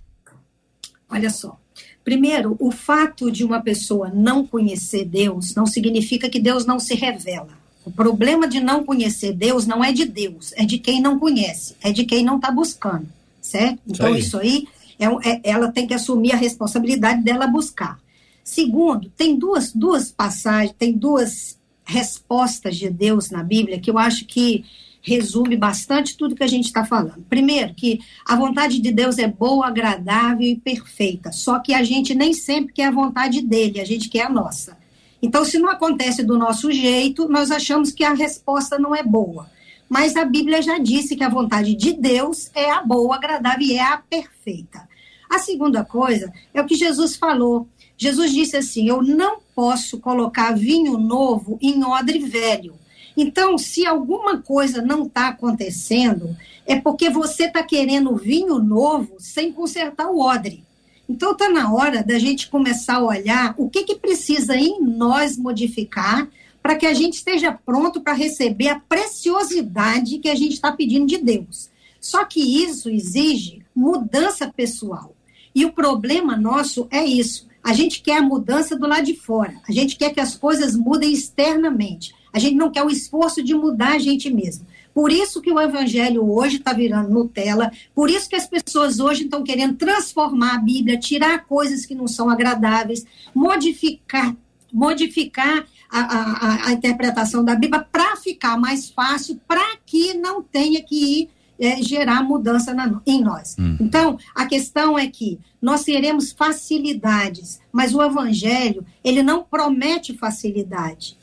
Olha 1.10 1.30
só. 1.30 1.60
Primeiro, 2.04 2.58
o 2.60 2.72
fato 2.72 3.32
de 3.32 3.46
uma 3.46 3.62
pessoa 3.62 4.10
não 4.10 4.46
conhecer 4.46 5.06
Deus 5.06 5.56
não 5.56 5.66
significa 5.66 6.30
que 6.30 6.40
Deus 6.40 6.66
não 6.66 6.80
se 6.80 6.96
revela. 6.96 7.50
O 7.86 7.92
problema 7.92 8.48
de 8.48 8.60
não 8.60 8.84
conhecer 8.84 9.34
Deus 9.34 9.66
não 9.66 9.84
é 9.84 9.92
de 9.92 10.06
Deus, 10.06 10.54
é 10.56 10.66
de 10.66 10.78
quem 10.80 11.02
não 11.02 11.20
conhece, 11.20 11.76
é 11.82 11.92
de 11.92 12.06
quem 12.06 12.24
não 12.24 12.38
está 12.38 12.50
buscando, 12.50 13.08
certo? 13.42 13.80
Então, 13.88 14.16
isso 14.16 14.38
aí, 14.38 14.50
isso 14.60 14.68
aí 14.68 14.68
é, 15.04 15.10
é, 15.24 15.42
ela 15.44 15.72
tem 15.72 15.86
que 15.86 15.94
assumir 15.94 16.34
a 16.34 16.38
responsabilidade 16.38 17.22
dela 17.24 17.48
buscar. 17.48 18.00
Segundo, 18.44 19.10
tem 19.10 19.38
duas, 19.38 19.72
duas 19.72 20.12
passagens, 20.12 20.76
tem 20.78 20.94
duas 20.94 21.58
respostas 21.86 22.78
de 22.78 22.90
Deus 22.90 23.30
na 23.30 23.44
Bíblia 23.44 23.80
que 23.80 23.90
eu 23.90 23.98
acho 23.98 24.26
que 24.26 24.66
resume 25.02 25.58
bastante 25.58 26.16
tudo 26.16 26.36
que 26.36 26.44
a 26.44 26.48
gente 26.48 26.66
está 26.66 26.86
falando. 26.86 27.26
Primeiro, 27.30 27.74
que 27.74 28.00
a 28.26 28.36
vontade 28.38 28.80
de 28.80 28.92
Deus 28.92 29.18
é 29.18 29.28
boa, 29.28 29.68
agradável 29.68 30.48
e 30.48 30.56
perfeita, 30.56 31.32
só 31.32 31.60
que 31.60 31.74
a 31.74 31.84
gente 31.84 32.16
nem 32.16 32.34
sempre 32.34 32.74
quer 32.74 32.86
a 32.86 32.92
vontade 32.92 33.42
dele, 33.42 33.82
a 33.82 33.86
gente 33.86 34.08
quer 34.08 34.24
a 34.24 34.30
nossa. 34.30 34.78
Então, 35.22 35.44
se 35.44 35.60
não 35.60 35.70
acontece 35.70 36.24
do 36.24 36.38
nosso 36.38 36.72
jeito, 36.72 37.28
nós 37.28 37.52
achamos 37.52 37.92
que 37.92 38.04
a 38.04 38.14
resposta 38.14 38.80
não 38.80 38.96
é 38.96 39.04
boa. 39.04 39.52
mas 39.90 40.16
a 40.16 40.26
Bíblia 40.26 40.62
já 40.62 40.80
disse 40.80 41.16
que 41.16 41.24
a 41.24 41.30
vontade 41.30 41.76
de 41.76 41.94
Deus 41.94 42.50
é 42.56 42.72
a 42.72 42.82
boa, 42.82 43.16
agradável 43.16 43.68
e 43.68 43.74
é 43.74 43.84
a 43.84 43.98
perfeita. 43.98 44.88
A 45.34 45.40
segunda 45.40 45.84
coisa 45.84 46.32
é 46.54 46.62
o 46.62 46.66
que 46.68 46.76
Jesus 46.76 47.16
falou. 47.16 47.68
Jesus 47.98 48.32
disse 48.32 48.56
assim: 48.56 48.88
Eu 48.88 49.02
não 49.02 49.40
posso 49.56 50.00
colocar 50.00 50.52
vinho 50.52 50.96
novo 50.96 51.58
em 51.60 51.84
odre 51.84 52.20
velho. 52.20 52.76
Então, 53.18 53.58
se 53.58 53.84
alguma 53.84 54.38
coisa 54.38 54.80
não 54.84 55.08
está 55.08 55.30
acontecendo, 55.30 56.38
é 56.68 56.80
porque 56.80 57.10
você 57.10 57.46
está 57.46 57.64
querendo 57.64 58.16
vinho 58.16 58.60
novo 58.60 59.16
sem 59.18 59.52
consertar 59.52 60.08
o 60.12 60.20
odre. 60.20 60.64
Então, 61.10 61.32
está 61.32 61.50
na 61.50 61.74
hora 61.74 62.04
da 62.04 62.20
gente 62.20 62.48
começar 62.48 62.98
a 62.98 63.04
olhar 63.04 63.56
o 63.58 63.72
que, 63.72 63.86
que 63.86 63.96
precisa 63.96 64.56
em 64.56 64.80
nós 64.82 65.36
modificar 65.36 66.30
para 66.62 66.76
que 66.76 66.86
a 66.86 66.94
gente 66.94 67.16
esteja 67.16 67.52
pronto 67.52 68.02
para 68.02 68.14
receber 68.14 68.68
a 68.68 68.80
preciosidade 68.80 70.20
que 70.20 70.30
a 70.30 70.36
gente 70.36 70.54
está 70.54 70.72
pedindo 70.72 71.08
de 71.08 71.18
Deus. 71.18 71.72
Só 72.00 72.24
que 72.24 72.40
isso 72.40 72.88
exige 72.88 73.64
mudança 73.76 74.48
pessoal. 74.48 75.13
E 75.56 75.66
o 75.66 75.72
problema 75.72 76.36
nosso 76.36 76.88
é 76.90 77.04
isso. 77.04 77.48
A 77.64 77.74
gente 77.74 78.02
quer 78.02 78.18
a 78.18 78.22
mudança 78.22 78.78
do 78.78 78.88
lado 78.88 79.06
de 79.06 79.16
fora. 79.16 79.56
A 79.68 79.72
gente 79.72 79.96
quer 79.96 80.14
que 80.14 80.20
as 80.20 80.36
coisas 80.36 80.76
mudem 80.76 81.14
externamente. 81.14 82.14
A 82.34 82.40
gente 82.40 82.56
não 82.56 82.72
quer 82.72 82.84
o 82.84 82.90
esforço 82.90 83.44
de 83.44 83.54
mudar 83.54 83.94
a 83.94 84.00
gente 84.00 84.30
mesmo. 84.30 84.66
Por 84.94 85.12
isso 85.12 85.42
que 85.42 85.52
o 85.52 85.60
evangelho 85.60 86.30
hoje 86.30 86.58
está 86.58 86.72
virando 86.72 87.10
Nutella, 87.10 87.72
por 87.96 88.10
isso 88.10 88.30
que 88.30 88.36
as 88.36 88.46
pessoas 88.46 89.00
hoje 89.00 89.24
estão 89.24 89.44
querendo 89.44 89.76
transformar 89.76 90.56
a 90.56 90.60
Bíblia, 90.60 91.00
tirar 91.00 91.46
coisas 91.46 91.86
que 91.86 91.96
não 91.96 92.08
são 92.08 92.30
agradáveis, 92.30 93.04
modificar, 93.34 94.36
modificar 94.72 95.66
a, 95.90 96.00
a, 96.00 96.68
a 96.68 96.72
interpretação 96.74 97.44
da 97.44 97.56
Bíblia 97.56 97.86
para 97.92 98.16
ficar 98.18 98.56
mais 98.58 98.90
fácil, 98.90 99.40
para 99.48 99.78
que 99.84 100.14
não 100.14 100.44
tenha 100.44 100.82
que 100.84 101.22
ir 101.22 101.30
é, 101.60 101.82
gerar 101.82 102.24
mudança 102.24 102.74
na, 102.74 103.02
em 103.06 103.22
nós. 103.22 103.56
Hum. 103.60 103.78
Então, 103.80 104.18
a 104.36 104.46
questão 104.46 104.98
é 104.98 105.08
que 105.08 105.40
nós 105.62 105.84
teremos 105.84 106.32
facilidades, 106.32 107.60
mas 107.72 107.94
o 107.94 108.02
Evangelho, 108.02 108.86
ele 109.04 109.24
não 109.24 109.44
promete 109.44 110.18
facilidade 110.18 111.18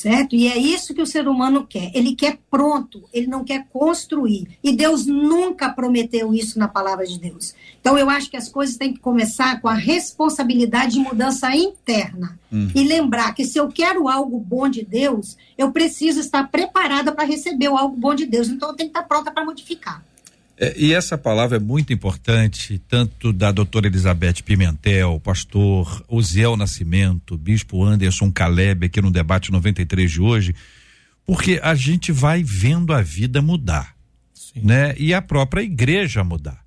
certo? 0.00 0.34
E 0.34 0.48
é 0.48 0.56
isso 0.56 0.94
que 0.94 1.02
o 1.02 1.06
ser 1.06 1.28
humano 1.28 1.66
quer. 1.66 1.90
Ele 1.94 2.14
quer 2.14 2.38
pronto, 2.50 3.04
ele 3.12 3.26
não 3.26 3.44
quer 3.44 3.66
construir. 3.70 4.48
E 4.64 4.74
Deus 4.74 5.04
nunca 5.06 5.68
prometeu 5.68 6.32
isso 6.32 6.58
na 6.58 6.66
palavra 6.66 7.06
de 7.06 7.18
Deus. 7.18 7.54
Então 7.80 7.98
eu 7.98 8.08
acho 8.08 8.30
que 8.30 8.36
as 8.36 8.48
coisas 8.48 8.76
têm 8.76 8.94
que 8.94 9.00
começar 9.00 9.60
com 9.60 9.68
a 9.68 9.74
responsabilidade 9.74 10.92
de 10.92 11.00
mudança 11.00 11.54
interna. 11.54 12.38
Uhum. 12.50 12.70
E 12.74 12.82
lembrar 12.82 13.34
que 13.34 13.44
se 13.44 13.58
eu 13.58 13.68
quero 13.68 14.08
algo 14.08 14.38
bom 14.38 14.68
de 14.68 14.84
Deus, 14.84 15.36
eu 15.56 15.70
preciso 15.70 16.20
estar 16.20 16.50
preparada 16.50 17.12
para 17.12 17.24
receber 17.24 17.68
o 17.68 17.76
algo 17.76 17.96
bom 17.96 18.14
de 18.14 18.24
Deus. 18.24 18.48
Então 18.48 18.70
eu 18.70 18.74
tenho 18.74 18.90
que 18.90 18.98
estar 18.98 19.06
pronta 19.06 19.30
para 19.30 19.44
modificar. 19.44 20.02
É, 20.62 20.74
e 20.76 20.92
essa 20.92 21.16
palavra 21.16 21.56
é 21.56 21.58
muito 21.58 21.90
importante, 21.90 22.78
tanto 22.86 23.32
da 23.32 23.50
doutora 23.50 23.86
Elizabeth 23.86 24.42
Pimentel, 24.44 25.18
pastor 25.18 26.04
Uziel 26.06 26.54
Nascimento, 26.54 27.38
bispo 27.38 27.82
Anderson 27.82 28.30
Caleb, 28.30 28.84
aqui 28.84 29.00
no 29.00 29.10
debate 29.10 29.50
93 29.50 30.12
de 30.12 30.20
hoje, 30.20 30.54
porque 31.24 31.58
a 31.62 31.74
gente 31.74 32.12
vai 32.12 32.42
vendo 32.44 32.92
a 32.92 33.00
vida 33.00 33.40
mudar, 33.40 33.96
Sim. 34.34 34.60
né? 34.62 34.94
E 34.98 35.14
a 35.14 35.22
própria 35.22 35.62
igreja 35.62 36.22
mudar. 36.22 36.62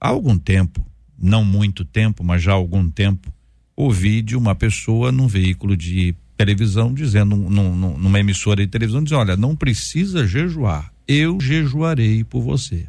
Há 0.00 0.08
algum 0.08 0.38
tempo, 0.38 0.82
não 1.18 1.44
muito 1.44 1.84
tempo, 1.84 2.24
mas 2.24 2.42
já 2.42 2.52
há 2.52 2.54
algum 2.54 2.88
tempo, 2.88 3.30
ouvi 3.76 4.22
de 4.22 4.34
uma 4.34 4.54
pessoa 4.54 5.12
num 5.12 5.28
veículo 5.28 5.76
de 5.76 6.14
televisão 6.38 6.94
dizendo, 6.94 7.36
num, 7.36 7.76
numa 7.98 8.18
emissora 8.18 8.64
de 8.64 8.72
televisão, 8.72 9.04
dizendo, 9.04 9.20
olha, 9.20 9.36
não 9.36 9.54
precisa 9.54 10.26
jejuar, 10.26 10.90
eu 11.06 11.38
jejuarei 11.38 12.24
por 12.24 12.40
você. 12.40 12.88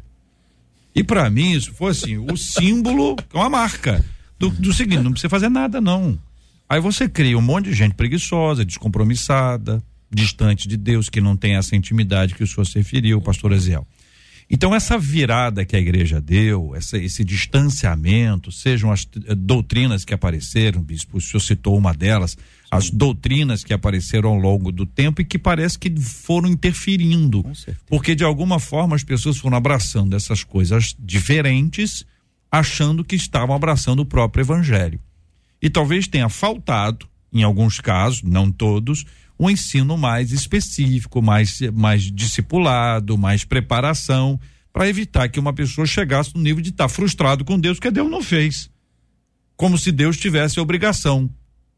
E 0.94 1.02
para 1.02 1.28
mim 1.30 1.52
isso 1.52 1.72
foi 1.72 1.90
assim, 1.90 2.18
o 2.18 2.36
símbolo, 2.36 3.16
uma 3.32 3.48
marca 3.48 4.04
do, 4.38 4.50
do 4.50 4.72
seguinte, 4.72 5.02
não 5.02 5.12
precisa 5.12 5.30
fazer 5.30 5.48
nada 5.48 5.80
não. 5.80 6.18
Aí 6.68 6.80
você 6.80 7.08
cria 7.08 7.36
um 7.36 7.42
monte 7.42 7.66
de 7.66 7.74
gente 7.74 7.94
preguiçosa, 7.94 8.64
descompromissada, 8.64 9.82
distante 10.10 10.68
de 10.68 10.76
Deus, 10.76 11.08
que 11.08 11.20
não 11.20 11.36
tem 11.36 11.56
essa 11.56 11.74
intimidade 11.74 12.34
que 12.34 12.42
o 12.42 12.46
senhor 12.46 12.64
se 12.66 12.78
referiu, 12.78 13.20
pastor 13.20 13.52
Eziel. 13.52 13.86
Então, 14.50 14.74
essa 14.74 14.98
virada 14.98 15.64
que 15.64 15.74
a 15.74 15.78
igreja 15.78 16.20
deu, 16.20 16.74
essa, 16.74 16.98
esse 16.98 17.24
distanciamento, 17.24 18.52
sejam 18.52 18.92
as 18.92 19.08
eh, 19.26 19.34
doutrinas 19.34 20.04
que 20.04 20.12
apareceram, 20.12 20.82
bispo, 20.82 21.16
o 21.16 21.20
senhor 21.20 21.40
citou 21.40 21.76
uma 21.76 21.94
delas, 21.94 22.36
as 22.70 22.90
doutrinas 22.90 23.64
que 23.64 23.72
apareceram 23.72 24.30
ao 24.30 24.36
longo 24.36 24.72
do 24.72 24.86
tempo 24.86 25.20
e 25.20 25.24
que 25.24 25.38
parece 25.38 25.78
que 25.78 25.94
foram 26.00 26.48
interferindo. 26.48 27.44
Porque, 27.86 28.14
de 28.14 28.24
alguma 28.24 28.58
forma, 28.58 28.96
as 28.96 29.04
pessoas 29.04 29.38
foram 29.38 29.56
abraçando 29.56 30.16
essas 30.16 30.42
coisas 30.44 30.94
diferentes, 30.98 32.04
achando 32.50 33.04
que 33.04 33.16
estavam 33.16 33.54
abraçando 33.54 34.00
o 34.00 34.06
próprio 34.06 34.42
evangelho. 34.42 35.00
E 35.60 35.70
talvez 35.70 36.08
tenha 36.08 36.28
faltado, 36.28 37.06
em 37.32 37.42
alguns 37.42 37.78
casos, 37.80 38.22
não 38.22 38.50
todos, 38.50 39.04
um 39.42 39.50
ensino 39.50 39.98
mais 39.98 40.30
específico, 40.30 41.20
mais, 41.20 41.60
mais 41.72 42.02
discipulado, 42.02 43.18
mais 43.18 43.44
preparação, 43.44 44.38
para 44.72 44.88
evitar 44.88 45.28
que 45.28 45.40
uma 45.40 45.52
pessoa 45.52 45.86
chegasse 45.86 46.34
no 46.34 46.40
nível 46.40 46.62
de 46.62 46.70
estar 46.70 46.84
tá 46.84 46.88
frustrado 46.88 47.44
com 47.44 47.58
Deus, 47.58 47.80
que 47.80 47.90
Deus 47.90 48.10
não 48.10 48.22
fez. 48.22 48.70
Como 49.56 49.76
se 49.76 49.90
Deus 49.90 50.16
tivesse 50.16 50.58
a 50.58 50.62
obrigação, 50.62 51.28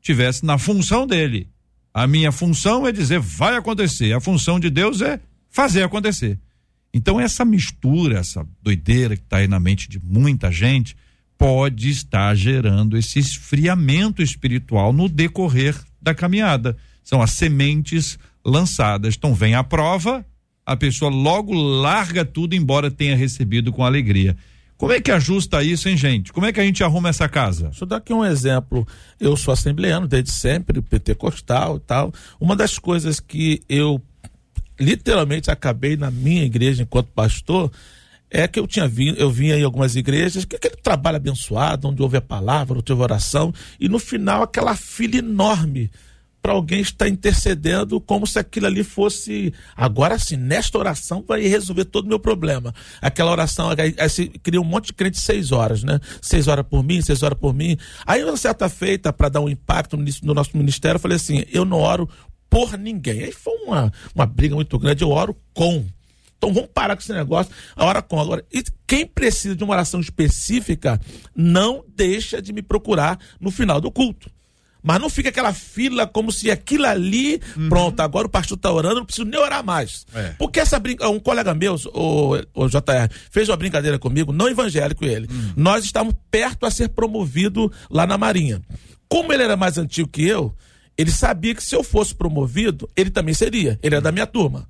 tivesse 0.02 0.44
na 0.44 0.58
função 0.58 1.06
dele. 1.06 1.48
A 1.92 2.06
minha 2.06 2.30
função 2.30 2.86
é 2.86 2.92
dizer 2.92 3.18
vai 3.18 3.56
acontecer, 3.56 4.12
a 4.12 4.20
função 4.20 4.60
de 4.60 4.68
Deus 4.68 5.00
é 5.00 5.18
fazer 5.48 5.82
acontecer. 5.82 6.38
Então, 6.92 7.18
essa 7.18 7.44
mistura, 7.44 8.18
essa 8.18 8.46
doideira 8.62 9.16
que 9.16 9.22
está 9.22 9.38
aí 9.38 9.48
na 9.48 9.58
mente 9.58 9.88
de 9.88 9.98
muita 9.98 10.52
gente, 10.52 10.96
pode 11.38 11.88
estar 11.88 12.34
gerando 12.34 12.96
esse 12.96 13.18
esfriamento 13.18 14.22
espiritual 14.22 14.92
no 14.92 15.08
decorrer 15.08 15.74
da 16.00 16.14
caminhada 16.14 16.76
são 17.04 17.22
as 17.22 17.32
sementes 17.32 18.18
lançadas. 18.44 19.14
Então 19.14 19.34
vem 19.34 19.54
a 19.54 19.62
prova, 19.62 20.24
a 20.66 20.74
pessoa 20.76 21.10
logo 21.10 21.52
larga 21.52 22.24
tudo, 22.24 22.54
embora 22.54 22.90
tenha 22.90 23.16
recebido 23.16 23.72
com 23.72 23.84
alegria. 23.84 24.36
Como 24.76 24.92
é 24.92 25.00
que 25.00 25.12
ajusta 25.12 25.62
isso, 25.62 25.88
hein, 25.88 25.96
gente? 25.96 26.32
Como 26.32 26.46
é 26.46 26.52
que 26.52 26.60
a 26.60 26.64
gente 26.64 26.82
arruma 26.82 27.08
essa 27.08 27.28
casa? 27.28 27.66
Deixa 27.66 27.84
eu 27.84 27.88
dar 27.88 27.98
aqui 27.98 28.12
um 28.12 28.24
exemplo. 28.24 28.86
Eu 29.20 29.36
sou 29.36 29.52
assembleano 29.52 30.08
desde 30.08 30.32
sempre, 30.32 30.82
pentecostal 30.82 31.76
e 31.76 31.80
tal. 31.80 32.12
Uma 32.40 32.56
das 32.56 32.78
coisas 32.78 33.20
que 33.20 33.62
eu 33.68 34.02
literalmente 34.78 35.50
acabei 35.50 35.96
na 35.96 36.10
minha 36.10 36.44
igreja 36.44 36.82
enquanto 36.82 37.06
pastor 37.08 37.70
é 38.28 38.48
que 38.48 38.58
eu 38.58 38.66
tinha 38.66 38.88
vindo, 38.88 39.16
eu 39.16 39.30
vinha 39.30 39.56
em 39.56 39.62
algumas 39.62 39.94
igrejas, 39.94 40.44
que 40.44 40.56
aquele 40.56 40.74
trabalho 40.76 41.18
abençoado, 41.18 41.86
onde 41.86 42.02
houve 42.02 42.16
a 42.16 42.20
palavra, 42.20 42.76
onde 42.76 42.90
houve 42.90 43.04
oração, 43.04 43.54
e 43.78 43.88
no 43.88 44.00
final 44.00 44.42
aquela 44.42 44.74
fila 44.74 45.18
enorme 45.18 45.88
para 46.44 46.52
alguém 46.52 46.80
estar 46.80 47.08
intercedendo 47.08 47.98
como 47.98 48.26
se 48.26 48.38
aquilo 48.38 48.66
ali 48.66 48.84
fosse. 48.84 49.54
Agora 49.74 50.18
sim, 50.18 50.36
nesta 50.36 50.76
oração 50.76 51.24
vai 51.26 51.40
resolver 51.40 51.86
todo 51.86 52.04
o 52.04 52.08
meu 52.08 52.18
problema. 52.18 52.74
Aquela 53.00 53.30
oração, 53.30 53.70
aí, 53.70 53.94
aí 53.98 54.08
se 54.10 54.28
cria 54.28 54.60
um 54.60 54.64
monte 54.64 54.88
de 54.88 54.92
crente 54.92 55.18
seis 55.18 55.52
horas, 55.52 55.82
né? 55.82 55.98
Seis 56.20 56.46
horas 56.46 56.66
por 56.68 56.84
mim, 56.84 57.00
seis 57.00 57.22
horas 57.22 57.38
por 57.38 57.54
mim. 57.54 57.78
Aí, 58.04 58.22
uma 58.22 58.36
certa 58.36 58.68
feita, 58.68 59.10
para 59.10 59.30
dar 59.30 59.40
um 59.40 59.48
impacto 59.48 59.96
no, 59.96 60.04
no 60.22 60.34
nosso 60.34 60.54
ministério, 60.54 60.96
eu 60.96 61.00
falei 61.00 61.16
assim: 61.16 61.46
eu 61.50 61.64
não 61.64 61.78
oro 61.78 62.06
por 62.50 62.76
ninguém. 62.76 63.24
Aí 63.24 63.32
foi 63.32 63.54
uma, 63.64 63.90
uma 64.14 64.26
briga 64.26 64.54
muito 64.54 64.78
grande, 64.78 65.02
eu 65.02 65.08
oro 65.08 65.34
com. 65.54 65.82
Então 66.36 66.52
vamos 66.52 66.68
parar 66.74 66.94
com 66.94 67.00
esse 67.00 67.14
negócio, 67.14 67.50
a 67.74 67.86
hora 67.86 68.02
com. 68.02 68.20
Agora, 68.20 68.44
e 68.52 68.62
quem 68.86 69.06
precisa 69.06 69.56
de 69.56 69.64
uma 69.64 69.72
oração 69.72 69.98
específica, 69.98 71.00
não 71.34 71.82
deixa 71.88 72.42
de 72.42 72.52
me 72.52 72.60
procurar 72.60 73.18
no 73.40 73.50
final 73.50 73.80
do 73.80 73.90
culto. 73.90 74.30
Mas 74.86 75.00
não 75.00 75.08
fica 75.08 75.30
aquela 75.30 75.54
fila 75.54 76.06
como 76.06 76.30
se 76.30 76.50
aquilo 76.50 76.84
ali, 76.84 77.40
uhum. 77.56 77.70
pronto, 77.70 77.98
agora 78.00 78.26
o 78.26 78.30
pastor 78.30 78.58
está 78.58 78.70
orando, 78.70 78.96
não 78.96 79.06
preciso 79.06 79.26
nem 79.26 79.40
orar 79.40 79.64
mais. 79.64 80.04
É. 80.14 80.34
Porque 80.38 80.60
essa 80.60 80.78
brincadeira, 80.78 81.16
um 81.16 81.18
colega 81.18 81.54
meu, 81.54 81.76
o, 81.94 82.34
o 82.52 82.68
JR, 82.68 83.08
fez 83.30 83.48
uma 83.48 83.56
brincadeira 83.56 83.98
comigo, 83.98 84.30
não 84.30 84.46
evangélico 84.46 85.06
ele. 85.06 85.26
Uhum. 85.26 85.52
Nós 85.56 85.86
estávamos 85.86 86.14
perto 86.30 86.66
a 86.66 86.70
ser 86.70 86.90
promovido 86.90 87.72
lá 87.90 88.06
na 88.06 88.18
Marinha. 88.18 88.60
Como 89.08 89.32
ele 89.32 89.42
era 89.42 89.56
mais 89.56 89.78
antigo 89.78 90.06
que 90.06 90.22
eu, 90.22 90.54
ele 90.98 91.10
sabia 91.10 91.54
que 91.54 91.62
se 91.62 91.74
eu 91.74 91.82
fosse 91.82 92.14
promovido, 92.14 92.86
ele 92.94 93.08
também 93.08 93.32
seria. 93.32 93.78
Ele 93.82 93.94
era 93.94 94.02
da 94.02 94.12
minha 94.12 94.26
turma. 94.26 94.68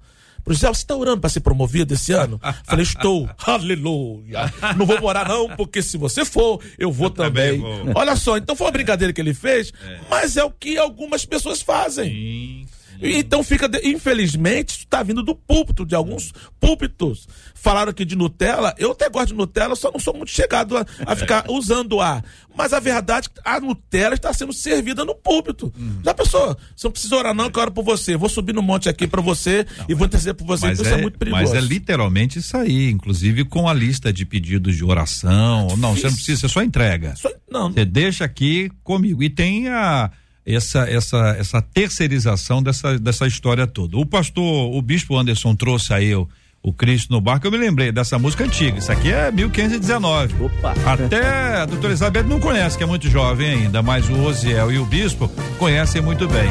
José, 0.53 0.69
você 0.69 0.83
está 0.83 0.95
orando 0.95 1.21
para 1.21 1.31
ser 1.31 1.41
promovido 1.41 1.95
esse 1.95 2.13
ano? 2.13 2.41
Falei, 2.65 2.83
estou. 2.83 3.29
Aleluia. 3.39 4.53
Não 4.77 4.85
vou 4.85 5.03
orar 5.03 5.29
não, 5.29 5.49
porque 5.57 5.81
se 5.83 5.97
você 5.97 6.25
for, 6.25 6.61
eu 6.79 6.93
vou 6.93 7.07
eu 7.07 7.11
também. 7.11 7.61
também 7.61 7.85
vou. 7.85 7.93
Olha 7.97 8.17
só, 8.17 8.37
então 8.37 8.55
foi 8.55 8.67
uma 8.67 8.73
brincadeira 8.73 9.13
que 9.13 9.21
ele 9.21 9.35
fez, 9.35 9.73
é. 9.83 10.01
mas 10.11 10.37
é 10.37 10.45
o 10.45 10.51
que 10.51 10.77
algumas 10.77 11.25
pessoas 11.25 11.63
fazem. 11.63 12.11
Sim. 12.11 12.67
Então 13.01 13.43
fica, 13.43 13.69
infelizmente, 13.83 14.71
isso 14.71 14.79
está 14.85 15.03
vindo 15.03 15.23
do 15.23 15.35
púlpito, 15.35 15.85
de 15.85 15.95
alguns 15.95 16.33
púlpitos. 16.61 17.27
Falaram 17.55 17.91
aqui 17.91 18.05
de 18.05 18.15
Nutella, 18.17 18.75
eu 18.79 18.93
até 18.93 19.09
gosto 19.09 19.29
de 19.29 19.35
Nutella, 19.35 19.75
só 19.75 19.91
não 19.91 19.99
sou 19.99 20.15
muito 20.15 20.31
chegado 20.31 20.77
a, 20.77 20.85
a 21.07 21.17
ficar 21.17 21.51
usando 21.51 22.01
a. 22.01 22.23
Mas 22.57 22.73
a 22.73 22.79
verdade 22.79 23.29
é 23.29 23.35
que 23.35 23.49
a 23.49 23.59
Nutella 23.61 24.15
está 24.15 24.33
sendo 24.33 24.53
servida 24.53 25.05
no 25.05 25.15
púlpito. 25.15 25.73
Já 26.05 26.15
pensou? 26.15 26.57
Você 26.77 26.87
não 26.87 26.93
precisa 26.93 27.17
orar, 27.17 27.35
não, 27.35 27.51
que 27.51 27.59
eu 27.59 27.63
oro 27.63 27.73
por 27.73 27.83
você. 27.85 28.17
Vou 28.17 28.29
subir 28.29 28.53
no 28.55 28.63
monte 28.63 28.89
aqui 28.89 29.07
para 29.07 29.21
você 29.21 29.67
e 29.89 29.95
vou 29.95 30.07
interceder 30.07 30.35
por 30.35 30.47
você. 30.47 30.67
Mas 30.67 30.79
Isso 30.79 30.89
é, 30.89 31.01
muito 31.01 31.19
perigoso. 31.19 31.43
mas 31.43 31.55
é 31.55 31.61
literalmente 31.61 32.39
isso 32.39 32.57
aí, 32.57 32.91
inclusive 32.91 33.45
com 33.45 33.69
a 33.69 33.75
lista 33.75 34.13
de 34.13 34.25
pedidos 34.25 34.77
de 34.77 34.85
oração. 34.85 35.69
Não, 35.77 35.95
você 35.97 36.07
não 36.07 36.15
precisa, 36.15 36.43
você 36.43 36.49
só 36.49 36.63
entrega. 36.63 37.17
Só- 37.17 37.31
não, 37.51 37.73
Você 37.73 37.85
deixa 37.85 38.25
aqui 38.25 38.71
comigo. 38.83 39.23
E 39.23 39.31
tem 39.31 39.69
a, 39.69 40.11
essa, 40.47 40.89
essa, 40.89 41.37
essa 41.39 41.63
terceirização 41.63 42.63
dessa, 42.63 42.99
dessa 42.99 43.27
história 43.27 43.67
toda. 43.67 43.97
O 43.97 44.05
pastor, 44.05 44.75
o 44.75 44.83
bispo 44.83 45.17
Anderson 45.17 45.55
trouxe 45.55 45.95
aí 45.95 46.15
o, 46.15 46.29
o 46.63 46.73
Cristo 46.73 47.13
no 47.13 47.21
barco. 47.21 47.47
Eu 47.47 47.51
me 47.51 47.59
lembrei 47.59 47.91
dessa 47.91 48.19
música 48.19 48.45
antiga. 48.45 48.79
Isso 48.79 48.93
aqui 48.93 49.13
é 49.13 49.31
1519. 49.31 50.45
Opa. 50.45 50.75
Até 50.85 51.57
a 51.59 51.67
doutora 51.67 51.93
Elizabeth 51.93 52.25
não 52.25 52.41
conhece, 52.41 52.77
que 52.77 52.83
é 52.83 52.87
muito 52.87 53.09
jovem 53.09 53.49
ainda, 53.49 53.83
mas 53.83 54.09
o 54.09 54.21
Osiel 54.23 54.71
e 54.73 54.79
o 54.79 54.85
bispo 54.85 55.31
conhecem 55.59 56.03
muito 56.03 56.29
bem. 56.29 56.51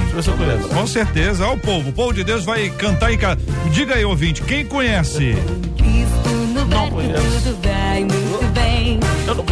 Com 0.74 0.88
certeza, 0.88 1.46
ó 1.46 1.54
o 1.54 1.58
povo, 1.58 1.90
o 1.90 1.94
povo 1.94 2.14
de 2.14 2.24
Deus 2.24 2.44
vai 2.44 2.70
cantar 2.70 3.14
em 3.14 3.18
casa. 3.18 3.40
Diga 3.72 3.96
aí, 3.96 4.06
ouvinte, 4.06 4.42
quem 4.42 4.66
conhece? 4.66 5.36
Cristo 5.78 6.30
no 6.30 6.66
barco, 6.66 6.98
tudo 6.98 7.60
vai 7.94 8.04
muito 8.06 8.54
bem. 8.54 9.00
Eu 9.28 9.36
não 9.36 9.46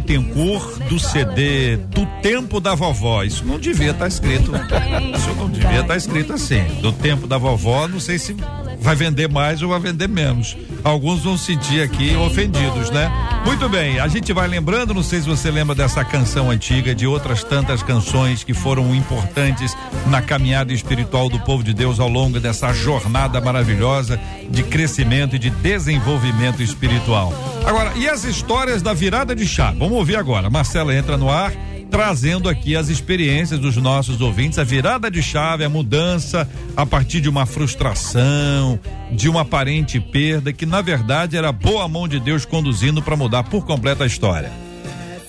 Bittencourt 0.00 0.78
do 0.88 0.98
CD 0.98 1.76
Do 1.76 2.06
Tempo 2.22 2.60
da 2.60 2.74
Vovó. 2.74 3.24
Isso 3.24 3.44
não 3.44 3.58
devia 3.58 3.90
estar 3.90 4.06
escrito. 4.06 4.52
Isso 5.16 5.34
não 5.34 5.48
devia 5.48 5.80
estar 5.80 5.96
escrito 5.96 6.32
assim. 6.32 6.62
Do 6.80 6.92
Tempo 6.92 7.26
da 7.26 7.36
Vovó, 7.36 7.88
não 7.88 7.98
sei 7.98 8.18
se 8.18 8.36
vai 8.88 8.96
vender 8.96 9.28
mais 9.28 9.60
ou 9.60 9.68
vai 9.68 9.78
vender 9.78 10.08
menos. 10.08 10.56
Alguns 10.82 11.22
vão 11.22 11.36
se 11.36 11.44
sentir 11.44 11.82
aqui 11.82 12.16
ofendidos, 12.16 12.88
né? 12.88 13.12
Muito 13.44 13.68
bem, 13.68 14.00
a 14.00 14.08
gente 14.08 14.32
vai 14.32 14.48
lembrando, 14.48 14.94
não 14.94 15.02
sei 15.02 15.20
se 15.20 15.28
você 15.28 15.50
lembra 15.50 15.74
dessa 15.74 16.02
canção 16.02 16.50
antiga, 16.50 16.94
de 16.94 17.06
outras 17.06 17.44
tantas 17.44 17.82
canções 17.82 18.42
que 18.42 18.54
foram 18.54 18.94
importantes 18.94 19.76
na 20.06 20.22
caminhada 20.22 20.72
espiritual 20.72 21.28
do 21.28 21.38
povo 21.38 21.62
de 21.62 21.74
Deus 21.74 22.00
ao 22.00 22.08
longo 22.08 22.40
dessa 22.40 22.72
jornada 22.72 23.38
maravilhosa 23.42 24.18
de 24.48 24.62
crescimento 24.62 25.36
e 25.36 25.38
de 25.38 25.50
desenvolvimento 25.50 26.62
espiritual. 26.62 27.34
Agora, 27.66 27.92
e 27.94 28.08
as 28.08 28.24
histórias 28.24 28.80
da 28.80 28.94
virada 28.94 29.36
de 29.36 29.46
chave? 29.46 29.78
Vamos 29.78 29.98
ouvir 29.98 30.16
agora. 30.16 30.48
Marcela 30.48 30.94
entra 30.94 31.18
no 31.18 31.28
ar 31.28 31.52
trazendo 31.90 32.48
aqui 32.48 32.76
as 32.76 32.88
experiências 32.88 33.58
dos 33.58 33.76
nossos 33.76 34.20
ouvintes, 34.20 34.58
a 34.58 34.64
virada 34.64 35.10
de 35.10 35.22
chave, 35.22 35.64
a 35.64 35.68
mudança 35.68 36.48
a 36.76 36.84
partir 36.84 37.20
de 37.20 37.28
uma 37.28 37.46
frustração, 37.46 38.78
de 39.10 39.28
uma 39.28 39.42
aparente 39.42 39.98
perda, 40.00 40.52
que 40.52 40.66
na 40.66 40.80
verdade 40.80 41.36
era 41.36 41.50
boa 41.50 41.88
mão 41.88 42.06
de 42.06 42.20
Deus 42.20 42.44
conduzindo 42.44 43.02
para 43.02 43.16
mudar 43.16 43.44
por 43.44 43.64
completo 43.64 44.02
a 44.02 44.06
história. 44.06 44.52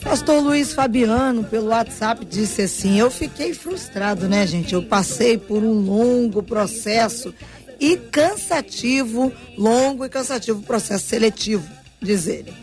Pastor 0.03 0.41
Luiz 0.41 0.73
Fabiano, 0.73 1.43
pelo 1.43 1.67
WhatsApp, 1.67 2.25
disse 2.25 2.63
assim: 2.63 2.97
Eu 2.97 3.11
fiquei 3.11 3.53
frustrado, 3.53 4.27
né, 4.27 4.47
gente? 4.47 4.73
Eu 4.73 4.81
passei 4.81 5.37
por 5.37 5.61
um 5.61 5.73
longo 5.73 6.41
processo 6.41 7.33
e 7.79 7.97
cansativo, 7.97 9.31
longo 9.57 10.05
e 10.05 10.09
cansativo 10.09 10.61
processo 10.61 11.05
seletivo, 11.05 11.67
diz 12.01 12.27
ele. 12.27 12.53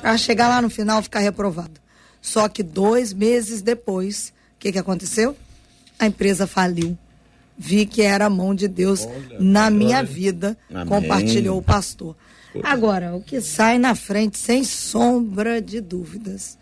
Para 0.00 0.18
chegar 0.18 0.48
lá 0.48 0.60
no 0.60 0.68
final 0.68 1.02
ficar 1.02 1.20
reprovado. 1.20 1.83
Só 2.24 2.48
que 2.48 2.62
dois 2.62 3.12
meses 3.12 3.60
depois, 3.60 4.32
o 4.56 4.58
que, 4.58 4.72
que 4.72 4.78
aconteceu? 4.78 5.36
A 5.98 6.06
empresa 6.06 6.46
faliu. 6.46 6.96
Vi 7.56 7.84
que 7.84 8.00
era 8.00 8.24
a 8.24 8.30
mão 8.30 8.54
de 8.54 8.66
Deus 8.66 9.06
na 9.38 9.68
minha 9.68 10.02
vida, 10.02 10.56
Amém. 10.70 10.86
compartilhou 10.86 11.58
o 11.58 11.62
pastor. 11.62 12.16
Agora, 12.62 13.14
o 13.14 13.20
que 13.20 13.42
sai 13.42 13.78
na 13.78 13.94
frente, 13.94 14.38
sem 14.38 14.64
sombra 14.64 15.60
de 15.60 15.82
dúvidas, 15.82 16.56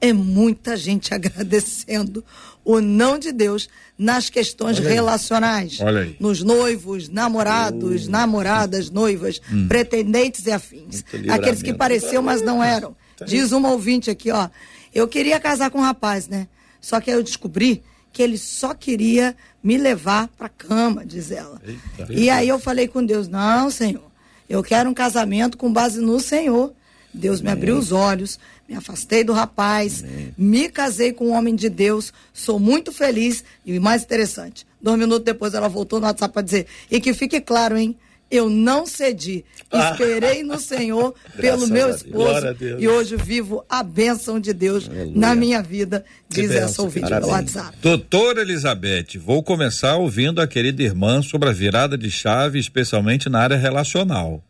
é 0.00 0.12
muita 0.12 0.76
gente 0.76 1.14
agradecendo 1.14 2.24
o 2.64 2.80
não 2.80 3.16
de 3.16 3.30
Deus 3.30 3.68
nas 3.96 4.28
questões 4.28 4.80
relacionais. 4.80 5.78
Olha 5.80 6.00
aí. 6.00 6.16
Nos 6.18 6.42
noivos, 6.42 7.08
namorados, 7.08 8.08
namoradas, 8.08 8.90
noivas, 8.90 9.40
pretendentes 9.68 10.44
e 10.46 10.50
afins. 10.50 11.04
Aqueles 11.28 11.62
que 11.62 11.72
pareciam, 11.72 12.24
mas 12.24 12.42
não 12.42 12.60
eram. 12.60 12.96
Diz 13.24 13.52
uma 13.52 13.70
ouvinte 13.70 14.10
aqui, 14.10 14.32
ó. 14.32 14.50
Eu 14.96 15.06
queria 15.06 15.38
casar 15.38 15.70
com 15.70 15.78
um 15.78 15.82
rapaz, 15.82 16.26
né? 16.26 16.48
Só 16.80 17.02
que 17.02 17.10
aí 17.10 17.16
eu 17.18 17.22
descobri 17.22 17.82
que 18.14 18.22
ele 18.22 18.38
só 18.38 18.72
queria 18.72 19.36
me 19.62 19.76
levar 19.76 20.26
pra 20.28 20.48
cama, 20.48 21.04
diz 21.04 21.30
ela. 21.30 21.60
E 22.08 22.30
aí 22.30 22.48
eu 22.48 22.58
falei 22.58 22.88
com 22.88 23.04
Deus, 23.04 23.28
não, 23.28 23.70
Senhor, 23.70 24.10
eu 24.48 24.62
quero 24.62 24.88
um 24.88 24.94
casamento 24.94 25.58
com 25.58 25.70
base 25.70 26.00
no 26.00 26.18
Senhor. 26.18 26.72
Deus 27.12 27.42
me 27.42 27.50
abriu 27.50 27.76
os 27.76 27.92
olhos, 27.92 28.38
me 28.66 28.74
afastei 28.74 29.22
do 29.22 29.34
rapaz, 29.34 30.02
me 30.36 30.68
casei 30.70 31.12
com 31.12 31.28
um 31.28 31.32
homem 31.32 31.54
de 31.54 31.68
Deus, 31.68 32.10
sou 32.32 32.58
muito 32.58 32.90
feliz 32.90 33.44
e 33.66 33.78
o 33.78 33.82
mais 33.82 34.02
interessante, 34.02 34.66
dois 34.80 34.98
minutos 34.98 35.24
depois 35.24 35.54
ela 35.54 35.68
voltou 35.68 35.98
no 35.98 36.06
WhatsApp 36.06 36.32
para 36.32 36.42
dizer, 36.42 36.66
e 36.90 37.00
que 37.00 37.14
fique 37.14 37.40
claro, 37.40 37.76
hein, 37.76 37.96
eu 38.30 38.50
não 38.50 38.86
cedi, 38.86 39.44
esperei 39.72 40.42
no 40.42 40.58
Senhor 40.58 41.14
pelo 41.40 41.66
meu 41.68 41.90
esposo 41.90 42.12
Glória 42.12 42.50
a 42.50 42.52
Deus. 42.52 42.82
e 42.82 42.88
hoje 42.88 43.16
vivo 43.16 43.64
a 43.68 43.82
bênção 43.82 44.40
de 44.40 44.52
Deus 44.52 44.88
Aleluia. 44.88 45.12
na 45.14 45.34
minha 45.34 45.62
vida, 45.62 46.04
diz 46.28 46.48
bênção, 46.48 46.64
essa 46.64 46.82
ouvinte 46.82 47.08
pelo 47.08 47.28
WhatsApp. 47.28 47.76
Doutora 47.80 48.40
Elizabeth, 48.40 49.18
vou 49.18 49.42
começar 49.42 49.96
ouvindo 49.96 50.40
a 50.40 50.46
querida 50.46 50.82
irmã 50.82 51.22
sobre 51.22 51.48
a 51.48 51.52
virada 51.52 51.96
de 51.96 52.10
chave, 52.10 52.58
especialmente 52.58 53.28
na 53.28 53.40
área 53.40 53.56
relacional. 53.56 54.42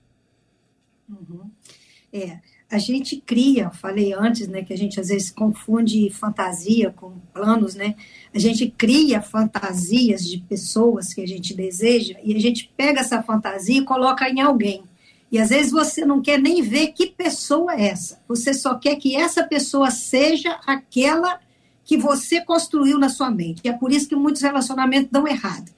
É, 2.12 2.38
a 2.70 2.78
gente 2.78 3.16
cria, 3.24 3.70
falei 3.70 4.12
antes, 4.12 4.48
né, 4.48 4.62
que 4.62 4.72
a 4.72 4.76
gente 4.76 4.98
às 4.98 5.08
vezes 5.08 5.30
confunde 5.30 6.10
fantasia 6.10 6.90
com 6.90 7.12
planos, 7.32 7.76
né? 7.76 7.94
A 8.34 8.38
gente 8.38 8.68
cria 8.76 9.22
fantasias 9.22 10.24
de 10.28 10.38
pessoas 10.38 11.14
que 11.14 11.20
a 11.20 11.26
gente 11.26 11.54
deseja 11.54 12.16
e 12.24 12.34
a 12.34 12.40
gente 12.40 12.72
pega 12.76 13.00
essa 13.00 13.22
fantasia 13.22 13.78
e 13.78 13.84
coloca 13.84 14.28
em 14.28 14.40
alguém. 14.40 14.82
E 15.30 15.38
às 15.38 15.50
vezes 15.50 15.70
você 15.70 16.04
não 16.04 16.20
quer 16.20 16.40
nem 16.40 16.60
ver 16.60 16.88
que 16.88 17.06
pessoa 17.06 17.74
é 17.74 17.86
essa. 17.86 18.20
Você 18.26 18.52
só 18.52 18.74
quer 18.74 18.96
que 18.96 19.14
essa 19.14 19.44
pessoa 19.44 19.90
seja 19.90 20.58
aquela 20.66 21.40
que 21.84 21.96
você 21.96 22.40
construiu 22.40 22.98
na 22.98 23.08
sua 23.08 23.30
mente. 23.30 23.60
E 23.64 23.68
é 23.68 23.72
por 23.72 23.92
isso 23.92 24.08
que 24.08 24.16
muitos 24.16 24.42
relacionamentos 24.42 25.10
dão 25.10 25.26
errado. 25.26 25.70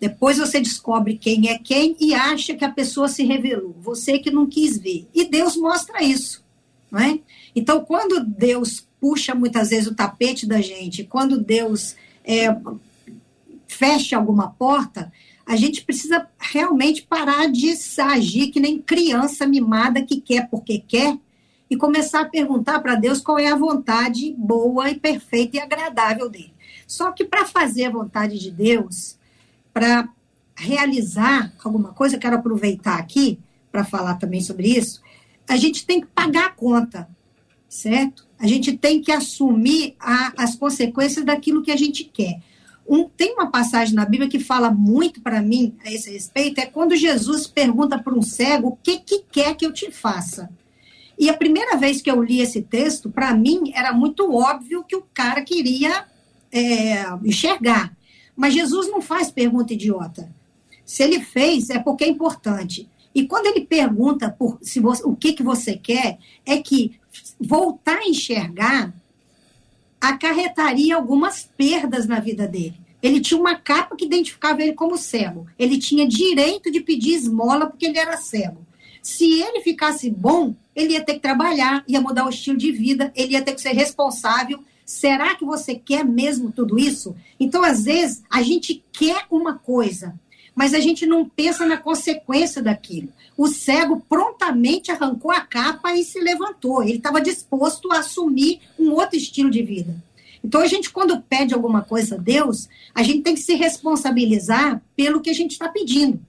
Depois 0.00 0.38
você 0.38 0.58
descobre 0.58 1.18
quem 1.18 1.50
é 1.50 1.58
quem 1.58 1.94
e 2.00 2.14
acha 2.14 2.54
que 2.54 2.64
a 2.64 2.72
pessoa 2.72 3.06
se 3.06 3.22
revelou. 3.22 3.76
Você 3.80 4.18
que 4.18 4.30
não 4.30 4.46
quis 4.46 4.78
ver. 4.78 5.06
E 5.14 5.26
Deus 5.26 5.56
mostra 5.56 6.02
isso. 6.02 6.42
Não 6.90 6.98
é? 6.98 7.20
Então, 7.54 7.84
quando 7.84 8.24
Deus 8.24 8.88
puxa 8.98 9.34
muitas 9.34 9.70
vezes 9.70 9.86
o 9.86 9.94
tapete 9.94 10.46
da 10.46 10.60
gente, 10.60 11.04
quando 11.04 11.38
Deus 11.38 11.96
é, 12.24 12.56
fecha 13.68 14.16
alguma 14.16 14.50
porta, 14.50 15.12
a 15.46 15.56
gente 15.56 15.84
precisa 15.84 16.26
realmente 16.38 17.02
parar 17.02 17.50
de 17.50 17.74
agir 17.98 18.48
que 18.48 18.60
nem 18.60 18.80
criança 18.80 19.46
mimada 19.46 20.02
que 20.02 20.20
quer 20.20 20.48
porque 20.48 20.78
quer 20.78 21.18
e 21.68 21.76
começar 21.76 22.22
a 22.22 22.28
perguntar 22.28 22.80
para 22.80 22.94
Deus 22.94 23.20
qual 23.20 23.38
é 23.38 23.48
a 23.48 23.56
vontade 23.56 24.34
boa 24.36 24.90
e 24.90 24.98
perfeita 24.98 25.56
e 25.56 25.60
agradável 25.60 26.28
dele. 26.28 26.54
Só 26.86 27.12
que 27.12 27.24
para 27.24 27.46
fazer 27.46 27.84
a 27.84 27.90
vontade 27.90 28.38
de 28.38 28.50
Deus, 28.50 29.16
para 29.72 30.08
realizar 30.56 31.52
alguma 31.64 31.92
coisa, 31.92 32.18
quero 32.18 32.36
aproveitar 32.36 32.98
aqui 32.98 33.38
para 33.70 33.84
falar 33.84 34.16
também 34.16 34.40
sobre 34.40 34.68
isso, 34.68 35.00
a 35.48 35.56
gente 35.56 35.86
tem 35.86 36.00
que 36.00 36.06
pagar 36.08 36.46
a 36.46 36.50
conta, 36.50 37.08
certo? 37.68 38.26
A 38.38 38.46
gente 38.46 38.76
tem 38.76 39.00
que 39.00 39.12
assumir 39.12 39.94
a, 39.98 40.32
as 40.36 40.54
consequências 40.56 41.24
daquilo 41.24 41.62
que 41.62 41.70
a 41.70 41.76
gente 41.76 42.04
quer. 42.04 42.40
Um, 42.88 43.08
tem 43.08 43.34
uma 43.34 43.50
passagem 43.50 43.94
na 43.94 44.04
Bíblia 44.04 44.28
que 44.28 44.40
fala 44.40 44.70
muito 44.70 45.20
para 45.20 45.40
mim 45.40 45.76
a 45.84 45.92
esse 45.92 46.10
respeito, 46.10 46.60
é 46.60 46.66
quando 46.66 46.96
Jesus 46.96 47.46
pergunta 47.46 47.98
para 47.98 48.14
um 48.14 48.22
cego 48.22 48.68
o 48.68 48.76
que, 48.76 48.98
que 48.98 49.24
quer 49.30 49.54
que 49.54 49.64
eu 49.64 49.72
te 49.72 49.90
faça. 49.90 50.50
E 51.18 51.28
a 51.28 51.36
primeira 51.36 51.76
vez 51.76 52.00
que 52.00 52.10
eu 52.10 52.22
li 52.22 52.40
esse 52.40 52.62
texto, 52.62 53.10
para 53.10 53.34
mim, 53.34 53.72
era 53.74 53.92
muito 53.92 54.34
óbvio 54.34 54.82
que 54.82 54.96
o 54.96 55.04
cara 55.12 55.42
queria 55.42 56.06
é, 56.50 57.04
enxergar. 57.22 57.94
Mas 58.40 58.54
Jesus 58.54 58.88
não 58.88 59.02
faz 59.02 59.30
pergunta 59.30 59.74
idiota. 59.74 60.32
Se 60.82 61.02
ele 61.02 61.20
fez, 61.20 61.68
é 61.68 61.78
porque 61.78 62.04
é 62.04 62.08
importante. 62.08 62.88
E 63.14 63.26
quando 63.26 63.44
ele 63.44 63.66
pergunta 63.66 64.30
por 64.30 64.58
se 64.62 64.80
você, 64.80 65.02
o 65.04 65.14
que, 65.14 65.34
que 65.34 65.42
você 65.42 65.76
quer, 65.76 66.18
é 66.46 66.56
que 66.56 66.98
voltar 67.38 67.98
a 67.98 68.08
enxergar 68.08 68.94
acarretaria 70.00 70.96
algumas 70.96 71.50
perdas 71.54 72.06
na 72.06 72.18
vida 72.18 72.48
dele. 72.48 72.80
Ele 73.02 73.20
tinha 73.20 73.38
uma 73.38 73.56
capa 73.56 73.94
que 73.94 74.06
identificava 74.06 74.62
ele 74.62 74.72
como 74.72 74.96
cego. 74.96 75.46
Ele 75.58 75.76
tinha 75.76 76.08
direito 76.08 76.70
de 76.70 76.80
pedir 76.80 77.16
esmola 77.16 77.66
porque 77.66 77.84
ele 77.84 77.98
era 77.98 78.16
cego. 78.16 78.66
Se 79.02 79.42
ele 79.42 79.60
ficasse 79.60 80.08
bom, 80.08 80.54
ele 80.74 80.94
ia 80.94 81.04
ter 81.04 81.14
que 81.14 81.20
trabalhar, 81.20 81.84
ia 81.86 82.00
mudar 82.00 82.24
o 82.24 82.30
estilo 82.30 82.56
de 82.56 82.72
vida, 82.72 83.12
ele 83.14 83.34
ia 83.34 83.42
ter 83.42 83.52
que 83.52 83.60
ser 83.60 83.74
responsável. 83.74 84.64
Será 84.90 85.36
que 85.36 85.44
você 85.44 85.76
quer 85.76 86.04
mesmo 86.04 86.50
tudo 86.50 86.76
isso? 86.76 87.14
Então, 87.38 87.62
às 87.62 87.84
vezes, 87.84 88.24
a 88.28 88.42
gente 88.42 88.82
quer 88.90 89.24
uma 89.30 89.54
coisa, 89.54 90.18
mas 90.52 90.74
a 90.74 90.80
gente 90.80 91.06
não 91.06 91.28
pensa 91.28 91.64
na 91.64 91.76
consequência 91.76 92.60
daquilo. 92.60 93.08
O 93.36 93.46
cego 93.46 94.04
prontamente 94.08 94.90
arrancou 94.90 95.30
a 95.30 95.42
capa 95.42 95.94
e 95.94 96.02
se 96.02 96.18
levantou. 96.18 96.82
Ele 96.82 96.96
estava 96.96 97.20
disposto 97.20 97.92
a 97.92 98.00
assumir 98.00 98.62
um 98.76 98.90
outro 98.90 99.16
estilo 99.16 99.48
de 99.48 99.62
vida. 99.62 99.94
Então, 100.42 100.60
a 100.60 100.66
gente, 100.66 100.90
quando 100.90 101.20
pede 101.20 101.54
alguma 101.54 101.82
coisa 101.82 102.16
a 102.16 102.18
Deus, 102.18 102.68
a 102.92 103.04
gente 103.04 103.22
tem 103.22 103.36
que 103.36 103.42
se 103.42 103.54
responsabilizar 103.54 104.82
pelo 104.96 105.20
que 105.20 105.30
a 105.30 105.34
gente 105.34 105.52
está 105.52 105.68
pedindo. 105.68 106.20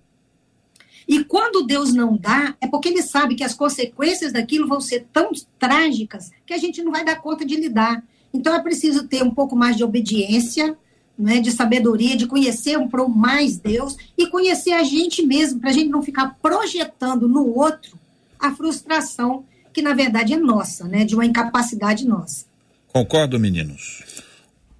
E 1.07 1.23
quando 1.23 1.65
Deus 1.65 1.91
não 1.91 2.15
dá, 2.15 2.55
é 2.61 2.67
porque 2.67 2.89
ele 2.89 3.01
sabe 3.01 3.33
que 3.33 3.43
as 3.43 3.55
consequências 3.55 4.31
daquilo 4.31 4.67
vão 4.67 4.79
ser 4.79 5.07
tão 5.11 5.31
trágicas 5.57 6.29
que 6.45 6.53
a 6.53 6.59
gente 6.59 6.83
não 6.83 6.91
vai 6.91 7.03
dar 7.03 7.19
conta 7.19 7.43
de 7.43 7.55
lidar. 7.55 8.03
Então, 8.33 8.53
é 8.53 8.61
preciso 8.61 9.07
ter 9.07 9.23
um 9.23 9.31
pouco 9.31 9.55
mais 9.55 9.75
de 9.75 9.83
obediência, 9.83 10.75
né, 11.17 11.39
de 11.39 11.51
sabedoria, 11.51 12.15
de 12.15 12.25
conhecer 12.25 12.77
um 12.77 12.87
pouco 12.87 13.11
mais 13.11 13.57
Deus 13.57 13.95
e 14.17 14.27
conhecer 14.27 14.73
a 14.73 14.83
gente 14.83 15.25
mesmo, 15.25 15.59
para 15.59 15.69
a 15.69 15.73
gente 15.73 15.89
não 15.89 16.01
ficar 16.01 16.35
projetando 16.41 17.27
no 17.27 17.55
outro 17.55 17.97
a 18.39 18.51
frustração 18.51 19.45
que, 19.71 19.81
na 19.81 19.93
verdade, 19.93 20.33
é 20.33 20.37
nossa, 20.37 20.87
né, 20.87 21.05
de 21.05 21.13
uma 21.13 21.25
incapacidade 21.25 22.07
nossa. 22.07 22.45
Concordo, 22.87 23.39
meninos? 23.39 24.03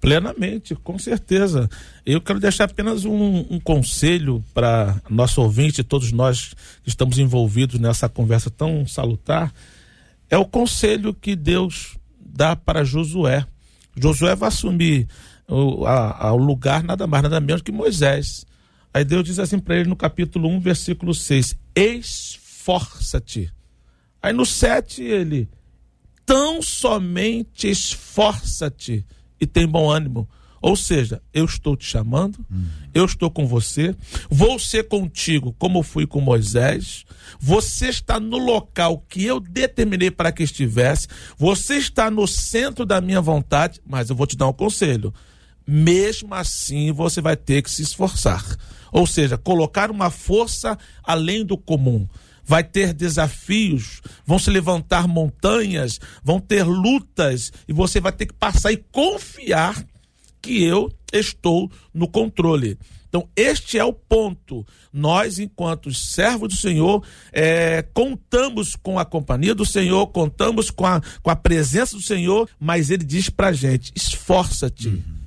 Plenamente, 0.00 0.74
com 0.74 0.98
certeza. 0.98 1.70
Eu 2.04 2.20
quero 2.20 2.40
deixar 2.40 2.64
apenas 2.64 3.04
um, 3.04 3.46
um 3.48 3.60
conselho 3.60 4.44
para 4.52 5.00
nosso 5.08 5.40
ouvinte, 5.40 5.84
todos 5.84 6.10
nós 6.10 6.54
que 6.82 6.88
estamos 6.88 7.18
envolvidos 7.18 7.78
nessa 7.78 8.08
conversa 8.08 8.50
tão 8.50 8.84
salutar. 8.84 9.54
É 10.28 10.36
o 10.36 10.44
conselho 10.44 11.14
que 11.14 11.36
Deus 11.36 11.96
dá 12.32 12.56
para 12.56 12.84
Josué. 12.84 13.46
Josué 13.96 14.34
vai 14.34 14.48
assumir 14.48 15.06
o, 15.46 15.84
a, 15.86 16.28
a, 16.28 16.32
lugar 16.32 16.82
nada 16.82 17.06
mais, 17.06 17.22
nada 17.22 17.40
menos 17.40 17.62
que 17.62 17.70
Moisés. 17.70 18.46
Aí 18.94 19.04
Deus 19.04 19.24
diz 19.24 19.38
assim 19.38 19.58
para 19.58 19.76
ele 19.76 19.88
no 19.88 19.96
capítulo 19.96 20.48
1, 20.48 20.60
versículo 20.60 21.14
6: 21.14 21.56
Esforça-te. 21.74 23.52
Aí 24.22 24.32
no 24.32 24.46
7 24.46 25.02
ele: 25.02 25.48
Tão 26.24 26.62
somente 26.62 27.68
esforça-te 27.68 29.04
e 29.40 29.46
tem 29.46 29.66
bom 29.66 29.90
ânimo. 29.90 30.28
Ou 30.62 30.76
seja, 30.76 31.20
eu 31.34 31.44
estou 31.44 31.76
te 31.76 31.84
chamando, 31.84 32.38
eu 32.94 33.04
estou 33.04 33.28
com 33.28 33.48
você, 33.48 33.96
vou 34.30 34.60
ser 34.60 34.84
contigo 34.84 35.52
como 35.58 35.82
fui 35.82 36.06
com 36.06 36.20
Moisés. 36.20 37.04
Você 37.40 37.88
está 37.88 38.20
no 38.20 38.38
local 38.38 39.04
que 39.08 39.24
eu 39.24 39.40
determinei 39.40 40.08
para 40.08 40.30
que 40.30 40.44
estivesse, 40.44 41.08
você 41.36 41.78
está 41.78 42.08
no 42.08 42.28
centro 42.28 42.86
da 42.86 43.00
minha 43.00 43.20
vontade, 43.20 43.80
mas 43.84 44.08
eu 44.08 44.14
vou 44.14 44.24
te 44.24 44.36
dar 44.36 44.46
um 44.46 44.52
conselho. 44.52 45.12
Mesmo 45.66 46.32
assim, 46.32 46.92
você 46.92 47.20
vai 47.20 47.36
ter 47.36 47.60
que 47.62 47.70
se 47.70 47.82
esforçar. 47.82 48.44
Ou 48.92 49.04
seja, 49.04 49.36
colocar 49.36 49.90
uma 49.90 50.10
força 50.10 50.78
além 51.02 51.44
do 51.44 51.58
comum 51.58 52.06
vai 52.44 52.62
ter 52.62 52.92
desafios, 52.92 54.00
vão 54.26 54.38
se 54.38 54.50
levantar 54.50 55.06
montanhas, 55.08 55.98
vão 56.22 56.40
ter 56.40 56.64
lutas 56.64 57.52
e 57.66 57.72
você 57.72 58.00
vai 58.00 58.12
ter 58.12 58.26
que 58.26 58.34
passar 58.34 58.72
e 58.72 58.76
confiar 58.76 59.84
que 60.42 60.62
eu 60.62 60.92
estou 61.12 61.70
no 61.94 62.08
controle. 62.08 62.76
Então, 63.08 63.28
este 63.36 63.78
é 63.78 63.84
o 63.84 63.92
ponto. 63.92 64.66
Nós, 64.92 65.38
enquanto 65.38 65.92
servos 65.92 66.48
do 66.48 66.56
Senhor, 66.56 67.04
é, 67.30 67.82
contamos 67.94 68.74
com 68.74 68.98
a 68.98 69.04
companhia 69.04 69.54
do 69.54 69.66
Senhor, 69.66 70.06
contamos 70.08 70.70
com 70.70 70.86
a, 70.86 71.00
com 71.22 71.30
a 71.30 71.36
presença 71.36 71.94
do 71.94 72.02
Senhor, 72.02 72.48
mas 72.58 72.90
ele 72.90 73.04
diz 73.04 73.28
pra 73.28 73.52
gente: 73.52 73.92
esforça-te. 73.94 74.88
Uhum 74.88 75.22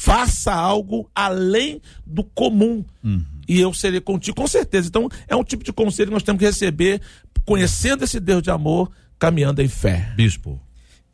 faça 0.00 0.54
algo 0.54 1.10
além 1.14 1.78
do 2.06 2.24
comum. 2.24 2.82
Uhum. 3.04 3.22
E 3.46 3.60
eu 3.60 3.74
serei 3.74 4.00
contigo, 4.00 4.34
com 4.34 4.46
certeza. 4.46 4.88
Então, 4.88 5.10
é 5.28 5.36
um 5.36 5.44
tipo 5.44 5.62
de 5.62 5.74
conselho 5.74 6.08
que 6.08 6.14
nós 6.14 6.22
temos 6.22 6.38
que 6.38 6.46
receber, 6.46 7.02
conhecendo 7.44 8.02
esse 8.02 8.18
Deus 8.18 8.42
de 8.42 8.50
amor, 8.50 8.90
caminhando 9.18 9.60
em 9.60 9.68
fé. 9.68 10.10
Bispo. 10.16 10.58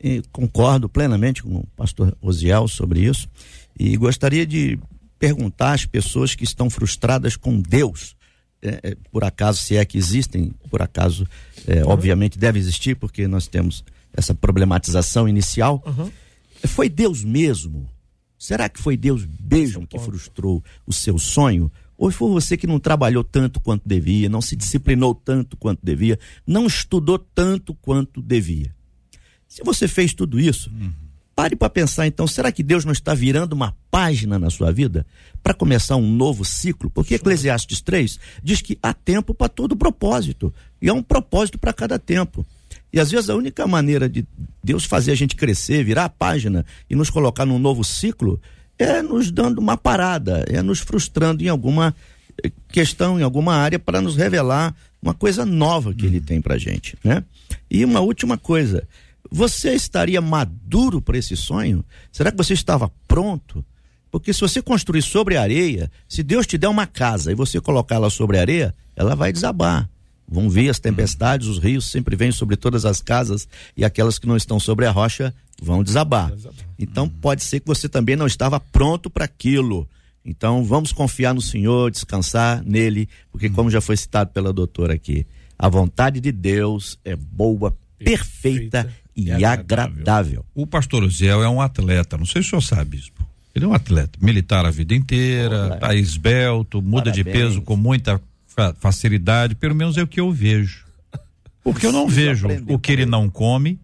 E 0.01 0.21
concordo 0.31 0.87
plenamente 0.87 1.41
com 1.41 1.57
o 1.57 1.67
pastor 1.75 2.15
Osiel 2.21 2.67
sobre 2.67 3.01
isso. 3.01 3.27
E 3.79 3.97
gostaria 3.97 4.45
de 4.45 4.79
perguntar 5.17 5.73
às 5.73 5.85
pessoas 5.85 6.35
que 6.35 6.43
estão 6.43 6.69
frustradas 6.69 7.35
com 7.35 7.59
Deus, 7.59 8.15
é, 8.61 8.79
é, 8.83 8.97
por 9.11 9.23
acaso, 9.23 9.59
se 9.59 9.75
é 9.75 9.83
que 9.85 9.97
existem, 9.97 10.53
por 10.69 10.81
acaso, 10.81 11.27
é, 11.67 11.83
obviamente 11.83 12.37
deve 12.37 12.59
existir, 12.59 12.95
porque 12.95 13.27
nós 13.27 13.47
temos 13.47 13.83
essa 14.13 14.33
problematização 14.35 15.27
inicial. 15.27 15.83
Uhum. 15.85 16.11
Foi 16.65 16.89
Deus 16.89 17.23
mesmo 17.23 17.89
Será 18.37 18.69
que 18.69 18.79
foi 18.79 18.95
Deus 18.95 19.27
mesmo 19.49 19.87
que 19.87 19.97
frustrou 19.97 20.63
o 20.85 20.93
seu 20.93 21.17
sonho? 21.17 21.71
Ou 21.97 22.11
foi 22.11 22.29
você 22.29 22.55
que 22.55 22.67
não 22.67 22.79
trabalhou 22.79 23.23
tanto 23.23 23.59
quanto 23.59 23.87
devia, 23.87 24.29
não 24.29 24.41
se 24.41 24.55
disciplinou 24.55 25.15
tanto 25.15 25.57
quanto 25.57 25.83
devia, 25.83 26.19
não 26.45 26.67
estudou 26.67 27.17
tanto 27.17 27.73
quanto 27.73 28.21
devia? 28.21 28.75
Se 29.47 29.63
você 29.63 29.87
fez 29.87 30.13
tudo 30.13 30.39
isso, 30.39 30.69
uhum. 30.69 30.91
pare 31.35 31.55
para 31.55 31.69
pensar 31.69 32.05
então, 32.05 32.27
será 32.27 32.51
que 32.51 32.63
Deus 32.63 32.83
não 32.85 32.91
está 32.91 33.13
virando 33.13 33.53
uma 33.53 33.75
página 33.89 34.37
na 34.37 34.49
sua 34.49 34.71
vida 34.71 35.05
para 35.41 35.53
começar 35.53 35.95
um 35.95 36.11
novo 36.11 36.43
ciclo? 36.43 36.89
Porque 36.89 37.15
Eclesiastes 37.15 37.81
3 37.81 38.19
diz 38.43 38.61
que 38.61 38.77
há 38.83 38.93
tempo 38.93 39.33
para 39.33 39.49
todo 39.49 39.75
propósito, 39.75 40.53
e 40.81 40.89
há 40.89 40.93
um 40.93 41.03
propósito 41.03 41.57
para 41.57 41.73
cada 41.73 41.97
tempo. 41.97 42.45
E 42.91 42.99
às 42.99 43.11
vezes 43.11 43.29
a 43.29 43.35
única 43.35 43.67
maneira 43.67 44.07
de 44.07 44.25
Deus 44.63 44.85
fazer 44.85 45.11
a 45.11 45.15
gente 45.15 45.35
crescer, 45.35 45.83
virar 45.83 46.05
a 46.05 46.09
página 46.09 46.65
e 46.89 46.95
nos 46.95 47.09
colocar 47.09 47.45
num 47.45 47.59
novo 47.59 47.83
ciclo 47.83 48.39
é 48.79 49.01
nos 49.01 49.31
dando 49.31 49.59
uma 49.59 49.75
parada, 49.75 50.45
é 50.47 50.61
nos 50.61 50.79
frustrando 50.79 51.43
em 51.43 51.47
alguma 51.47 51.95
eh, 52.43 52.51
questão, 52.69 53.19
em 53.19 53.23
alguma 53.23 53.55
área 53.55 53.79
para 53.79 54.01
nos 54.01 54.15
revelar 54.15 54.75
uma 55.01 55.13
coisa 55.13 55.45
nova 55.45 55.93
que 55.93 56.05
ele 56.05 56.21
tem 56.21 56.41
pra 56.41 56.57
gente, 56.57 56.97
né? 57.03 57.23
E 57.69 57.83
uma 57.83 57.99
última 57.99 58.37
coisa, 58.37 58.87
você 59.31 59.73
estaria 59.73 60.21
maduro 60.21 61.01
para 61.01 61.17
esse 61.17 61.35
sonho? 61.35 61.83
Será 62.11 62.31
que 62.31 62.37
você 62.37 62.53
estava 62.53 62.91
pronto? 63.07 63.63
Porque 64.09 64.33
se 64.33 64.41
você 64.41 64.61
construir 64.61 65.01
sobre 65.01 65.37
areia, 65.37 65.91
se 66.07 66.23
Deus 66.23 66.47
te 66.47 66.57
der 66.57 66.69
uma 66.69 66.87
casa 66.87 67.31
e 67.31 67.35
você 67.35 67.59
colocá-la 67.59 68.09
sobre 68.09 68.37
areia, 68.37 68.73
ela 68.95 69.15
vai 69.15 69.31
desabar 69.33 69.89
vão 70.27 70.49
vir 70.49 70.69
as 70.69 70.79
tempestades, 70.79 71.47
os 71.47 71.57
rios 71.57 71.85
sempre 71.85 72.15
vêm 72.15 72.31
sobre 72.31 72.57
todas 72.57 72.85
as 72.85 73.01
casas 73.01 73.47
e 73.75 73.85
aquelas 73.85 74.19
que 74.19 74.27
não 74.27 74.35
estão 74.35 74.59
sobre 74.59 74.85
a 74.85 74.91
rocha 74.91 75.33
vão 75.61 75.83
desabar. 75.83 76.31
Então 76.77 77.07
pode 77.07 77.43
ser 77.43 77.61
que 77.61 77.67
você 77.67 77.87
também 77.87 78.15
não 78.15 78.27
estava 78.27 78.59
pronto 78.59 79.09
para 79.09 79.25
aquilo. 79.25 79.87
Então 80.25 80.65
vamos 80.65 80.91
confiar 80.91 81.33
no 81.33 81.41
Senhor, 81.41 81.89
descansar 81.89 82.61
nele, 82.63 83.07
porque 83.31 83.49
como 83.49 83.71
já 83.71 83.79
foi 83.79 83.95
citado 83.95 84.31
pela 84.31 84.51
doutora 84.51 84.93
aqui, 84.93 85.25
a 85.57 85.69
vontade 85.69 86.19
de 86.19 86.31
Deus 86.31 86.99
é 87.05 87.15
boa, 87.15 87.75
perfeita, 87.97 88.83
perfeita 88.83 89.06
e, 89.17 89.25
e 89.25 89.31
agradável. 89.31 89.93
agradável. 89.93 90.45
O 90.53 90.67
pastor 90.67 91.09
Ziel 91.09 91.43
é 91.43 91.49
um 91.49 91.59
atleta, 91.59 92.17
não 92.17 92.25
sei 92.25 92.43
se 92.43 92.49
o 92.49 92.49
senhor 92.51 92.61
sabe, 92.61 92.97
bispo. 92.97 93.25
Ele 93.55 93.65
é 93.65 93.67
um 93.67 93.73
atleta, 93.73 94.19
militar 94.21 94.65
a 94.65 94.69
vida 94.69 94.93
inteira, 94.93 95.77
tá 95.81 95.95
esbelto, 95.95 96.79
muda 96.79 97.11
Parabéns. 97.11 97.15
de 97.15 97.23
peso 97.23 97.61
com 97.63 97.75
muita 97.75 98.21
facilidade, 98.79 99.55
pelo 99.55 99.73
menos 99.73 99.97
é 99.97 100.03
o 100.03 100.07
que 100.07 100.19
eu 100.19 100.31
vejo. 100.31 100.85
Porque 101.63 101.85
eu 101.85 101.91
não 101.91 102.07
vejo 102.07 102.47
o 102.67 102.77
que 102.77 102.91
ele 102.91 103.05
não 103.05 103.29
come, 103.29 103.79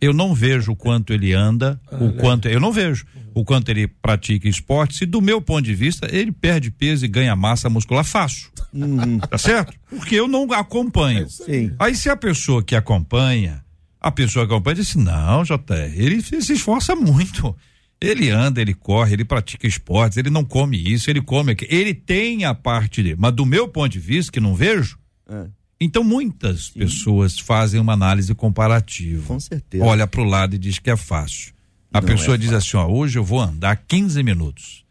eu 0.00 0.14
não 0.14 0.34
vejo 0.34 0.72
o 0.72 0.76
quanto 0.76 1.12
ele 1.12 1.34
anda, 1.34 1.78
o 2.00 2.12
quanto 2.14 2.48
eu 2.48 2.58
não 2.58 2.72
vejo 2.72 3.06
o 3.34 3.44
quanto 3.44 3.68
ele 3.70 3.88
pratica 3.88 4.48
esporte. 4.48 4.96
Se 4.96 5.04
do 5.04 5.20
meu 5.20 5.40
ponto 5.40 5.62
de 5.62 5.74
vista 5.74 6.08
ele 6.10 6.30
perde 6.30 6.70
peso 6.70 7.04
e 7.04 7.08
ganha 7.08 7.34
massa 7.34 7.68
muscular 7.68 8.04
fácil, 8.04 8.48
uhum. 8.72 9.18
tá 9.18 9.36
certo? 9.36 9.74
Porque 9.90 10.14
eu 10.14 10.28
não 10.28 10.50
acompanho. 10.52 11.28
Sim. 11.28 11.72
Aí 11.78 11.96
se 11.96 12.08
a 12.08 12.16
pessoa 12.16 12.62
que 12.62 12.76
acompanha, 12.76 13.63
a 14.04 14.10
pessoa 14.10 14.46
que 14.46 14.52
acompanha 14.52 14.76
diz: 14.76 14.94
não, 14.94 15.42
JR, 15.42 15.94
ele 15.94 16.20
se 16.20 16.52
esforça 16.52 16.94
muito. 16.94 17.56
Ele 17.98 18.28
anda, 18.28 18.60
ele 18.60 18.74
corre, 18.74 19.14
ele 19.14 19.24
pratica 19.24 19.66
esportes, 19.66 20.18
ele 20.18 20.28
não 20.28 20.44
come 20.44 20.76
isso, 20.76 21.08
ele 21.08 21.22
come 21.22 21.52
aquilo. 21.52 21.72
Ele 21.72 21.94
tem 21.94 22.44
a 22.44 22.54
parte 22.54 23.02
dele. 23.02 23.16
Mas 23.18 23.32
do 23.32 23.46
meu 23.46 23.66
ponto 23.66 23.90
de 23.90 23.98
vista, 23.98 24.30
que 24.30 24.40
não 24.40 24.54
vejo, 24.54 24.98
é. 25.26 25.46
então 25.80 26.04
muitas 26.04 26.66
Sim. 26.66 26.80
pessoas 26.80 27.38
fazem 27.38 27.80
uma 27.80 27.94
análise 27.94 28.34
comparativa. 28.34 29.26
Com 29.26 29.40
certeza. 29.40 29.82
Olha 29.82 30.06
para 30.06 30.20
o 30.20 30.24
lado 30.24 30.54
e 30.54 30.58
diz 30.58 30.78
que 30.78 30.90
é 30.90 30.96
fácil. 30.96 31.54
A 31.90 32.02
não 32.02 32.06
pessoa 32.06 32.34
é 32.34 32.38
diz 32.38 32.50
fácil. 32.50 32.78
assim: 32.78 32.92
ó, 32.92 32.94
hoje 32.94 33.18
eu 33.18 33.24
vou 33.24 33.40
andar 33.40 33.74
15 33.88 34.22
minutos. 34.22 34.84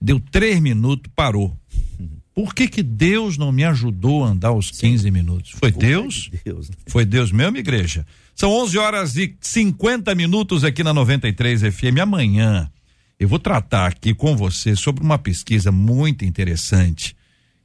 Deu 0.00 0.20
três 0.20 0.60
minutos, 0.60 1.10
parou. 1.16 1.58
Por 2.32 2.54
que 2.54 2.68
que 2.68 2.84
Deus 2.84 3.36
não 3.36 3.50
me 3.50 3.64
ajudou 3.64 4.24
a 4.24 4.28
andar 4.28 4.52
os 4.52 4.70
15 4.70 5.10
minutos? 5.10 5.50
Foi 5.50 5.72
Deus? 5.72 6.30
Deus. 6.44 6.70
né? 6.70 6.76
Foi 6.86 7.04
Deus 7.04 7.32
mesmo, 7.32 7.56
igreja? 7.56 8.06
São 8.40 8.52
11 8.52 8.78
horas 8.78 9.16
e 9.16 9.36
50 9.38 10.14
minutos 10.14 10.64
aqui 10.64 10.82
na 10.82 10.94
93 10.94 11.60
FM. 11.60 12.00
Amanhã 12.00 12.70
eu 13.18 13.28
vou 13.28 13.38
tratar 13.38 13.88
aqui 13.88 14.14
com 14.14 14.34
você 14.34 14.74
sobre 14.74 15.04
uma 15.04 15.18
pesquisa 15.18 15.70
muito 15.70 16.24
interessante 16.24 17.14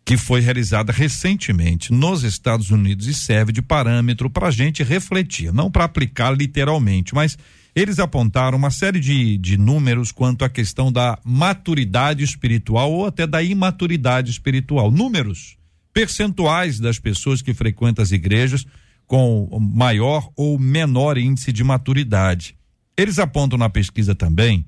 que 0.04 0.18
foi 0.18 0.42
realizada 0.42 0.92
recentemente 0.92 1.94
nos 1.94 2.24
Estados 2.26 2.72
Unidos 2.72 3.08
e 3.08 3.14
serve 3.14 3.54
de 3.54 3.62
parâmetro 3.62 4.30
para 4.30 4.50
a 4.50 4.52
gente 4.52 4.84
refletir, 4.84 5.54
não 5.54 5.72
para 5.72 5.86
aplicar 5.86 6.32
literalmente, 6.32 7.16
mas 7.16 7.38
eles 7.74 7.98
apontaram 7.98 8.58
uma 8.58 8.70
série 8.70 9.00
de, 9.00 9.38
de 9.38 9.58
números 9.58 10.12
quanto 10.12 10.44
à 10.44 10.50
questão 10.50 10.92
da 10.92 11.18
maturidade 11.24 12.22
espiritual 12.22 12.92
ou 12.92 13.06
até 13.06 13.26
da 13.26 13.42
imaturidade 13.42 14.30
espiritual. 14.30 14.92
Números 14.92 15.56
percentuais 15.94 16.82
das 16.82 17.00
pessoas 17.00 17.42
que 17.42 17.54
frequentam 17.54 18.04
as 18.04 18.12
igrejas 18.12 18.66
com 19.08 19.48
maior 19.60 20.30
ou 20.36 20.58
menor 20.60 21.18
índice 21.18 21.52
de 21.52 21.64
maturidade. 21.64 22.56
Eles 22.98 23.20
apontam 23.20 23.58
na 23.58 23.70
pesquisa 23.70 24.16
também 24.16 24.66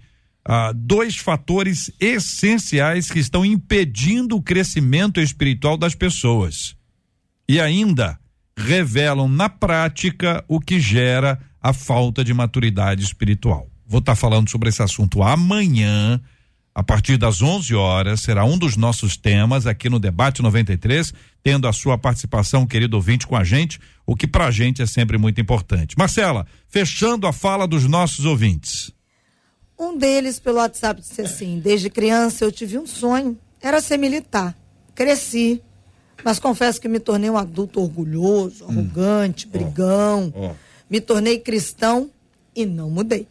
ah, 0.48 0.72
dois 0.74 1.18
fatores 1.18 1.92
essenciais 2.00 3.12
que 3.12 3.20
estão 3.20 3.44
impedindo 3.44 4.38
o 4.38 4.42
crescimento 4.42 5.20
espiritual 5.20 5.78
das 5.78 5.94
pessoas. 5.94 6.74
E 7.50 7.60
ainda 7.60 8.18
revelam 8.58 9.28
na 9.28 9.50
prática 9.50 10.44
o 10.48 10.60
que 10.60 10.80
gera 10.80 11.38
a 11.62 11.74
falta 11.74 12.24
de 12.24 12.34
maturidade 12.34 13.04
espiritual. 13.04 13.68
Vou 13.86 14.00
estar 14.00 14.16
falando 14.16 14.50
sobre 14.50 14.70
esse 14.70 14.82
assunto 14.82 15.22
amanhã, 15.22 16.20
a 16.74 16.82
partir 16.82 17.18
das 17.18 17.42
11 17.42 17.76
horas, 17.76 18.22
será 18.22 18.46
um 18.46 18.58
dos 18.58 18.78
nossos 18.78 19.18
temas 19.18 19.68
aqui 19.68 19.90
no 19.90 20.00
Debate 20.00 20.42
93, 20.42 21.14
tendo 21.48 21.66
a 21.66 21.72
sua 21.72 21.98
participação, 21.98 22.68
querido 22.68 22.98
ouvinte, 22.98 23.26
com 23.26 23.34
a 23.34 23.41
gente, 23.41 23.80
o 24.06 24.18
que 24.18 24.28
pra 24.28 24.52
gente 24.52 24.82
é 24.82 24.86
sempre 24.86 25.18
muito 25.18 25.39
importante. 25.39 25.98
Marcela, 25.98 26.45
fechando 26.68 27.26
a 27.26 27.32
fala 27.32 27.66
dos 27.66 27.86
nossos 27.86 28.26
ouvintes. 28.26 28.91
Um 29.80 29.98
deles, 29.98 30.39
pelo 30.41 30.58
WhatsApp, 30.58 31.00
disse 31.00 31.22
assim: 31.22 31.62
Desde 31.62 31.89
criança 31.89 32.43
eu 32.43 32.52
tive 32.52 32.78
um 32.78 32.86
sonho, 32.86 33.38
era 33.62 33.80
ser 33.80 33.95
militar. 33.95 34.58
Cresci, 34.93 35.64
mas 36.22 36.38
confesso 36.38 36.82
que 36.82 36.89
me 36.89 37.00
tornei 37.00 37.30
um 37.30 37.38
adulto 37.38 37.80
orgulhoso, 37.80 38.66
arrogante, 38.66 39.48
brigão. 39.48 40.34
Me 40.89 41.00
tornei 41.00 41.39
cristão 41.39 42.12
e 42.54 42.66
não 42.66 42.89
mudei. 42.89 43.26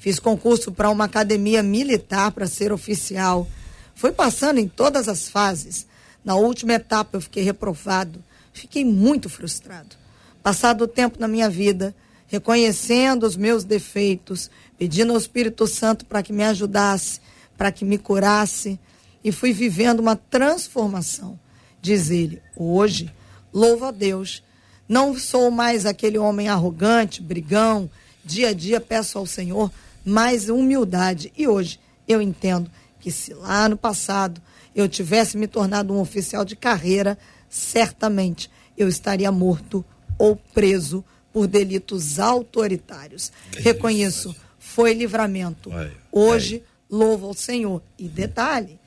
Fiz 0.00 0.18
concurso 0.18 0.72
para 0.72 0.90
uma 0.90 1.04
academia 1.04 1.62
militar 1.62 2.32
para 2.32 2.48
ser 2.48 2.72
oficial. 2.72 3.46
Fui 3.94 4.10
passando 4.10 4.58
em 4.58 4.66
todas 4.66 5.06
as 5.06 5.28
fases. 5.28 5.86
Na 6.24 6.34
última 6.36 6.74
etapa 6.74 7.16
eu 7.16 7.20
fiquei 7.20 7.42
reprovado. 7.42 8.22
Fiquei 8.52 8.84
muito 8.84 9.28
frustrado. 9.28 9.96
Passado 10.42 10.84
o 10.84 10.88
tempo 10.88 11.18
na 11.18 11.28
minha 11.28 11.50
vida, 11.50 11.94
reconhecendo 12.26 13.24
os 13.24 13.36
meus 13.36 13.64
defeitos, 13.64 14.50
pedindo 14.78 15.12
ao 15.12 15.18
Espírito 15.18 15.66
Santo 15.66 16.04
para 16.06 16.22
que 16.22 16.32
me 16.32 16.44
ajudasse, 16.44 17.20
para 17.56 17.72
que 17.72 17.84
me 17.84 17.98
curasse, 17.98 18.78
e 19.22 19.32
fui 19.32 19.52
vivendo 19.52 20.00
uma 20.00 20.16
transformação. 20.16 21.38
Diz 21.80 22.10
ele: 22.10 22.42
hoje, 22.56 23.12
louvo 23.52 23.86
a 23.86 23.90
Deus, 23.90 24.42
não 24.88 25.18
sou 25.18 25.50
mais 25.50 25.86
aquele 25.86 26.18
homem 26.18 26.48
arrogante, 26.48 27.22
brigão, 27.22 27.90
dia 28.24 28.50
a 28.50 28.52
dia 28.52 28.80
peço 28.80 29.18
ao 29.18 29.26
Senhor 29.26 29.70
mais 30.04 30.48
humildade. 30.48 31.32
E 31.36 31.48
hoje 31.48 31.80
eu 32.06 32.20
entendo 32.20 32.70
que 33.00 33.10
se 33.10 33.32
lá 33.34 33.68
no 33.68 33.76
passado 33.76 34.40
eu 34.74 34.88
tivesse 34.88 35.36
me 35.36 35.46
tornado 35.46 35.92
um 35.92 36.00
oficial 36.00 36.44
de 36.44 36.56
carreira, 36.56 37.16
certamente 37.48 38.50
eu 38.76 38.88
estaria 38.88 39.30
morto 39.30 39.84
ou 40.18 40.36
preso 40.36 41.04
por 41.32 41.46
delitos 41.46 42.18
autoritários. 42.18 43.32
Reconheço, 43.58 44.34
foi 44.58 44.92
livramento. 44.92 45.70
Vai, 45.70 45.90
Hoje, 46.10 46.62
louvo 46.90 47.26
ao 47.26 47.34
Senhor. 47.34 47.82
E 47.98 48.08
detalhe, 48.08 48.78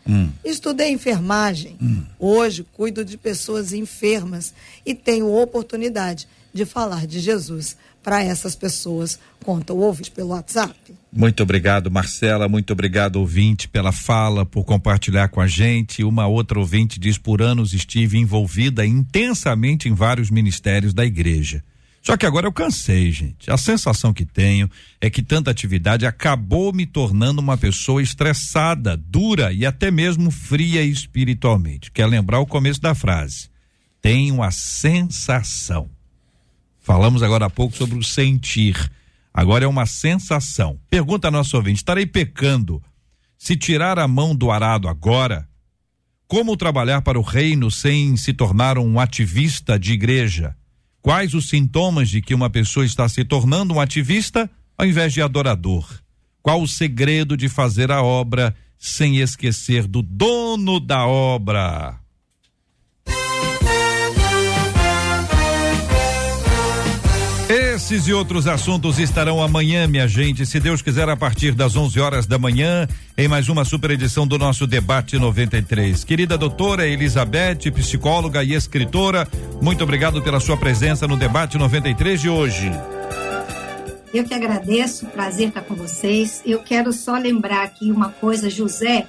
estudei 0.43 0.91
enfermagem. 0.91 1.77
Hoje, 2.19 2.65
cuido 2.73 3.03
de 3.03 3.17
pessoas 3.17 3.73
enfermas 3.73 4.53
e 4.85 4.93
tenho 4.93 5.33
oportunidade 5.33 6.27
de 6.53 6.65
falar 6.65 7.05
de 7.05 7.19
Jesus 7.19 7.77
para 8.07 8.23
essas 8.23 8.55
pessoas. 8.55 9.19
Conta 9.43 9.73
o 9.73 9.79
ouvinte 9.79 10.11
pelo 10.11 10.29
WhatsApp. 10.29 10.73
Muito 11.11 11.43
obrigado, 11.43 11.91
Marcela. 11.91 12.47
Muito 12.47 12.71
obrigado, 12.71 13.17
ouvinte, 13.17 13.67
pela 13.67 13.91
fala, 13.91 14.45
por 14.45 14.63
compartilhar 14.63 15.27
com 15.27 15.41
a 15.41 15.47
gente. 15.47 16.05
Uma 16.05 16.25
outra 16.25 16.57
ouvinte 16.57 17.01
diz: 17.01 17.17
por 17.17 17.41
anos 17.41 17.73
estive 17.73 18.17
envolvida 18.17 18.85
intensamente 18.85 19.89
em 19.89 19.93
vários 19.93 20.31
ministérios 20.31 20.93
da 20.93 21.05
igreja. 21.05 21.61
Só 22.01 22.15
que 22.15 22.25
agora 22.25 22.47
eu 22.47 22.53
cansei, 22.53 23.11
gente. 23.11 23.51
A 23.51 23.57
sensação 23.57 24.13
que 24.13 24.23
tenho 24.23 24.71
é 25.01 25.09
que 25.09 25.21
tanta 25.21 25.51
atividade 25.51 26.05
acabou 26.05 26.71
me 26.71 26.85
tornando 26.85 27.41
uma 27.41 27.57
pessoa 27.57 28.01
estressada, 28.01 28.95
dura 28.95 29.51
e 29.51 29.65
até 29.65 29.91
mesmo 29.91 30.31
fria 30.31 30.81
espiritualmente. 30.81 31.91
Quer 31.91 32.05
lembrar 32.05 32.39
o 32.39 32.47
começo 32.47 32.79
da 32.79 32.95
frase? 32.95 33.49
Tenho 34.01 34.41
a 34.41 34.49
sensação. 34.49 35.96
Falamos 36.87 37.21
agora 37.21 37.47
há 37.47 37.49
pouco 37.49 37.75
sobre 37.75 37.99
o 37.99 38.01
sentir. 38.01 38.89
Agora 39.33 39.65
é 39.65 39.67
uma 39.67 39.85
sensação. 39.85 40.79
Pergunta 40.89 41.27
a 41.27 41.31
nosso 41.31 41.57
ouvinte: 41.57 41.79
estarei 41.79 42.05
pecando 42.05 42.81
se 43.37 43.57
tirar 43.57 43.99
a 43.99 44.07
mão 44.07 44.33
do 44.33 44.49
arado 44.49 44.87
agora? 44.87 45.45
Como 46.29 46.55
trabalhar 46.55 47.01
para 47.01 47.19
o 47.19 47.21
reino 47.21 47.69
sem 47.69 48.15
se 48.15 48.31
tornar 48.31 48.77
um 48.77 49.01
ativista 49.01 49.77
de 49.77 49.91
igreja? 49.91 50.55
Quais 51.01 51.33
os 51.33 51.49
sintomas 51.49 52.07
de 52.07 52.21
que 52.21 52.33
uma 52.33 52.49
pessoa 52.49 52.85
está 52.85 53.09
se 53.09 53.25
tornando 53.25 53.73
um 53.73 53.81
ativista 53.81 54.49
ao 54.77 54.87
invés 54.87 55.11
de 55.11 55.21
adorador? 55.21 55.85
Qual 56.41 56.61
o 56.61 56.67
segredo 56.69 57.35
de 57.35 57.49
fazer 57.49 57.91
a 57.91 58.01
obra 58.01 58.55
sem 58.79 59.17
esquecer 59.17 59.85
do 59.87 60.01
dono 60.01 60.79
da 60.79 61.05
obra? 61.05 61.99
Esses 67.89 68.05
e 68.05 68.13
outros 68.13 68.47
assuntos 68.47 68.99
estarão 68.99 69.41
amanhã, 69.41 69.87
minha 69.87 70.09
gente, 70.09 70.45
se 70.45 70.59
Deus 70.59 70.81
quiser, 70.81 71.07
a 71.07 71.15
partir 71.15 71.53
das 71.53 71.77
11 71.77 71.97
horas 72.01 72.27
da 72.27 72.37
manhã, 72.37 72.85
em 73.17 73.29
mais 73.29 73.47
uma 73.47 73.63
super 73.63 73.91
edição 73.91 74.27
do 74.27 74.37
nosso 74.37 74.67
Debate 74.67 75.17
93. 75.17 76.03
Querida 76.03 76.37
doutora 76.37 76.85
Elizabeth, 76.85 77.71
psicóloga 77.73 78.43
e 78.43 78.53
escritora, 78.53 79.25
muito 79.61 79.85
obrigado 79.85 80.21
pela 80.21 80.41
sua 80.41 80.57
presença 80.57 81.07
no 81.07 81.15
Debate 81.15 81.57
93 81.57 82.19
de 82.19 82.29
hoje. 82.29 82.69
Eu 84.13 84.25
que 84.25 84.33
agradeço, 84.33 85.05
prazer 85.05 85.47
estar 85.47 85.61
com 85.61 85.73
vocês. 85.73 86.41
Eu 86.45 86.59
quero 86.59 86.91
só 86.91 87.17
lembrar 87.17 87.63
aqui 87.63 87.89
uma 87.89 88.09
coisa, 88.09 88.49
José, 88.49 89.07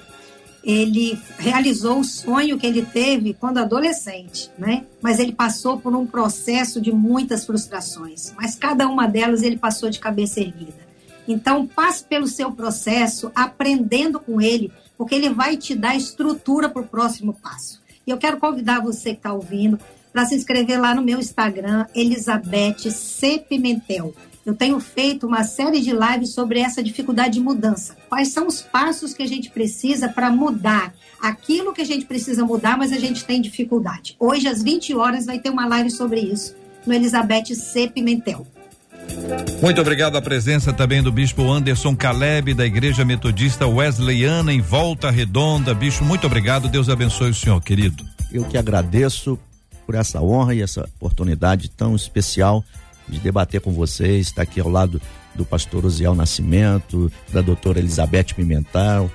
ele 0.63 1.19
realizou 1.37 1.99
o 1.99 2.03
sonho 2.03 2.57
que 2.57 2.67
ele 2.67 2.85
teve 2.85 3.33
quando 3.33 3.59
adolescente, 3.59 4.49
né? 4.57 4.85
Mas 5.01 5.19
ele 5.19 5.31
passou 5.31 5.79
por 5.79 5.95
um 5.95 6.05
processo 6.05 6.81
de 6.81 6.91
muitas 6.91 7.45
frustrações, 7.45 8.33
mas 8.35 8.55
cada 8.55 8.87
uma 8.87 9.07
delas 9.07 9.41
ele 9.41 9.57
passou 9.57 9.89
de 9.89 9.99
cabeça 9.99 10.39
erguida. 10.39 10.89
Então, 11.27 11.67
passe 11.67 12.03
pelo 12.03 12.27
seu 12.27 12.51
processo, 12.51 13.31
aprendendo 13.35 14.19
com 14.19 14.41
ele, 14.41 14.71
porque 14.97 15.13
ele 15.13 15.29
vai 15.29 15.55
te 15.55 15.75
dar 15.75 15.95
estrutura 15.95 16.67
para 16.67 16.81
o 16.81 16.87
próximo 16.87 17.33
passo. 17.33 17.81
E 18.05 18.09
eu 18.09 18.17
quero 18.17 18.39
convidar 18.39 18.81
você 18.81 19.11
que 19.11 19.17
está 19.17 19.31
ouvindo 19.31 19.79
para 20.11 20.25
se 20.25 20.35
inscrever 20.35 20.81
lá 20.81 20.95
no 20.95 21.03
meu 21.03 21.19
Instagram, 21.19 21.85
Elizabeth 21.93 22.89
C. 22.89 23.37
Pimentel. 23.37 24.13
Eu 24.45 24.55
tenho 24.55 24.79
feito 24.79 25.27
uma 25.27 25.43
série 25.43 25.81
de 25.81 25.91
lives 25.91 26.29
sobre 26.29 26.59
essa 26.59 26.81
dificuldade 26.81 27.35
de 27.35 27.39
mudança. 27.39 27.95
Quais 28.07 28.29
são 28.29 28.47
os 28.47 28.61
passos 28.61 29.13
que 29.13 29.21
a 29.21 29.27
gente 29.27 29.49
precisa 29.49 30.07
para 30.09 30.31
mudar 30.31 30.93
aquilo 31.21 31.73
que 31.73 31.81
a 31.81 31.85
gente 31.85 32.05
precisa 32.05 32.45
mudar, 32.45 32.77
mas 32.77 32.91
a 32.91 32.97
gente 32.97 33.25
tem 33.25 33.41
dificuldade. 33.41 34.15
Hoje, 34.19 34.47
às 34.47 34.63
20 34.63 34.95
horas, 34.95 35.25
vai 35.25 35.39
ter 35.39 35.49
uma 35.49 35.67
live 35.67 35.91
sobre 35.91 36.21
isso 36.21 36.55
no 36.85 36.93
Elizabeth 36.93 37.53
C. 37.55 37.87
Pimentel. 37.87 38.47
Muito 39.61 39.81
obrigado 39.81 40.15
à 40.17 40.21
presença 40.21 40.71
também 40.71 41.01
do 41.01 41.11
Bispo 41.11 41.49
Anderson 41.51 41.95
Caleb, 41.95 42.53
da 42.53 42.65
Igreja 42.65 43.03
Metodista 43.03 43.67
Wesleyana, 43.67 44.53
em 44.53 44.61
Volta 44.61 45.09
Redonda. 45.09 45.73
Bispo, 45.73 46.05
muito 46.05 46.27
obrigado. 46.27 46.69
Deus 46.69 46.89
abençoe 46.89 47.31
o 47.31 47.33
senhor, 47.33 47.61
querido. 47.61 48.05
Eu 48.31 48.45
que 48.45 48.57
agradeço 48.57 49.37
por 49.85 49.95
essa 49.95 50.21
honra 50.21 50.53
e 50.53 50.61
essa 50.61 50.87
oportunidade 50.99 51.69
tão 51.69 51.95
especial 51.95 52.63
de 53.09 53.19
debater 53.19 53.61
com 53.61 53.71
vocês, 53.71 54.27
estar 54.27 54.43
aqui 54.43 54.59
ao 54.59 54.69
lado 54.69 55.01
do 55.35 55.45
pastor 55.45 55.85
Osiel 55.85 56.15
Nascimento, 56.15 57.11
da 57.31 57.41
doutora 57.41 57.79
Elizabeth 57.79 58.35
Pimentel, 58.35 59.11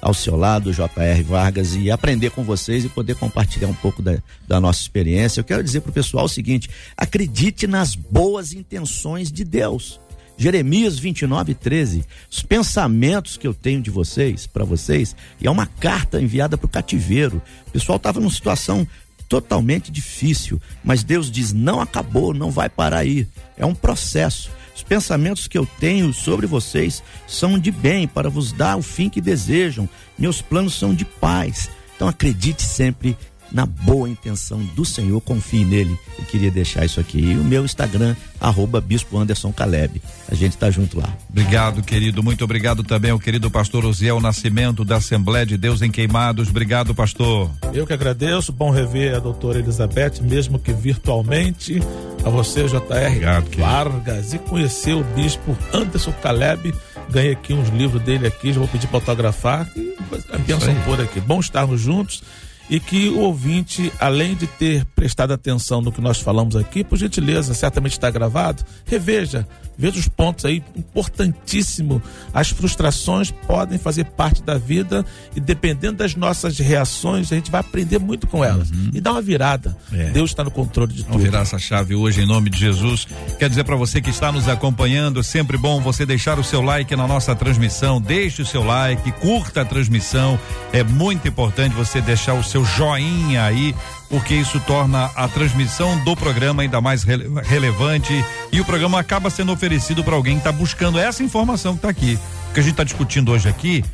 ao 0.00 0.14
seu 0.14 0.36
lado, 0.36 0.72
J.R. 0.72 1.22
Vargas, 1.22 1.74
e 1.74 1.90
aprender 1.90 2.30
com 2.30 2.42
vocês 2.42 2.84
e 2.84 2.88
poder 2.88 3.16
compartilhar 3.16 3.68
um 3.68 3.74
pouco 3.74 4.02
da, 4.02 4.18
da 4.48 4.60
nossa 4.60 4.80
experiência. 4.80 5.40
Eu 5.40 5.44
quero 5.44 5.62
dizer 5.62 5.80
para 5.80 5.90
o 5.90 5.94
pessoal 5.94 6.24
o 6.24 6.28
seguinte: 6.28 6.70
acredite 6.96 7.66
nas 7.66 7.94
boas 7.94 8.52
intenções 8.52 9.30
de 9.30 9.44
Deus. 9.44 10.00
Jeremias 10.36 10.98
29, 10.98 11.54
13. 11.54 12.02
Os 12.30 12.42
pensamentos 12.42 13.36
que 13.36 13.46
eu 13.46 13.52
tenho 13.52 13.82
de 13.82 13.90
vocês, 13.90 14.46
para 14.46 14.64
vocês, 14.64 15.14
e 15.38 15.46
é 15.46 15.50
uma 15.50 15.66
carta 15.66 16.18
enviada 16.18 16.56
para 16.56 16.64
o 16.64 16.70
cativeiro. 16.70 17.42
O 17.68 17.70
pessoal 17.70 17.96
estava 17.96 18.20
numa 18.20 18.32
situação 18.32 18.88
totalmente 19.30 19.92
difícil, 19.92 20.60
mas 20.82 21.04
Deus 21.04 21.30
diz: 21.30 21.52
não 21.52 21.80
acabou, 21.80 22.34
não 22.34 22.50
vai 22.50 22.68
parar 22.68 22.98
aí. 22.98 23.26
É 23.56 23.64
um 23.64 23.74
processo. 23.74 24.50
Os 24.74 24.82
pensamentos 24.82 25.46
que 25.46 25.56
eu 25.56 25.66
tenho 25.78 26.12
sobre 26.12 26.46
vocês 26.46 27.02
são 27.28 27.58
de 27.58 27.70
bem, 27.70 28.08
para 28.08 28.28
vos 28.28 28.50
dar 28.50 28.76
o 28.76 28.82
fim 28.82 29.08
que 29.08 29.20
desejam. 29.20 29.88
Meus 30.18 30.42
planos 30.42 30.74
são 30.74 30.92
de 30.92 31.04
paz. 31.04 31.70
Então 31.94 32.08
acredite 32.08 32.62
sempre 32.62 33.16
na 33.52 33.66
boa 33.66 34.08
intenção 34.08 34.62
do 34.74 34.84
Senhor, 34.84 35.20
confie 35.20 35.64
nele. 35.64 35.96
Eu 36.18 36.24
queria 36.24 36.50
deixar 36.50 36.84
isso 36.84 37.00
aqui. 37.00 37.18
E 37.18 37.36
o 37.36 37.44
meu 37.44 37.64
Instagram, 37.64 38.14
arroba 38.40 38.80
Bispo 38.80 39.18
Anderson 39.18 39.52
Caleb. 39.52 40.00
A 40.28 40.34
gente 40.34 40.56
tá 40.56 40.70
junto 40.70 40.98
lá. 40.98 41.08
Obrigado, 41.28 41.82
querido. 41.82 42.22
Muito 42.22 42.44
obrigado 42.44 42.82
também 42.82 43.10
ao 43.10 43.18
querido 43.18 43.50
pastor 43.50 43.84
Osiel 43.84 44.20
Nascimento 44.20 44.84
da 44.84 44.96
Assembleia 44.96 45.44
de 45.44 45.56
Deus 45.56 45.82
em 45.82 45.90
Queimados. 45.90 46.48
Obrigado, 46.48 46.94
pastor. 46.94 47.50
Eu 47.72 47.86
que 47.86 47.92
agradeço. 47.92 48.52
Bom 48.52 48.70
rever 48.70 49.16
a 49.16 49.18
doutora 49.18 49.58
Elizabeth, 49.58 50.22
mesmo 50.22 50.58
que 50.58 50.72
virtualmente. 50.72 51.80
A 52.24 52.30
você, 52.30 52.66
JR 52.66 52.76
Obrigado. 52.78 53.56
Vargas. 53.56 54.32
E 54.32 54.38
conhecer 54.38 54.94
o 54.94 55.02
bispo 55.02 55.56
Anderson 55.72 56.12
Caleb. 56.22 56.74
Ganhei 57.10 57.32
aqui 57.32 57.52
uns 57.52 57.68
livros 57.70 58.00
dele 58.02 58.26
aqui, 58.26 58.52
já 58.52 58.60
vou 58.60 58.68
pedir 58.68 58.86
para 58.86 58.98
autografar. 58.98 59.68
E 59.76 59.96
a 60.32 60.38
bênção 60.38 60.74
por 60.84 61.00
aqui. 61.00 61.20
Bom 61.20 61.40
estarmos 61.40 61.80
juntos 61.80 62.22
e 62.70 62.78
que 62.78 63.08
o 63.08 63.18
ouvinte, 63.18 63.92
além 63.98 64.36
de 64.36 64.46
ter 64.46 64.84
prestado 64.94 65.32
atenção 65.32 65.80
no 65.82 65.90
que 65.90 66.00
nós 66.00 66.20
falamos 66.20 66.54
aqui, 66.54 66.84
por 66.84 66.96
gentileza, 66.96 67.52
certamente 67.52 67.92
está 67.92 68.08
gravado, 68.08 68.64
reveja, 68.86 69.46
veja 69.80 69.98
os 69.98 70.06
pontos 70.08 70.44
aí, 70.44 70.62
importantíssimo. 70.76 72.02
As 72.32 72.50
frustrações 72.50 73.30
podem 73.30 73.78
fazer 73.78 74.04
parte 74.04 74.42
da 74.42 74.58
vida 74.58 75.04
e 75.34 75.40
dependendo 75.40 75.96
das 75.98 76.14
nossas 76.14 76.58
reações, 76.58 77.32
a 77.32 77.34
gente 77.34 77.50
vai 77.50 77.60
aprender 77.60 77.98
muito 77.98 78.26
com 78.26 78.44
elas 78.44 78.68
e 78.92 79.00
dar 79.00 79.12
uma 79.12 79.22
virada. 79.22 79.76
É. 79.92 80.10
Deus 80.10 80.30
está 80.30 80.44
no 80.44 80.50
controle 80.50 80.92
de 80.92 81.02
Vamos 81.02 81.16
tudo. 81.16 81.22
virar 81.24 81.40
essa 81.40 81.58
chave 81.58 81.94
hoje 81.94 82.20
em 82.22 82.26
nome 82.26 82.50
de 82.50 82.58
Jesus. 82.58 83.06
Quer 83.38 83.48
dizer 83.48 83.64
para 83.64 83.76
você 83.76 84.00
que 84.00 84.10
está 84.10 84.30
nos 84.30 84.48
acompanhando, 84.48 85.22
sempre 85.22 85.56
bom 85.56 85.80
você 85.80 86.04
deixar 86.04 86.38
o 86.38 86.44
seu 86.44 86.60
like 86.60 86.94
na 86.94 87.06
nossa 87.06 87.34
transmissão. 87.34 88.00
Deixe 88.00 88.42
o 88.42 88.46
seu 88.46 88.62
like, 88.62 89.10
curta 89.12 89.62
a 89.62 89.64
transmissão. 89.64 90.38
É 90.72 90.82
muito 90.84 91.26
importante 91.26 91.74
você 91.74 92.00
deixar 92.00 92.34
o 92.34 92.44
seu 92.44 92.64
joinha 92.64 93.44
aí, 93.44 93.74
porque 94.08 94.34
isso 94.34 94.60
torna 94.60 95.06
a 95.14 95.26
transmissão 95.28 96.02
do 96.04 96.14
programa 96.16 96.62
ainda 96.62 96.80
mais 96.80 97.02
rele- 97.02 97.28
relevante 97.44 98.12
e 98.52 98.60
o 98.60 98.64
programa 98.64 98.98
acaba 98.98 99.30
sendo 99.30 99.52
oferecido 99.52 99.69
para 100.02 100.14
alguém 100.16 100.34
que 100.34 100.40
está 100.40 100.52
buscando 100.52 100.98
essa 100.98 101.22
informação 101.22 101.72
que 101.72 101.78
está 101.78 101.88
aqui. 101.88 102.18
O 102.50 102.54
que 102.54 102.60
a 102.60 102.62
gente 102.62 102.72
está 102.72 102.84
discutindo 102.84 103.30
hoje 103.30 103.48
aqui 103.48 103.84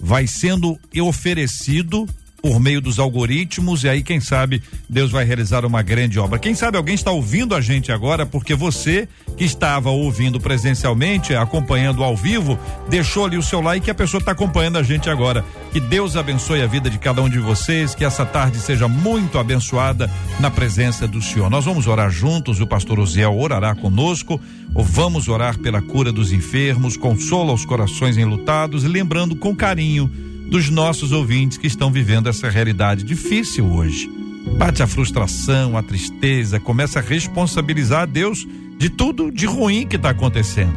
vai 0.00 0.26
sendo 0.26 0.78
oferecido 1.00 2.08
por 2.40 2.60
meio 2.60 2.80
dos 2.80 2.98
algoritmos 2.98 3.82
e 3.84 3.88
aí 3.88 4.02
quem 4.02 4.20
sabe 4.20 4.62
Deus 4.88 5.10
vai 5.10 5.24
realizar 5.24 5.64
uma 5.64 5.82
grande 5.82 6.18
obra. 6.18 6.38
Quem 6.38 6.54
sabe 6.54 6.76
alguém 6.76 6.94
está 6.94 7.10
ouvindo 7.10 7.54
a 7.54 7.60
gente 7.60 7.90
agora 7.90 8.24
porque 8.24 8.54
você 8.54 9.08
que 9.36 9.44
estava 9.44 9.90
ouvindo 9.90 10.40
presencialmente, 10.40 11.34
acompanhando 11.34 12.02
ao 12.02 12.16
vivo, 12.16 12.58
deixou 12.88 13.24
ali 13.24 13.36
o 13.36 13.42
seu 13.42 13.60
like 13.60 13.88
e 13.88 13.90
a 13.90 13.94
pessoa 13.94 14.20
está 14.20 14.32
acompanhando 14.32 14.78
a 14.78 14.82
gente 14.82 15.10
agora. 15.10 15.44
Que 15.72 15.80
Deus 15.80 16.16
abençoe 16.16 16.62
a 16.62 16.66
vida 16.66 16.88
de 16.88 16.98
cada 16.98 17.22
um 17.22 17.28
de 17.28 17.38
vocês, 17.38 17.94
que 17.94 18.04
essa 18.04 18.24
tarde 18.24 18.58
seja 18.58 18.88
muito 18.88 19.38
abençoada 19.38 20.10
na 20.40 20.50
presença 20.50 21.06
do 21.06 21.20
Senhor. 21.20 21.50
Nós 21.50 21.64
vamos 21.64 21.86
orar 21.86 22.10
juntos, 22.10 22.60
o 22.60 22.66
pastor 22.66 22.98
Osiel 22.98 23.36
orará 23.36 23.74
conosco, 23.74 24.40
ou 24.74 24.84
vamos 24.84 25.28
orar 25.28 25.58
pela 25.58 25.82
cura 25.82 26.12
dos 26.12 26.32
enfermos, 26.32 26.96
consola 26.96 27.52
os 27.52 27.64
corações 27.64 28.16
enlutados 28.16 28.84
e 28.84 28.88
lembrando 28.88 29.36
com 29.36 29.54
carinho 29.54 30.27
dos 30.48 30.70
nossos 30.70 31.12
ouvintes 31.12 31.58
que 31.58 31.66
estão 31.66 31.90
vivendo 31.90 32.28
essa 32.28 32.48
realidade 32.48 33.04
difícil 33.04 33.70
hoje. 33.70 34.10
Bate 34.56 34.82
a 34.82 34.86
frustração, 34.86 35.76
a 35.76 35.82
tristeza, 35.82 36.58
começa 36.58 36.98
a 36.98 37.02
responsabilizar 37.02 38.02
a 38.02 38.06
Deus 38.06 38.46
de 38.78 38.88
tudo 38.88 39.30
de 39.30 39.44
ruim 39.44 39.86
que 39.86 39.96
está 39.96 40.10
acontecendo. 40.10 40.72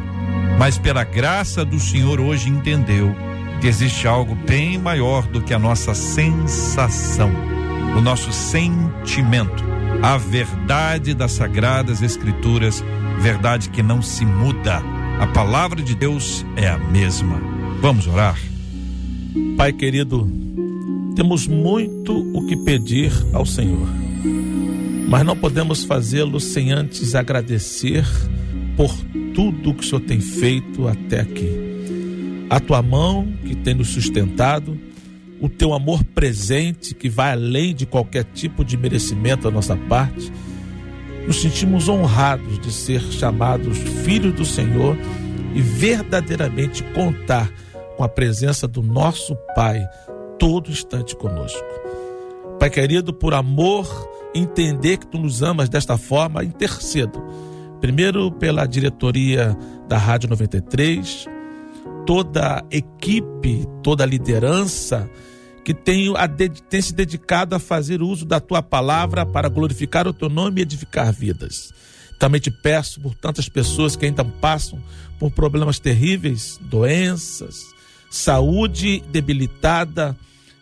Mas 0.58 0.76
pela 0.76 1.04
graça 1.04 1.64
do 1.64 1.80
Senhor 1.80 2.20
hoje 2.20 2.50
entendeu 2.50 3.14
que 3.60 3.66
existe 3.66 4.06
algo 4.06 4.34
bem 4.34 4.76
maior 4.76 5.26
do 5.26 5.40
que 5.40 5.54
a 5.54 5.58
nossa 5.58 5.94
sensação, 5.94 7.30
o 7.96 8.00
nosso 8.00 8.32
sentimento, 8.32 9.64
a 10.02 10.18
verdade 10.18 11.14
das 11.14 11.32
sagradas 11.32 12.02
escrituras, 12.02 12.84
verdade 13.20 13.70
que 13.70 13.82
não 13.82 14.02
se 14.02 14.26
muda. 14.26 14.82
A 15.20 15.26
palavra 15.28 15.80
de 15.80 15.94
Deus 15.94 16.44
é 16.56 16.68
a 16.68 16.78
mesma. 16.78 17.40
Vamos 17.80 18.06
orar. 18.06 18.51
Pai 19.62 19.72
querido, 19.72 20.28
temos 21.14 21.46
muito 21.46 22.12
o 22.36 22.44
que 22.48 22.56
pedir 22.56 23.12
ao 23.32 23.46
Senhor, 23.46 23.86
mas 25.08 25.24
não 25.24 25.36
podemos 25.36 25.84
fazê-lo 25.84 26.40
sem 26.40 26.72
antes 26.72 27.14
agradecer 27.14 28.04
por 28.76 28.92
tudo 29.32 29.72
que 29.72 29.84
o 29.84 29.86
Senhor 29.86 30.00
tem 30.00 30.20
feito 30.20 30.88
até 30.88 31.20
aqui. 31.20 31.48
A 32.50 32.58
tua 32.58 32.82
mão 32.82 33.32
que 33.46 33.54
tem 33.54 33.72
nos 33.72 33.90
sustentado, 33.90 34.76
o 35.40 35.48
teu 35.48 35.72
amor 35.72 36.02
presente 36.02 36.92
que 36.92 37.08
vai 37.08 37.30
além 37.30 37.72
de 37.72 37.86
qualquer 37.86 38.24
tipo 38.24 38.64
de 38.64 38.76
merecimento 38.76 39.44
da 39.44 39.52
nossa 39.52 39.76
parte. 39.76 40.32
Nos 41.24 41.40
sentimos 41.40 41.88
honrados 41.88 42.58
de 42.58 42.72
ser 42.72 43.00
chamados 43.00 43.78
filhos 43.78 44.34
do 44.34 44.44
Senhor 44.44 44.98
e 45.54 45.62
verdadeiramente 45.62 46.82
contar 46.92 47.48
com 48.02 48.06
a 48.06 48.08
presença 48.08 48.66
do 48.66 48.82
nosso 48.82 49.36
Pai 49.54 49.88
todo 50.36 50.72
instante 50.72 51.14
conosco. 51.14 51.62
Pai 52.58 52.68
querido, 52.68 53.14
por 53.14 53.32
amor, 53.32 53.86
entender 54.34 54.96
que 54.96 55.06
tu 55.06 55.18
nos 55.18 55.40
amas 55.40 55.68
desta 55.68 55.96
forma, 55.96 56.42
intercedo. 56.42 57.22
Primeiro 57.80 58.32
pela 58.32 58.66
diretoria 58.66 59.56
da 59.86 59.98
Rádio 59.98 60.28
93, 60.30 61.26
toda 62.04 62.56
a 62.56 62.64
equipe, 62.72 63.64
toda 63.84 64.02
a 64.02 64.06
liderança 64.06 65.08
que 65.64 65.72
tem, 65.72 66.12
a 66.16 66.26
tem 66.26 66.82
se 66.82 66.92
dedicado 66.92 67.54
a 67.54 67.60
fazer 67.60 68.02
uso 68.02 68.26
da 68.26 68.40
tua 68.40 68.60
palavra 68.60 69.24
para 69.24 69.48
glorificar 69.48 70.08
o 70.08 70.12
teu 70.12 70.28
nome 70.28 70.60
e 70.60 70.62
edificar 70.62 71.12
vidas. 71.12 71.72
Também 72.18 72.40
te 72.40 72.50
peço 72.50 73.00
por 73.00 73.14
tantas 73.14 73.48
pessoas 73.48 73.94
que 73.94 74.06
ainda 74.06 74.24
passam 74.24 74.82
por 75.20 75.30
problemas 75.30 75.78
terríveis, 75.78 76.58
doenças, 76.60 77.71
saúde 78.12 79.02
debilitada, 79.10 80.14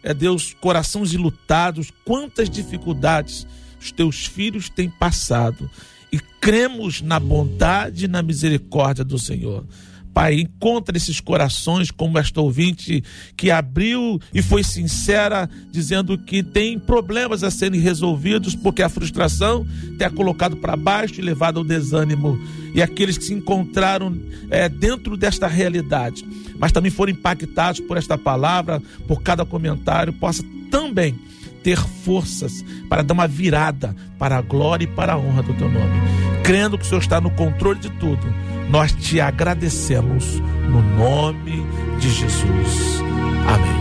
é 0.04 0.14
Deus, 0.14 0.54
corações 0.60 1.12
ilutados, 1.12 1.92
quantas 2.04 2.48
dificuldades 2.48 3.44
os 3.80 3.90
teus 3.90 4.24
filhos 4.24 4.68
têm 4.68 4.88
passado. 4.88 5.68
E 6.12 6.18
cremos 6.18 7.02
na 7.02 7.18
bondade 7.18 8.04
e 8.04 8.08
na 8.08 8.22
misericórdia 8.22 9.04
do 9.04 9.18
Senhor. 9.18 9.64
Pai, 10.12 10.40
encontra 10.40 10.96
esses 10.96 11.20
corações 11.20 11.90
como 11.90 12.18
esta 12.18 12.40
ouvinte 12.40 13.02
que 13.36 13.50
abriu 13.50 14.18
e 14.34 14.42
foi 14.42 14.64
sincera, 14.64 15.48
dizendo 15.70 16.18
que 16.18 16.42
tem 16.42 16.78
problemas 16.78 17.44
a 17.44 17.50
serem 17.50 17.80
resolvidos 17.80 18.54
porque 18.54 18.82
a 18.82 18.88
frustração 18.88 19.66
tem 19.96 20.06
a 20.06 20.10
colocado 20.10 20.56
para 20.56 20.76
baixo 20.76 21.20
e 21.20 21.22
levado 21.22 21.58
ao 21.58 21.64
desânimo. 21.64 22.38
E 22.74 22.82
aqueles 22.82 23.18
que 23.18 23.24
se 23.24 23.34
encontraram 23.34 24.16
é, 24.50 24.68
dentro 24.68 25.16
desta 25.16 25.46
realidade, 25.46 26.24
mas 26.58 26.72
também 26.72 26.90
foram 26.90 27.12
impactados 27.12 27.80
por 27.80 27.96
esta 27.96 28.18
palavra, 28.18 28.82
por 29.06 29.22
cada 29.22 29.44
comentário, 29.44 30.12
possa 30.12 30.44
também 30.70 31.18
ter 31.62 31.78
forças 31.78 32.64
para 32.88 33.02
dar 33.02 33.14
uma 33.14 33.26
virada 33.26 33.94
para 34.18 34.38
a 34.38 34.42
glória 34.42 34.84
e 34.84 34.88
para 34.88 35.14
a 35.14 35.18
honra 35.18 35.42
do 35.42 35.54
teu 35.54 35.70
nome. 35.70 36.29
Crendo 36.42 36.78
que 36.78 36.84
o 36.84 36.86
Senhor 36.86 37.00
está 37.00 37.20
no 37.20 37.30
controle 37.30 37.78
de 37.78 37.90
tudo, 37.90 38.26
nós 38.68 38.92
te 38.92 39.20
agradecemos 39.20 40.40
no 40.68 40.82
nome 40.82 41.64
de 41.98 42.10
Jesus. 42.10 43.02
Amém. 43.46 43.80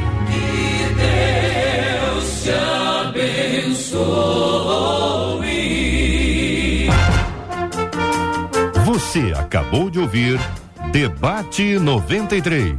Você 8.85 9.33
acabou 9.35 9.89
de 9.89 9.99
ouvir 9.99 10.39
Debate 10.91 11.77
93. 11.77 12.75